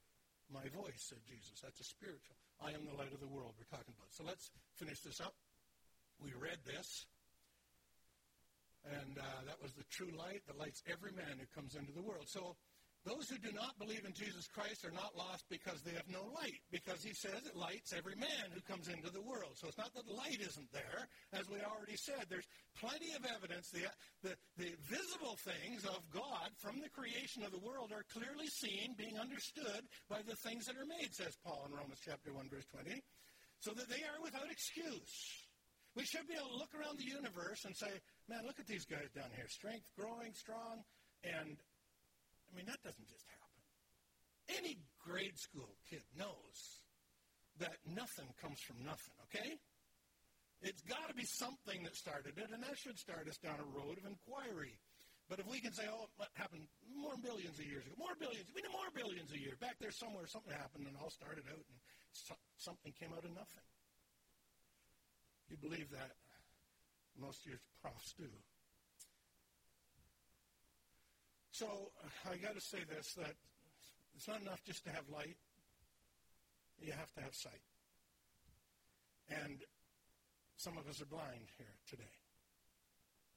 my 0.50 0.66
voice, 0.74 1.06
said 1.06 1.22
Jesus. 1.28 1.62
That's 1.62 1.78
a 1.78 1.86
spiritual. 1.86 2.34
I 2.58 2.74
am 2.74 2.82
the 2.84 2.98
light 2.98 3.14
of 3.14 3.20
the 3.20 3.30
world 3.30 3.54
we're 3.54 3.70
talking 3.70 3.94
about. 3.94 4.10
So 4.10 4.24
let's 4.26 4.50
finish 4.74 5.00
this 5.00 5.20
up. 5.20 5.34
We 6.18 6.34
read 6.34 6.58
this. 6.66 7.06
And 8.82 9.18
uh, 9.18 9.46
that 9.46 9.62
was 9.62 9.72
the 9.78 9.86
true 9.94 10.10
light 10.18 10.42
that 10.50 10.58
lights 10.58 10.82
every 10.90 11.14
man 11.14 11.38
who 11.38 11.46
comes 11.54 11.78
into 11.78 11.92
the 11.94 12.02
world. 12.02 12.26
So 12.26 12.56
those 13.04 13.26
who 13.26 13.38
do 13.38 13.50
not 13.50 13.74
believe 13.82 14.06
in 14.06 14.14
Jesus 14.14 14.46
Christ 14.46 14.86
are 14.86 14.94
not 14.94 15.18
lost 15.18 15.42
because 15.50 15.82
they 15.82 15.90
have 15.98 16.06
no 16.06 16.22
light, 16.38 16.62
because 16.70 17.02
he 17.02 17.10
says 17.12 17.42
it 17.42 17.58
lights 17.58 17.90
every 17.90 18.14
man 18.14 18.54
who 18.54 18.62
comes 18.62 18.86
into 18.86 19.10
the 19.10 19.20
world. 19.20 19.58
So 19.58 19.66
it's 19.66 19.78
not 19.78 19.90
that 19.94 20.06
light 20.06 20.38
isn't 20.38 20.70
there. 20.70 21.10
As 21.34 21.50
we 21.50 21.58
already 21.66 21.98
said, 21.98 22.30
there's 22.30 22.46
plenty 22.78 23.10
of 23.18 23.26
evidence. 23.26 23.74
The, 23.74 23.90
the, 24.22 24.34
the 24.54 24.70
visible 24.86 25.34
things 25.42 25.82
of 25.82 25.98
God 26.14 26.54
from 26.62 26.78
the 26.78 26.94
creation 26.94 27.42
of 27.42 27.50
the 27.50 27.58
world 27.58 27.90
are 27.90 28.06
clearly 28.06 28.46
seen, 28.46 28.94
being 28.94 29.18
understood 29.18 29.82
by 30.06 30.22
the 30.22 30.38
things 30.38 30.70
that 30.70 30.78
are 30.78 30.86
made, 30.86 31.10
says 31.10 31.34
Paul 31.42 31.66
in 31.66 31.74
Romans 31.74 31.98
chapter 32.06 32.30
1, 32.30 32.54
verse 32.54 32.70
20, 32.70 33.02
so 33.58 33.74
that 33.74 33.90
they 33.90 34.06
are 34.06 34.22
without 34.22 34.46
excuse. 34.46 35.42
We 35.98 36.06
should 36.06 36.30
be 36.30 36.38
able 36.38 36.54
to 36.54 36.62
look 36.62 36.72
around 36.72 37.02
the 37.02 37.10
universe 37.10 37.66
and 37.66 37.74
say, 37.74 37.90
man, 38.30 38.46
look 38.46 38.62
at 38.62 38.70
these 38.70 38.86
guys 38.86 39.10
down 39.10 39.34
here. 39.34 39.50
Strength, 39.50 39.90
growing, 39.98 40.32
strong, 40.32 40.86
and 41.26 41.58
I 42.52 42.56
mean, 42.56 42.68
that 42.68 42.84
doesn't 42.84 43.08
just 43.08 43.24
happen. 43.24 43.62
Any 44.60 44.76
grade 45.00 45.38
school 45.40 45.72
kid 45.88 46.04
knows 46.12 46.84
that 47.58 47.80
nothing 47.88 48.28
comes 48.36 48.60
from 48.60 48.84
nothing, 48.84 49.16
okay? 49.32 49.56
It's 50.60 50.84
got 50.84 51.08
to 51.08 51.16
be 51.16 51.24
something 51.24 51.82
that 51.82 51.96
started 51.96 52.36
it, 52.36 52.52
and 52.52 52.62
that 52.62 52.76
should 52.76 52.98
start 53.00 53.26
us 53.26 53.40
down 53.40 53.56
a 53.58 53.68
road 53.72 53.98
of 53.98 54.04
inquiry. 54.04 54.78
But 55.32 55.40
if 55.40 55.46
we 55.48 55.64
can 55.64 55.72
say, 55.72 55.88
oh, 55.88 56.06
what 56.20 56.28
happened 56.36 56.68
more 56.92 57.16
billions 57.18 57.58
of 57.58 57.64
years 57.64 57.88
ago, 57.88 57.96
more 57.96 58.14
billions, 58.20 58.46
we 58.52 58.60
know 58.60 58.76
more 58.76 58.92
billions 58.92 59.32
of 59.32 59.40
years. 59.40 59.56
Back 59.58 59.80
there 59.80 59.90
somewhere, 59.90 60.28
something 60.28 60.52
happened, 60.52 60.86
and 60.86 60.94
all 61.00 61.10
started 61.10 61.48
out, 61.48 61.64
and 61.64 61.78
so, 62.12 62.36
something 62.60 62.92
came 63.00 63.16
out 63.16 63.24
of 63.24 63.32
nothing. 63.32 63.66
You 65.48 65.56
believe 65.56 65.88
that? 65.96 66.12
Most 67.16 67.42
of 67.44 67.56
your 67.56 67.62
profs 67.80 68.12
do. 68.14 68.28
So 71.52 71.68
I 72.24 72.36
got 72.40 72.54
to 72.54 72.64
say 72.64 72.80
this: 72.88 73.12
that 73.20 73.36
it's 74.16 74.26
not 74.26 74.40
enough 74.40 74.64
just 74.64 74.84
to 74.84 74.90
have 74.90 75.04
light. 75.12 75.36
You 76.80 76.92
have 76.92 77.12
to 77.12 77.20
have 77.20 77.34
sight. 77.34 77.60
And 79.28 79.60
some 80.56 80.78
of 80.78 80.88
us 80.88 81.00
are 81.02 81.06
blind 81.12 81.52
here 81.58 81.76
today. 81.88 82.16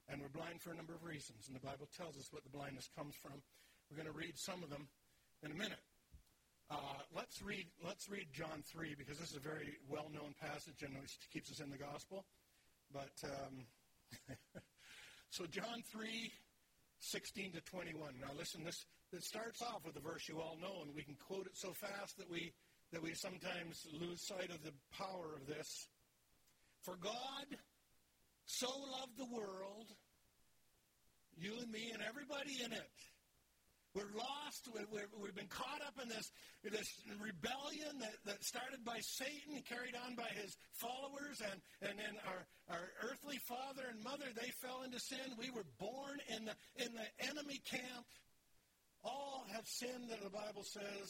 And 0.07 0.21
we're 0.21 0.31
blind 0.31 0.61
for 0.61 0.71
a 0.71 0.75
number 0.75 0.95
of 0.95 1.03
reasons. 1.03 1.47
And 1.47 1.55
the 1.55 1.59
Bible 1.59 1.89
tells 1.97 2.15
us 2.15 2.31
what 2.31 2.43
the 2.43 2.49
blindness 2.49 2.89
comes 2.95 3.15
from. 3.19 3.35
We're 3.91 3.97
going 3.97 4.11
to 4.11 4.17
read 4.17 4.37
some 4.39 4.63
of 4.63 4.69
them 4.69 4.87
in 5.43 5.51
a 5.51 5.55
minute. 5.55 5.83
Uh, 6.71 7.03
let's 7.13 7.43
read 7.43 7.67
let's 7.83 8.09
read 8.09 8.25
John 8.31 8.63
3 8.65 8.95
because 8.97 9.19
this 9.19 9.31
is 9.31 9.37
a 9.37 9.43
very 9.43 9.77
well-known 9.87 10.33
passage 10.41 10.81
and 10.81 10.95
it 10.97 11.11
keeps 11.31 11.51
us 11.51 11.59
in 11.59 11.69
the 11.69 11.77
gospel. 11.77 12.25
But 12.93 13.13
um, 13.27 13.67
so 15.29 15.45
John 15.45 15.83
3, 15.91 16.31
16 17.05 17.53
to 17.53 17.61
21. 17.61 18.13
Now 18.19 18.33
listen, 18.37 18.63
this, 18.63 18.85
this 19.11 19.25
starts 19.25 19.61
off 19.61 19.85
with 19.85 19.95
a 19.95 19.99
verse 19.99 20.27
you 20.27 20.39
all 20.39 20.57
know, 20.61 20.81
and 20.81 20.95
we 20.95 21.03
can 21.03 21.15
quote 21.27 21.45
it 21.45 21.55
so 21.55 21.71
fast 21.73 22.17
that 22.17 22.29
we 22.29 22.53
that 22.91 23.01
we 23.01 23.13
sometimes 23.13 23.85
lose 23.99 24.21
sight 24.21 24.51
of 24.51 24.63
the 24.63 24.71
power 24.97 25.35
of 25.35 25.47
this. 25.47 25.87
For 26.83 26.95
God 26.95 27.57
so 28.45 28.67
loved 28.67 29.17
the 29.17 29.25
world, 29.25 29.87
you 31.35 31.53
and 31.59 31.71
me 31.71 31.91
and 31.93 32.01
everybody 32.07 32.63
in 32.63 32.71
it. 32.71 32.89
We're 33.95 34.11
lost. 34.11 34.67
we 34.75 34.91
have 34.91 35.39
been 35.39 35.47
caught 35.47 35.79
up 35.87 35.95
in 36.03 36.09
this, 36.09 36.27
this 36.67 36.99
rebellion 37.15 37.95
that, 38.03 38.19
that 38.25 38.43
started 38.43 38.83
by 38.83 38.99
Satan, 38.99 39.63
carried 39.63 39.95
on 39.95 40.15
by 40.15 40.27
his 40.35 40.51
followers, 40.75 41.39
and, 41.39 41.63
and 41.79 41.97
then 41.97 42.19
our, 42.27 42.43
our 42.75 42.91
earthly 43.07 43.39
father 43.47 43.87
and 43.87 44.03
mother, 44.03 44.27
they 44.35 44.51
fell 44.59 44.83
into 44.83 44.99
sin. 44.99 45.39
We 45.39 45.49
were 45.49 45.63
born 45.79 46.19
in 46.27 46.43
the, 46.43 46.55
in 46.83 46.91
the 46.91 47.07
enemy 47.23 47.63
camp. 47.63 48.03
All 49.01 49.45
have 49.55 49.65
sinned, 49.65 50.11
that 50.11 50.21
the 50.21 50.29
Bible 50.29 50.67
says. 50.67 51.07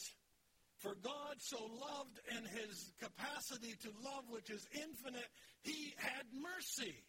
For 0.78 0.94
God 1.02 1.42
so 1.42 1.58
loved 1.58 2.20
in 2.38 2.44
his 2.54 2.92
capacity 3.02 3.74
to 3.82 3.90
love, 4.04 4.30
which 4.30 4.50
is 4.50 4.62
infinite, 4.70 5.26
he 5.62 5.92
had 5.98 6.22
mercy. 6.38 7.02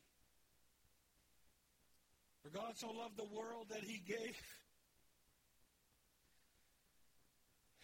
For 2.42 2.50
God 2.50 2.74
so 2.78 2.88
loved 2.88 3.18
the 3.18 3.30
world 3.36 3.68
that 3.70 3.84
he 3.84 4.02
gave 4.08 4.34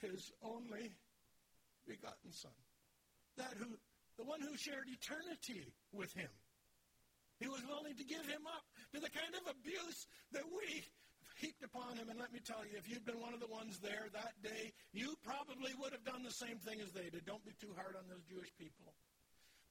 his 0.04 0.32
only 0.44 0.92
begotten 1.88 2.32
Son. 2.32 2.52
That 3.38 3.56
who 3.58 3.80
the 4.18 4.24
one 4.24 4.42
who 4.42 4.56
shared 4.58 4.86
eternity 4.86 5.74
with 5.92 6.14
him. 6.14 6.30
He 7.40 7.48
was 7.50 7.66
willing 7.66 7.98
to 7.98 8.06
give 8.06 8.24
him 8.30 8.46
up 8.46 8.64
to 8.94 9.02
the 9.02 9.10
kind 9.10 9.34
of 9.34 9.50
abuse 9.50 10.06
that 10.32 10.46
we 10.46 10.86
heaped 11.42 11.64
upon 11.66 11.98
him. 11.98 12.10
And 12.10 12.20
let 12.20 12.32
me 12.32 12.40
tell 12.40 12.62
you, 12.62 12.78
if 12.78 12.88
you'd 12.88 13.06
been 13.06 13.20
one 13.20 13.34
of 13.34 13.42
the 13.42 13.50
ones 13.50 13.80
there 13.82 14.06
that 14.14 14.38
day, 14.44 14.72
you 14.94 15.18
probably 15.26 15.74
would 15.82 15.92
have 15.92 16.06
done 16.06 16.22
the 16.22 16.32
same 16.32 16.62
thing 16.62 16.80
as 16.80 16.94
they 16.94 17.10
did. 17.10 17.26
Don't 17.26 17.44
be 17.44 17.58
too 17.60 17.74
hard 17.76 17.98
on 17.98 18.06
those 18.08 18.24
Jewish 18.30 18.54
people. 18.56 18.94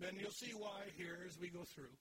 Then 0.01 0.19
you'll 0.19 0.35
see 0.35 0.53
why 0.59 0.91
here 0.99 1.23
as 1.25 1.39
we 1.39 1.49
go 1.49 1.63
through. 1.63 1.95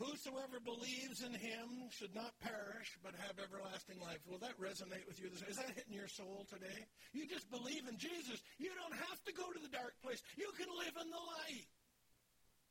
Whosoever 0.00 0.64
believes 0.64 1.20
in 1.20 1.36
him 1.36 1.92
should 1.92 2.16
not 2.16 2.32
perish, 2.40 2.96
but 3.04 3.12
have 3.20 3.36
everlasting 3.36 4.00
life. 4.00 4.24
Will 4.24 4.40
that 4.40 4.56
resonate 4.56 5.04
with 5.04 5.20
you? 5.20 5.28
Is 5.28 5.60
that 5.60 5.76
hitting 5.76 5.92
your 5.92 6.08
soul 6.08 6.48
today? 6.48 6.88
You 7.12 7.28
just 7.28 7.52
believe 7.52 7.84
in 7.84 8.00
Jesus. 8.00 8.40
You 8.56 8.72
don't 8.80 8.96
have 8.96 9.20
to 9.28 9.32
go 9.36 9.44
to 9.52 9.60
the 9.60 9.68
dark 9.68 9.92
place. 10.00 10.24
You 10.40 10.48
can 10.56 10.72
live 10.72 10.96
in 10.96 11.04
the 11.12 11.20
light. 11.20 11.68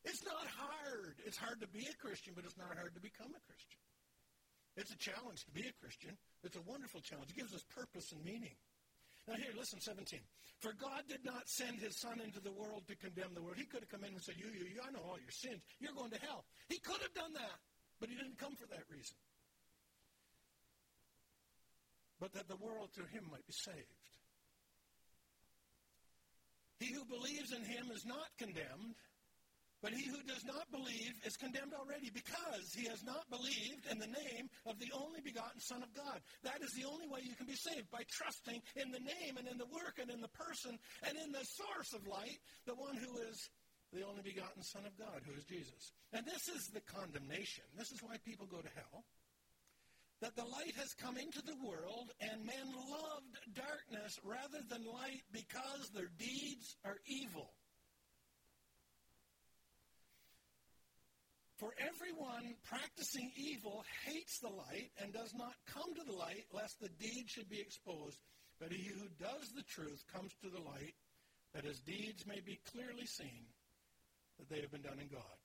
It's 0.09 0.25
not 0.25 0.41
hard. 0.57 1.21
It's 1.21 1.37
hard 1.37 1.61
to 1.61 1.69
be 1.69 1.85
a 1.85 1.95
Christian, 2.01 2.33
but 2.33 2.49
it's 2.49 2.57
not 2.57 2.73
hard 2.73 2.97
to 2.97 3.01
become 3.01 3.29
a 3.29 3.43
Christian. 3.45 3.77
It's 4.73 4.89
a 4.89 4.97
challenge 4.97 5.45
to 5.45 5.53
be 5.53 5.69
a 5.69 5.75
Christian. 5.77 6.17
It's 6.41 6.57
a 6.57 6.65
wonderful 6.65 7.01
challenge. 7.01 7.29
It 7.29 7.37
gives 7.37 7.53
us 7.53 7.61
purpose 7.77 8.09
and 8.09 8.25
meaning. 8.25 8.57
Now, 9.29 9.35
here, 9.37 9.53
listen, 9.55 9.79
17. 9.79 10.19
For 10.57 10.73
God 10.73 11.05
did 11.07 11.23
not 11.23 11.45
send 11.45 11.77
his 11.77 12.01
Son 12.01 12.19
into 12.19 12.41
the 12.41 12.51
world 12.51 12.89
to 12.89 12.95
condemn 12.97 13.37
the 13.37 13.41
world. 13.45 13.61
He 13.61 13.69
could 13.69 13.85
have 13.85 13.93
come 13.93 14.03
in 14.03 14.17
and 14.17 14.21
said, 14.21 14.35
You, 14.41 14.49
you, 14.49 14.65
you, 14.65 14.81
I 14.81 14.89
know 14.89 15.05
all 15.05 15.21
your 15.21 15.29
sins. 15.29 15.61
You're 15.79 15.93
going 15.93 16.09
to 16.09 16.19
hell. 16.19 16.45
He 16.67 16.79
could 16.79 16.99
have 16.99 17.13
done 17.13 17.33
that, 17.33 17.61
but 18.01 18.09
he 18.09 18.15
didn't 18.15 18.41
come 18.41 18.57
for 18.57 18.65
that 18.73 18.89
reason. 18.89 19.15
But 22.19 22.33
that 22.33 22.49
the 22.49 22.57
world 22.57 22.89
through 22.91 23.13
him 23.13 23.29
might 23.29 23.45
be 23.45 23.53
saved. 23.53 24.01
He 26.79 26.91
who 26.91 27.05
believes 27.05 27.53
in 27.53 27.63
him 27.63 27.91
is 27.93 28.03
not 28.03 28.33
condemned, 28.39 28.97
but 29.81 29.93
he 29.93 30.03
who 30.09 30.19
does 30.27 30.43
not 30.43 30.67
believe 30.71 31.15
is 31.23 31.39
condemned 31.39 31.71
already 31.73 32.11
because 32.11 32.73
he 32.75 32.87
has 32.87 33.03
not 33.03 33.29
believed 33.29 33.87
in 33.89 33.99
the 33.99 34.11
name 34.11 34.51
of 34.67 34.79
the 34.79 34.91
only 34.91 35.21
begotten 35.23 35.59
Son 35.59 35.83
of 35.83 35.91
God. 35.95 36.19
That 36.43 36.59
is 36.61 36.71
the 36.75 36.87
only 36.87 37.07
way 37.07 37.23
you 37.23 37.35
can 37.35 37.47
be 37.47 37.55
saved, 37.55 37.89
by 37.91 38.03
trusting 38.11 38.59
in 38.75 38.91
the 38.91 38.99
name 38.99 39.39
and 39.39 39.47
in 39.47 39.57
the 39.57 39.71
work 39.71 39.95
and 39.99 40.11
in 40.11 40.19
the 40.19 40.35
person 40.35 40.77
and 41.07 41.15
in 41.15 41.31
the 41.31 41.47
source 41.47 41.93
of 41.95 42.07
light, 42.07 42.39
the 42.67 42.75
one 42.75 42.95
who 42.95 43.23
is 43.31 43.49
the 43.93 44.05
only 44.05 44.21
begotten 44.21 44.61
Son 44.61 44.85
of 44.85 44.97
God, 44.99 45.23
who 45.25 45.33
is 45.33 45.45
Jesus. 45.45 45.93
And 46.13 46.25
this 46.25 46.47
is 46.51 46.69
the 46.73 46.83
condemnation. 46.83 47.63
This 47.77 47.91
is 47.91 48.03
why 48.03 48.17
people 48.25 48.45
go 48.45 48.61
to 48.61 48.75
hell. 48.75 49.03
That 50.21 50.35
the 50.35 50.43
light 50.43 50.75
has 50.75 50.93
come 50.99 51.15
into 51.15 51.41
the 51.41 51.55
world, 51.63 52.11
and 52.19 52.45
men 52.45 52.67
loved 52.67 53.55
darkness 53.55 54.19
rather 54.23 54.59
than 54.67 54.83
light 54.83 55.23
because 55.31 55.89
their 55.95 56.11
deeds 56.19 56.75
are 56.83 56.97
evil. 57.07 57.49
For 61.59 61.71
everyone 62.39 62.55
practicing 62.63 63.31
evil 63.35 63.83
hates 64.07 64.39
the 64.39 64.49
light 64.49 64.91
and 65.01 65.11
does 65.11 65.33
not 65.35 65.53
come 65.67 65.91
to 65.95 66.05
the 66.07 66.15
light, 66.15 66.47
lest 66.55 66.79
the 66.79 66.91
deed 66.99 67.27
should 67.27 67.49
be 67.49 67.59
exposed. 67.59 68.17
But 68.59 68.71
he 68.71 68.87
who 68.87 69.07
does 69.19 69.51
the 69.55 69.63
truth 69.67 70.03
comes 70.11 70.31
to 70.43 70.49
the 70.49 70.63
light, 70.63 70.95
that 71.53 71.67
his 71.67 71.79
deeds 71.79 72.27
may 72.27 72.39
be 72.39 72.59
clearly 72.71 73.07
seen, 73.07 73.47
that 74.39 74.47
they 74.47 74.61
have 74.61 74.71
been 74.71 74.85
done 74.85 74.99
in 74.99 75.11
God. 75.11 75.37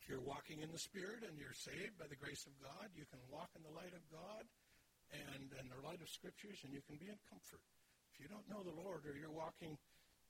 If 0.00 0.08
you're 0.08 0.24
walking 0.24 0.60
in 0.60 0.72
the 0.72 0.80
Spirit 0.80 1.22
and 1.22 1.38
you're 1.38 1.56
saved 1.56 1.96
by 1.96 2.10
the 2.10 2.18
grace 2.18 2.44
of 2.44 2.54
God, 2.58 2.90
you 2.92 3.06
can 3.08 3.22
walk 3.30 3.48
in 3.54 3.62
the 3.62 3.72
light 3.72 3.94
of 3.94 4.02
God 4.10 4.44
and, 5.14 5.48
and 5.60 5.70
the 5.70 5.80
light 5.86 6.02
of 6.02 6.10
Scriptures, 6.10 6.58
and 6.66 6.74
you 6.74 6.82
can 6.84 6.98
be 6.98 7.06
in 7.06 7.20
comfort. 7.30 7.62
If 8.12 8.20
you 8.20 8.28
don't 8.28 8.48
know 8.50 8.66
the 8.66 8.74
Lord 8.74 9.06
or 9.06 9.14
you're 9.14 9.32
walking 9.32 9.78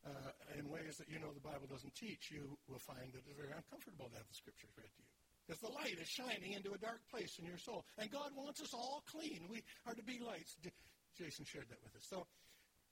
uh, 0.05 0.35
in 0.59 0.69
ways 0.69 0.99
that 0.99 1.09
you 1.09 1.19
know 1.19 1.33
the 1.33 1.43
Bible 1.43 1.71
doesn't 1.71 1.95
teach, 1.95 2.29
you 2.31 2.59
will 2.69 2.83
find 2.83 3.15
that 3.15 3.23
it's 3.25 3.39
very 3.39 3.55
uncomfortable 3.55 4.11
to 4.13 4.17
have 4.19 4.29
the 4.29 4.37
scriptures 4.37 4.71
read 4.77 4.91
to 4.93 5.03
you. 5.03 5.12
Because 5.53 5.69
the 5.69 5.77
light 5.77 6.01
is 6.01 6.09
shining 6.09 6.57
into 6.57 6.73
a 6.73 6.81
dark 6.81 7.05
place 7.13 7.37
in 7.37 7.45
your 7.45 7.61
soul. 7.61 7.85
And 8.01 8.09
God 8.09 8.33
wants 8.33 8.65
us 8.65 8.73
all 8.73 9.05
clean. 9.05 9.45
We 9.53 9.61
are 9.85 9.93
to 9.93 10.01
be 10.01 10.17
lights. 10.17 10.57
Jason 11.13 11.45
shared 11.45 11.69
that 11.69 11.77
with 11.85 11.93
us. 11.93 12.09
So 12.09 12.25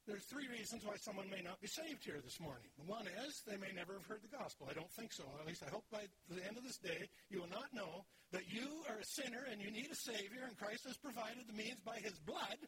there's 0.04 0.28
three 0.28 0.44
reasons 0.44 0.84
why 0.84 1.00
someone 1.00 1.32
may 1.32 1.40
not 1.40 1.56
be 1.64 1.72
saved 1.72 2.04
here 2.04 2.20
this 2.20 2.36
morning. 2.36 2.68
One 2.84 3.08
is 3.24 3.40
they 3.48 3.56
may 3.56 3.72
never 3.72 3.96
have 3.96 4.04
heard 4.04 4.20
the 4.20 4.36
gospel. 4.36 4.68
I 4.68 4.76
don't 4.76 4.92
think 4.92 5.08
so. 5.08 5.24
At 5.40 5.48
least 5.48 5.64
I 5.64 5.72
hope 5.72 5.88
by 5.88 6.04
the 6.28 6.44
end 6.44 6.60
of 6.60 6.64
this 6.68 6.76
day 6.76 7.08
you 7.32 7.40
will 7.40 7.48
not 7.48 7.72
know 7.72 8.04
that 8.36 8.44
you 8.44 8.68
are 8.92 9.00
a 9.00 9.08
sinner 9.08 9.48
and 9.48 9.56
you 9.56 9.72
need 9.72 9.88
a 9.88 9.96
Savior, 9.96 10.44
and 10.44 10.52
Christ 10.60 10.84
has 10.84 11.00
provided 11.00 11.48
the 11.48 11.56
means 11.56 11.80
by 11.80 11.96
His 12.04 12.20
blood 12.28 12.60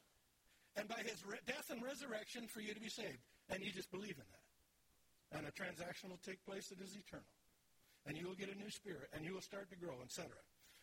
and 0.80 0.88
by 0.88 1.04
His 1.04 1.20
re- 1.28 1.44
death 1.44 1.68
and 1.68 1.84
resurrection 1.84 2.48
for 2.48 2.64
you 2.64 2.72
to 2.72 2.80
be 2.80 2.88
saved 2.88 3.20
and 3.52 3.60
you 3.60 3.76
just 3.76 3.92
believe 3.92 4.16
in 4.16 4.24
that. 4.24 5.36
And 5.36 5.44
a 5.44 5.52
transaction 5.52 6.08
will 6.08 6.24
take 6.24 6.40
place 6.48 6.72
that 6.72 6.80
is 6.80 6.96
eternal. 6.96 7.28
And 8.06 8.18
you 8.18 8.26
will 8.26 8.38
get 8.38 8.50
a 8.50 8.58
new 8.58 8.70
spirit, 8.70 9.06
and 9.14 9.22
you 9.24 9.34
will 9.34 9.44
start 9.44 9.70
to 9.70 9.78
grow, 9.78 10.02
etc. 10.02 10.30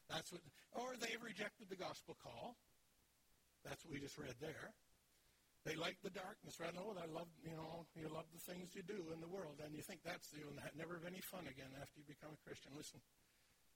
That's 0.08 0.32
what, 0.32 0.42
or 0.72 0.96
they've 0.96 1.20
rejected 1.20 1.68
the 1.68 1.76
gospel 1.76 2.16
call. 2.16 2.56
That's 3.68 3.84
what 3.84 3.92
we 3.92 4.00
just 4.00 4.18
read 4.18 4.40
there. 4.40 4.72
They 5.68 5.76
like 5.76 6.00
the 6.00 6.16
darkness, 6.16 6.56
right? 6.64 6.72
Oh, 6.80 6.96
I 6.96 7.12
love, 7.12 7.28
you 7.44 7.52
know, 7.52 7.84
you 7.92 8.08
love 8.08 8.32
the 8.32 8.40
things 8.40 8.72
you 8.72 8.82
do 8.88 9.12
in 9.12 9.20
the 9.20 9.28
world, 9.28 9.60
and 9.60 9.76
you 9.76 9.84
think 9.84 10.00
that's 10.08 10.32
the 10.32 10.40
never 10.80 10.96
have 10.96 11.04
any 11.04 11.20
fun 11.20 11.44
again 11.52 11.76
after 11.76 12.00
you 12.00 12.08
become 12.08 12.32
a 12.32 12.42
Christian. 12.48 12.72
Listen, 12.72 13.04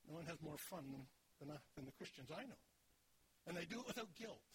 no 0.07 0.15
one 0.15 0.25
has 0.31 0.39
more 0.39 0.55
fun 0.55 0.87
than, 0.87 1.03
than, 1.43 1.51
than 1.75 1.83
the 1.83 1.95
Christians 1.99 2.31
I 2.31 2.47
know, 2.47 2.63
and 3.43 3.59
they 3.59 3.67
do 3.67 3.83
it 3.83 3.87
without 3.91 4.15
guilt. 4.15 4.47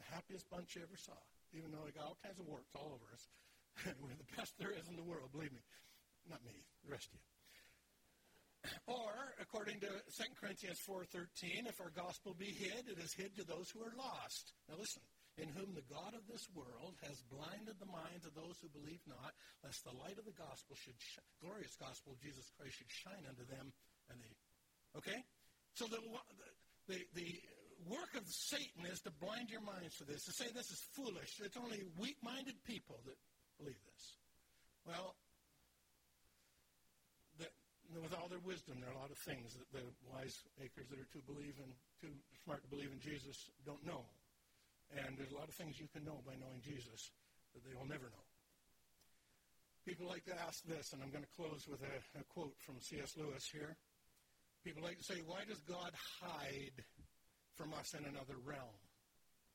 The 0.00 0.08
happiest 0.16 0.48
bunch 0.48 0.72
you 0.72 0.80
ever 0.80 0.96
saw 0.96 1.20
even 1.52 1.70
though 1.72 1.84
they 1.84 1.92
got 1.92 2.08
all 2.08 2.20
kinds 2.24 2.40
of 2.40 2.48
warts 2.48 2.72
all 2.74 2.96
over 2.96 3.08
us. 3.12 3.28
We're 4.00 4.16
the 4.16 4.28
best 4.36 4.56
there 4.58 4.72
is 4.72 4.88
in 4.88 4.96
the 4.96 5.04
world, 5.04 5.32
believe 5.32 5.52
me. 5.52 5.61
Not 6.28 6.44
me, 6.44 6.64
the 6.84 6.90
rest 6.90 7.08
of 7.08 7.18
you. 7.18 7.32
Or, 8.86 9.34
according 9.42 9.80
to 9.82 9.90
2 9.90 10.38
Corinthians 10.38 10.78
4.13, 10.86 11.66
if 11.66 11.80
our 11.80 11.90
gospel 11.90 12.34
be 12.38 12.54
hid, 12.54 12.86
it 12.86 12.98
is 13.02 13.12
hid 13.12 13.34
to 13.36 13.44
those 13.44 13.70
who 13.70 13.82
are 13.82 13.94
lost. 13.98 14.54
Now 14.70 14.78
listen, 14.78 15.02
in 15.34 15.50
whom 15.50 15.74
the 15.74 15.86
God 15.90 16.14
of 16.14 16.22
this 16.30 16.46
world 16.54 16.94
has 17.02 17.26
blinded 17.26 17.74
the 17.80 17.90
minds 17.90 18.22
of 18.22 18.38
those 18.38 18.54
who 18.62 18.70
believe 18.70 19.02
not, 19.08 19.34
lest 19.64 19.82
the 19.82 19.96
light 19.98 20.14
of 20.14 20.28
the 20.28 20.38
gospel 20.38 20.78
should, 20.78 20.98
sh- 20.98 21.24
glorious 21.42 21.74
gospel 21.74 22.14
of 22.14 22.22
Jesus 22.22 22.46
Christ 22.54 22.78
should 22.78 22.92
shine 22.92 23.24
unto 23.26 23.42
them. 23.50 23.74
And 24.12 24.22
they, 24.22 24.34
okay? 24.94 25.20
So 25.74 25.90
the, 25.90 25.98
the, 26.86 27.00
the 27.18 27.30
work 27.88 28.14
of 28.14 28.22
Satan 28.28 28.86
is 28.86 29.00
to 29.02 29.10
blind 29.18 29.50
your 29.50 29.64
minds 29.64 29.96
to 29.98 30.04
this, 30.04 30.22
to 30.28 30.32
say 30.36 30.46
this 30.54 30.70
is 30.70 30.84
foolish. 30.94 31.40
It's 31.42 31.56
only 31.56 31.82
weak-minded 31.98 32.62
people 32.62 33.00
that 33.08 33.18
believe 33.58 33.80
this. 33.90 34.04
Well, 34.86 35.16
with 38.00 38.16
all 38.16 38.28
their 38.32 38.40
wisdom, 38.40 38.80
there 38.80 38.88
are 38.88 38.96
a 38.96 39.02
lot 39.04 39.12
of 39.12 39.20
things 39.20 39.52
that 39.58 39.68
the 39.74 39.84
wise 40.08 40.40
acres 40.62 40.88
that 40.88 40.96
are 40.96 41.10
too 41.12 41.20
believe 41.28 41.58
in, 41.60 41.68
too 42.00 42.14
smart 42.44 42.64
to 42.64 42.70
believe 42.72 42.88
in 42.88 43.00
Jesus 43.02 43.50
don't 43.66 43.82
know. 43.84 44.08
And 44.96 45.16
there's 45.16 45.32
a 45.32 45.38
lot 45.40 45.48
of 45.48 45.56
things 45.56 45.76
you 45.76 45.88
can 45.92 46.04
know 46.04 46.20
by 46.24 46.36
knowing 46.40 46.60
Jesus 46.64 47.12
that 47.52 47.64
they 47.64 47.76
will 47.76 47.88
never 47.88 48.08
know. 48.08 48.26
People 49.84 50.06
like 50.06 50.24
to 50.30 50.36
ask 50.46 50.62
this, 50.64 50.94
and 50.94 51.02
I'm 51.02 51.10
going 51.10 51.26
to 51.26 51.34
close 51.36 51.66
with 51.66 51.82
a, 51.82 51.96
a 52.16 52.24
quote 52.30 52.54
from 52.62 52.78
C.S. 52.78 53.18
Lewis 53.18 53.50
here. 53.50 53.76
People 54.62 54.86
like 54.86 54.96
to 54.96 55.04
say, 55.04 55.18
why 55.26 55.42
does 55.42 55.58
God 55.66 55.90
hide 56.22 56.78
from 57.58 57.74
us 57.74 57.92
in 57.98 58.06
another 58.06 58.38
realm? 58.46 58.78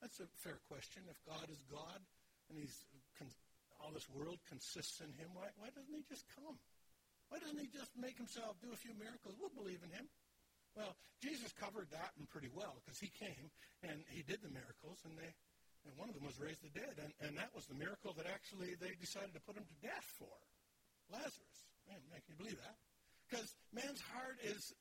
That's 0.03 0.19
a 0.19 0.27
fair 0.43 0.59
question. 0.67 1.07
If 1.07 1.17
God 1.23 1.47
is 1.47 1.63
God 1.71 2.03
and 2.51 2.59
he's 2.59 2.75
all 3.79 3.93
this 3.93 4.09
world 4.09 4.41
consists 4.49 4.99
in 5.01 5.13
him, 5.15 5.29
why, 5.33 5.47
why 5.57 5.69
doesn't 5.69 5.93
he 5.93 6.03
just 6.09 6.25
come? 6.33 6.57
Why 7.29 7.39
doesn't 7.39 7.59
he 7.59 7.67
just 7.67 7.91
make 7.99 8.15
himself 8.15 8.55
do 8.63 8.71
a 8.71 8.79
few 8.79 8.95
miracles? 8.95 9.35
We'll 9.35 9.53
believe 9.53 9.83
in 9.83 9.91
him. 9.91 10.07
Well, 10.75 10.93
Jesus 11.19 11.51
covered 11.57 11.89
that 11.91 12.13
one 12.15 12.29
pretty 12.29 12.53
well 12.53 12.77
because 12.85 13.01
he 13.01 13.09
came 13.09 13.49
and 13.81 14.05
he 14.13 14.21
did 14.21 14.45
the 14.45 14.53
miracles, 14.53 15.01
and 15.03 15.17
they 15.17 15.33
and 15.87 15.95
one 15.95 16.11
of 16.11 16.15
them 16.19 16.27
was 16.27 16.35
raised 16.35 16.59
the 16.59 16.73
dead, 16.75 16.99
and, 16.99 17.15
and 17.23 17.39
that 17.39 17.55
was 17.55 17.63
the 17.71 17.77
miracle 17.77 18.11
that 18.19 18.27
actually 18.27 18.75
they 18.75 18.91
decided 18.99 19.31
to 19.31 19.41
put 19.47 19.55
him 19.55 19.63
to 19.63 19.77
death 19.79 20.07
for. 20.19 20.35
Lazarus. 21.07 21.57
Man, 21.87 22.03
man 22.11 22.19
can 22.27 22.35
you 22.35 22.39
believe 22.43 22.59
that? 22.59 22.75
Because 23.23 23.47
man's 23.71 24.03
heart 24.11 24.35
is 24.43 24.75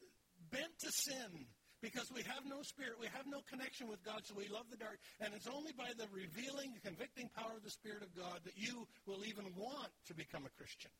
bent 0.50 0.74
to 0.82 0.90
sin 0.90 1.46
because 1.78 2.10
we 2.10 2.26
have 2.26 2.42
no 2.42 2.62
spirit, 2.62 2.98
we 2.98 3.06
have 3.14 3.30
no 3.30 3.38
connection 3.46 3.86
with 3.86 4.02
God, 4.02 4.26
so 4.26 4.34
we 4.34 4.48
love 4.50 4.66
the 4.70 4.80
dark. 4.80 4.98
And 5.20 5.30
it's 5.34 5.46
only 5.46 5.70
by 5.76 5.94
the 5.94 6.10
revealing, 6.10 6.74
convicting 6.82 7.30
power 7.36 7.54
of 7.54 7.62
the 7.62 7.70
Spirit 7.70 8.02
of 8.02 8.10
God 8.16 8.42
that 8.42 8.56
you 8.56 8.88
will 9.06 9.22
even 9.22 9.46
want 9.54 9.94
to 10.10 10.14
become 10.14 10.42
a 10.46 10.52
Christian 10.58 10.90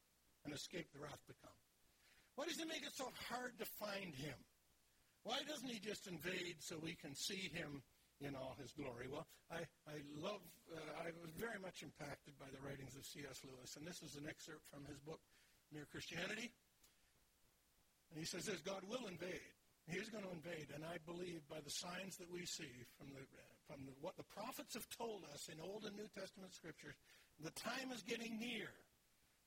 and 0.46 0.54
escape 0.54 0.86
the 0.94 1.02
wrath 1.02 1.18
to 1.26 1.34
come. 1.42 1.58
Why 2.38 2.46
does 2.46 2.62
he 2.62 2.64
make 2.64 2.86
it 2.86 2.94
so 2.94 3.10
hard 3.28 3.58
to 3.58 3.66
find 3.82 4.14
him? 4.14 4.38
Why 5.26 5.42
doesn't 5.42 5.66
he 5.66 5.82
just 5.82 6.06
invade 6.06 6.62
so 6.62 6.78
we 6.78 6.94
can 6.94 7.10
see 7.18 7.50
him 7.50 7.82
in 8.22 8.38
all 8.38 8.54
his 8.62 8.70
glory? 8.70 9.10
Well, 9.10 9.26
I, 9.50 9.66
I 9.90 9.98
love, 10.22 10.38
uh, 10.70 11.02
I 11.02 11.10
was 11.18 11.34
very 11.34 11.58
much 11.58 11.82
impacted 11.82 12.38
by 12.38 12.46
the 12.54 12.62
writings 12.62 12.94
of 12.94 13.02
C.S. 13.02 13.42
Lewis, 13.42 13.74
and 13.74 13.82
this 13.82 14.06
is 14.06 14.14
an 14.14 14.30
excerpt 14.30 14.62
from 14.70 14.86
his 14.86 15.02
book, 15.02 15.18
Mere 15.74 15.90
Christianity. 15.90 16.54
And 18.14 18.22
he 18.22 18.26
says 18.26 18.46
this 18.46 18.62
God 18.62 18.86
will 18.86 19.10
invade. 19.10 19.50
He's 19.90 20.10
going 20.10 20.26
to 20.26 20.34
invade, 20.34 20.70
and 20.74 20.82
I 20.82 20.98
believe 21.06 21.46
by 21.46 21.62
the 21.62 21.70
signs 21.70 22.18
that 22.18 22.26
we 22.30 22.42
see 22.46 22.70
from, 22.98 23.06
the, 23.14 23.22
from 23.70 23.86
the, 23.86 23.94
what 24.02 24.18
the 24.18 24.26
prophets 24.34 24.74
have 24.74 24.86
told 24.90 25.22
us 25.30 25.46
in 25.46 25.62
Old 25.62 25.86
and 25.86 25.94
New 25.94 26.10
Testament 26.10 26.54
scriptures, 26.54 26.98
the 27.38 27.54
time 27.54 27.94
is 27.94 28.02
getting 28.02 28.38
near 28.38 28.66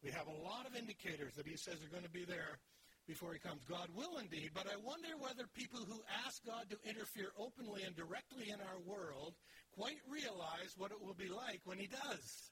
we 0.04 0.12
have 0.12 0.28
a 0.28 0.44
lot 0.44 0.66
of 0.66 0.76
indicators 0.76 1.36
that 1.36 1.48
he 1.48 1.58
says 1.58 1.84
are 1.84 1.92
going 1.92 2.08
to 2.08 2.10
be 2.10 2.24
there 2.24 2.60
before 3.08 3.34
he 3.34 3.40
comes. 3.40 3.66
God 3.68 3.90
will 3.96 4.22
indeed, 4.22 4.52
but 4.54 4.68
I 4.70 4.78
wonder 4.86 5.10
whether 5.20 5.50
people 5.58 5.82
who 5.82 6.00
ask 6.26 6.46
God 6.46 6.70
to 6.70 6.78
interfere 6.88 7.34
openly 7.38 7.84
and 7.84 7.96
directly 7.96 8.54
in 8.54 8.62
our 8.62 8.80
world 8.86 9.34
quite 9.76 9.98
realize 10.08 10.78
what 10.78 10.92
it 10.92 11.02
will 11.02 11.18
be 11.18 11.28
like 11.28 11.60
when 11.66 11.78
he 11.78 11.88
does. 11.88 12.52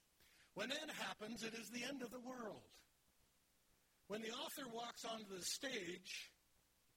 When 0.55 0.69
that 0.69 0.89
happens, 0.97 1.43
it 1.43 1.53
is 1.53 1.69
the 1.69 1.85
end 1.85 2.01
of 2.01 2.09
the 2.09 2.19
world. 2.19 2.65
When 4.07 4.21
the 4.21 4.31
author 4.31 4.65
walks 4.73 5.05
onto 5.05 5.29
the 5.29 5.45
stage, 5.45 6.31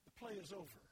the 0.07 0.15
play 0.19 0.33
is 0.41 0.53
over. 0.53 0.83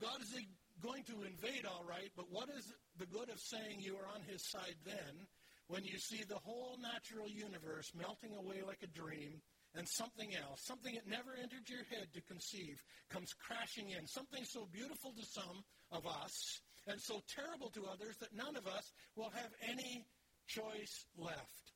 God 0.00 0.22
is 0.22 0.32
going 0.80 1.02
to 1.04 1.26
invade, 1.26 1.66
all 1.66 1.84
right, 1.84 2.08
but 2.16 2.30
what 2.30 2.48
is 2.56 2.72
the 2.98 3.06
good 3.06 3.28
of 3.28 3.40
saying 3.40 3.80
you 3.80 3.96
are 3.96 4.08
on 4.14 4.22
his 4.30 4.48
side 4.48 4.76
then 4.84 5.26
when 5.70 5.84
you 5.84 5.98
see 5.98 6.24
the 6.28 6.42
whole 6.42 6.76
natural 6.82 7.28
universe 7.30 7.92
melting 7.94 8.34
away 8.34 8.58
like 8.66 8.82
a 8.82 8.90
dream 8.98 9.40
and 9.76 9.86
something 9.86 10.34
else, 10.34 10.66
something 10.66 10.94
that 10.94 11.06
never 11.06 11.30
entered 11.40 11.62
your 11.70 11.86
head 11.94 12.10
to 12.12 12.20
conceive, 12.22 12.82
comes 13.08 13.32
crashing 13.38 13.90
in, 13.90 14.04
something 14.06 14.42
so 14.44 14.66
beautiful 14.72 15.12
to 15.14 15.24
some 15.24 15.62
of 15.92 16.04
us 16.06 16.60
and 16.88 17.00
so 17.00 17.22
terrible 17.30 17.70
to 17.70 17.86
others 17.86 18.16
that 18.18 18.34
none 18.34 18.56
of 18.56 18.66
us 18.66 18.90
will 19.14 19.30
have 19.30 19.50
any 19.62 20.04
choice 20.48 21.06
left. 21.16 21.70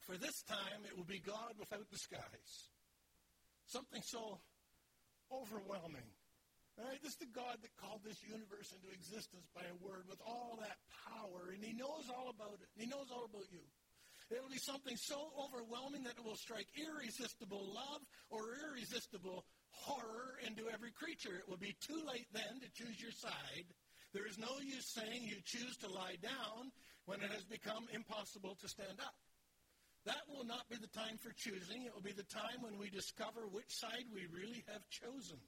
For 0.00 0.18
this 0.18 0.42
time, 0.42 0.82
it 0.84 0.96
will 0.96 1.06
be 1.06 1.22
God 1.24 1.54
without 1.56 1.88
disguise. 1.90 2.74
Something 3.66 4.02
so 4.02 4.40
overwhelming 5.30 6.10
Right? 6.74 6.98
This 7.02 7.14
is 7.14 7.22
the 7.22 7.30
God 7.30 7.62
that 7.62 7.70
called 7.78 8.02
this 8.02 8.18
universe 8.26 8.74
into 8.74 8.90
existence 8.90 9.46
by 9.54 9.62
a 9.62 9.78
word 9.78 10.10
with 10.10 10.18
all 10.26 10.58
that 10.58 10.74
power, 11.06 11.54
and 11.54 11.62
He 11.62 11.70
knows 11.70 12.10
all 12.10 12.34
about 12.34 12.58
it. 12.58 12.66
He 12.74 12.90
knows 12.90 13.14
all 13.14 13.30
about 13.30 13.46
you. 13.54 13.62
It'll 14.30 14.50
be 14.50 14.58
something 14.58 14.96
so 14.96 15.30
overwhelming 15.38 16.02
that 16.04 16.18
it 16.18 16.24
will 16.24 16.34
strike 16.34 16.66
irresistible 16.74 17.62
love 17.70 18.02
or 18.30 18.58
irresistible 18.66 19.44
horror 19.70 20.40
into 20.42 20.66
every 20.72 20.90
creature. 20.90 21.38
It 21.38 21.46
will 21.46 21.60
be 21.60 21.76
too 21.78 22.00
late 22.08 22.26
then 22.32 22.58
to 22.58 22.68
choose 22.74 22.98
your 22.98 23.12
side. 23.12 23.68
There 24.12 24.26
is 24.26 24.38
no 24.38 24.50
use 24.64 24.90
saying 24.90 25.22
you 25.22 25.38
choose 25.44 25.76
to 25.78 25.88
lie 25.92 26.16
down 26.22 26.72
when 27.04 27.20
it 27.20 27.30
has 27.30 27.44
become 27.44 27.86
impossible 27.92 28.56
to 28.62 28.68
stand 28.68 28.98
up. 28.98 29.14
That 30.06 30.24
will 30.28 30.44
not 30.44 30.68
be 30.68 30.76
the 30.76 30.90
time 30.92 31.16
for 31.20 31.32
choosing. 31.36 31.84
It 31.84 31.94
will 31.94 32.04
be 32.04 32.16
the 32.16 32.28
time 32.28 32.60
when 32.60 32.78
we 32.78 32.90
discover 32.90 33.46
which 33.50 33.70
side 33.70 34.04
we 34.12 34.26
really 34.32 34.64
have 34.72 34.82
chosen. 34.88 35.38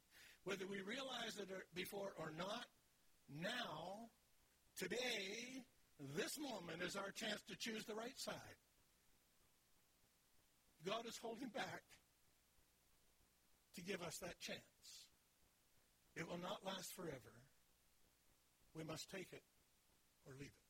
Whether 0.46 0.64
we 0.70 0.78
realize 0.86 1.34
it 1.42 1.50
before 1.74 2.14
or 2.16 2.30
not, 2.38 2.66
now, 3.42 4.06
today, 4.78 5.66
this 6.14 6.38
moment 6.38 6.86
is 6.86 6.94
our 6.94 7.10
chance 7.10 7.42
to 7.48 7.56
choose 7.58 7.84
the 7.84 7.96
right 7.96 8.16
side. 8.16 8.60
God 10.86 11.04
is 11.04 11.18
holding 11.20 11.48
back 11.48 11.82
to 13.74 13.82
give 13.82 14.00
us 14.02 14.18
that 14.18 14.38
chance. 14.38 14.60
It 16.14 16.28
will 16.30 16.38
not 16.38 16.64
last 16.64 16.94
forever. 16.94 17.34
We 18.76 18.84
must 18.84 19.10
take 19.10 19.32
it 19.32 19.42
or 20.28 20.32
leave 20.38 20.46
it. 20.46 20.68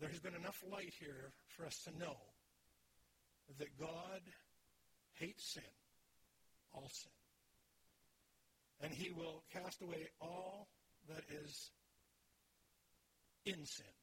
There 0.00 0.08
has 0.08 0.18
been 0.18 0.34
enough 0.34 0.60
light 0.68 0.92
here 0.98 1.30
for 1.56 1.66
us 1.66 1.78
to 1.84 1.96
know 1.96 2.16
that 3.60 3.78
God 3.78 4.22
hates 5.20 5.54
sin, 5.54 5.62
all 6.74 6.90
sin 6.90 7.12
and 8.80 8.94
he 8.94 9.10
will 9.10 9.42
cast 9.50 9.82
away 9.82 10.06
all 10.20 10.68
that 11.08 11.24
is 11.30 11.70
in 13.44 13.58
sin. 13.66 13.94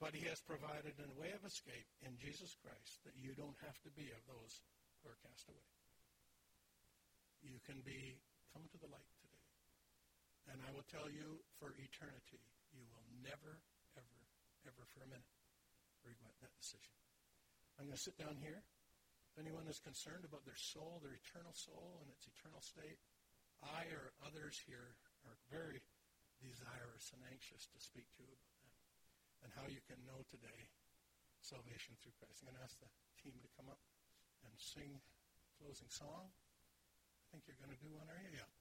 But 0.00 0.16
he 0.16 0.24
has 0.32 0.40
provided 0.40 0.96
a 0.96 1.20
way 1.20 1.32
of 1.36 1.44
escape 1.44 1.88
in 2.00 2.16
Jesus 2.16 2.56
Christ 2.64 3.04
that 3.04 3.16
you 3.20 3.36
don't 3.36 3.58
have 3.60 3.76
to 3.84 3.92
be 3.92 4.08
of 4.16 4.22
those 4.24 4.64
who 5.00 5.12
are 5.12 5.20
cast 5.20 5.44
away. 5.48 5.70
You 7.44 7.60
can 7.64 7.84
be, 7.84 8.16
come 8.52 8.64
to 8.72 8.80
the 8.80 8.88
light 8.88 9.10
today. 9.20 9.44
And 10.52 10.58
I 10.64 10.72
will 10.72 10.88
tell 10.88 11.08
you 11.08 11.40
for 11.60 11.76
eternity, 11.76 12.40
you 12.72 12.84
will 12.88 13.04
never, 13.20 13.60
ever, 13.96 14.20
ever 14.64 14.84
for 14.88 15.04
a 15.04 15.08
minute 15.08 15.36
regret 16.04 16.32
that 16.40 16.54
decision. 16.56 16.96
I'm 17.76 17.88
going 17.88 17.96
to 17.96 18.00
sit 18.00 18.16
down 18.16 18.40
here. 18.40 18.64
If 19.32 19.36
anyone 19.40 19.68
is 19.68 19.80
concerned 19.80 20.24
about 20.24 20.44
their 20.48 20.58
soul, 20.58 21.00
their 21.04 21.16
eternal 21.16 21.54
soul, 21.54 22.00
and 22.02 22.08
its 22.10 22.26
eternal 22.26 22.60
state, 22.60 22.98
I 23.64 23.88
or 23.92 24.12
others 24.24 24.56
here 24.64 24.96
are 25.28 25.36
very 25.52 25.80
desirous 26.40 27.12
and 27.12 27.20
anxious 27.28 27.68
to 27.68 27.78
speak 27.78 28.08
to 28.16 28.24
you 28.24 28.32
about 28.32 28.56
that 28.64 28.80
and 29.44 29.50
how 29.56 29.66
you 29.68 29.80
can 29.84 30.00
know 30.08 30.24
today 30.28 30.68
salvation 31.40 31.96
through 32.00 32.16
Christ. 32.20 32.44
I'm 32.44 32.52
going 32.52 32.60
to 32.60 32.64
ask 32.64 32.76
the 32.80 32.88
team 33.20 33.36
to 33.40 33.50
come 33.56 33.68
up 33.68 33.80
and 34.44 34.52
sing 34.56 35.00
closing 35.60 35.88
song. 35.92 36.28
I 36.28 37.24
think 37.32 37.44
you're 37.48 37.60
going 37.60 37.72
to 37.72 37.80
do 37.80 37.92
one, 37.92 38.08
are 38.08 38.20
you? 38.20 38.32
Yeah. 38.32 38.59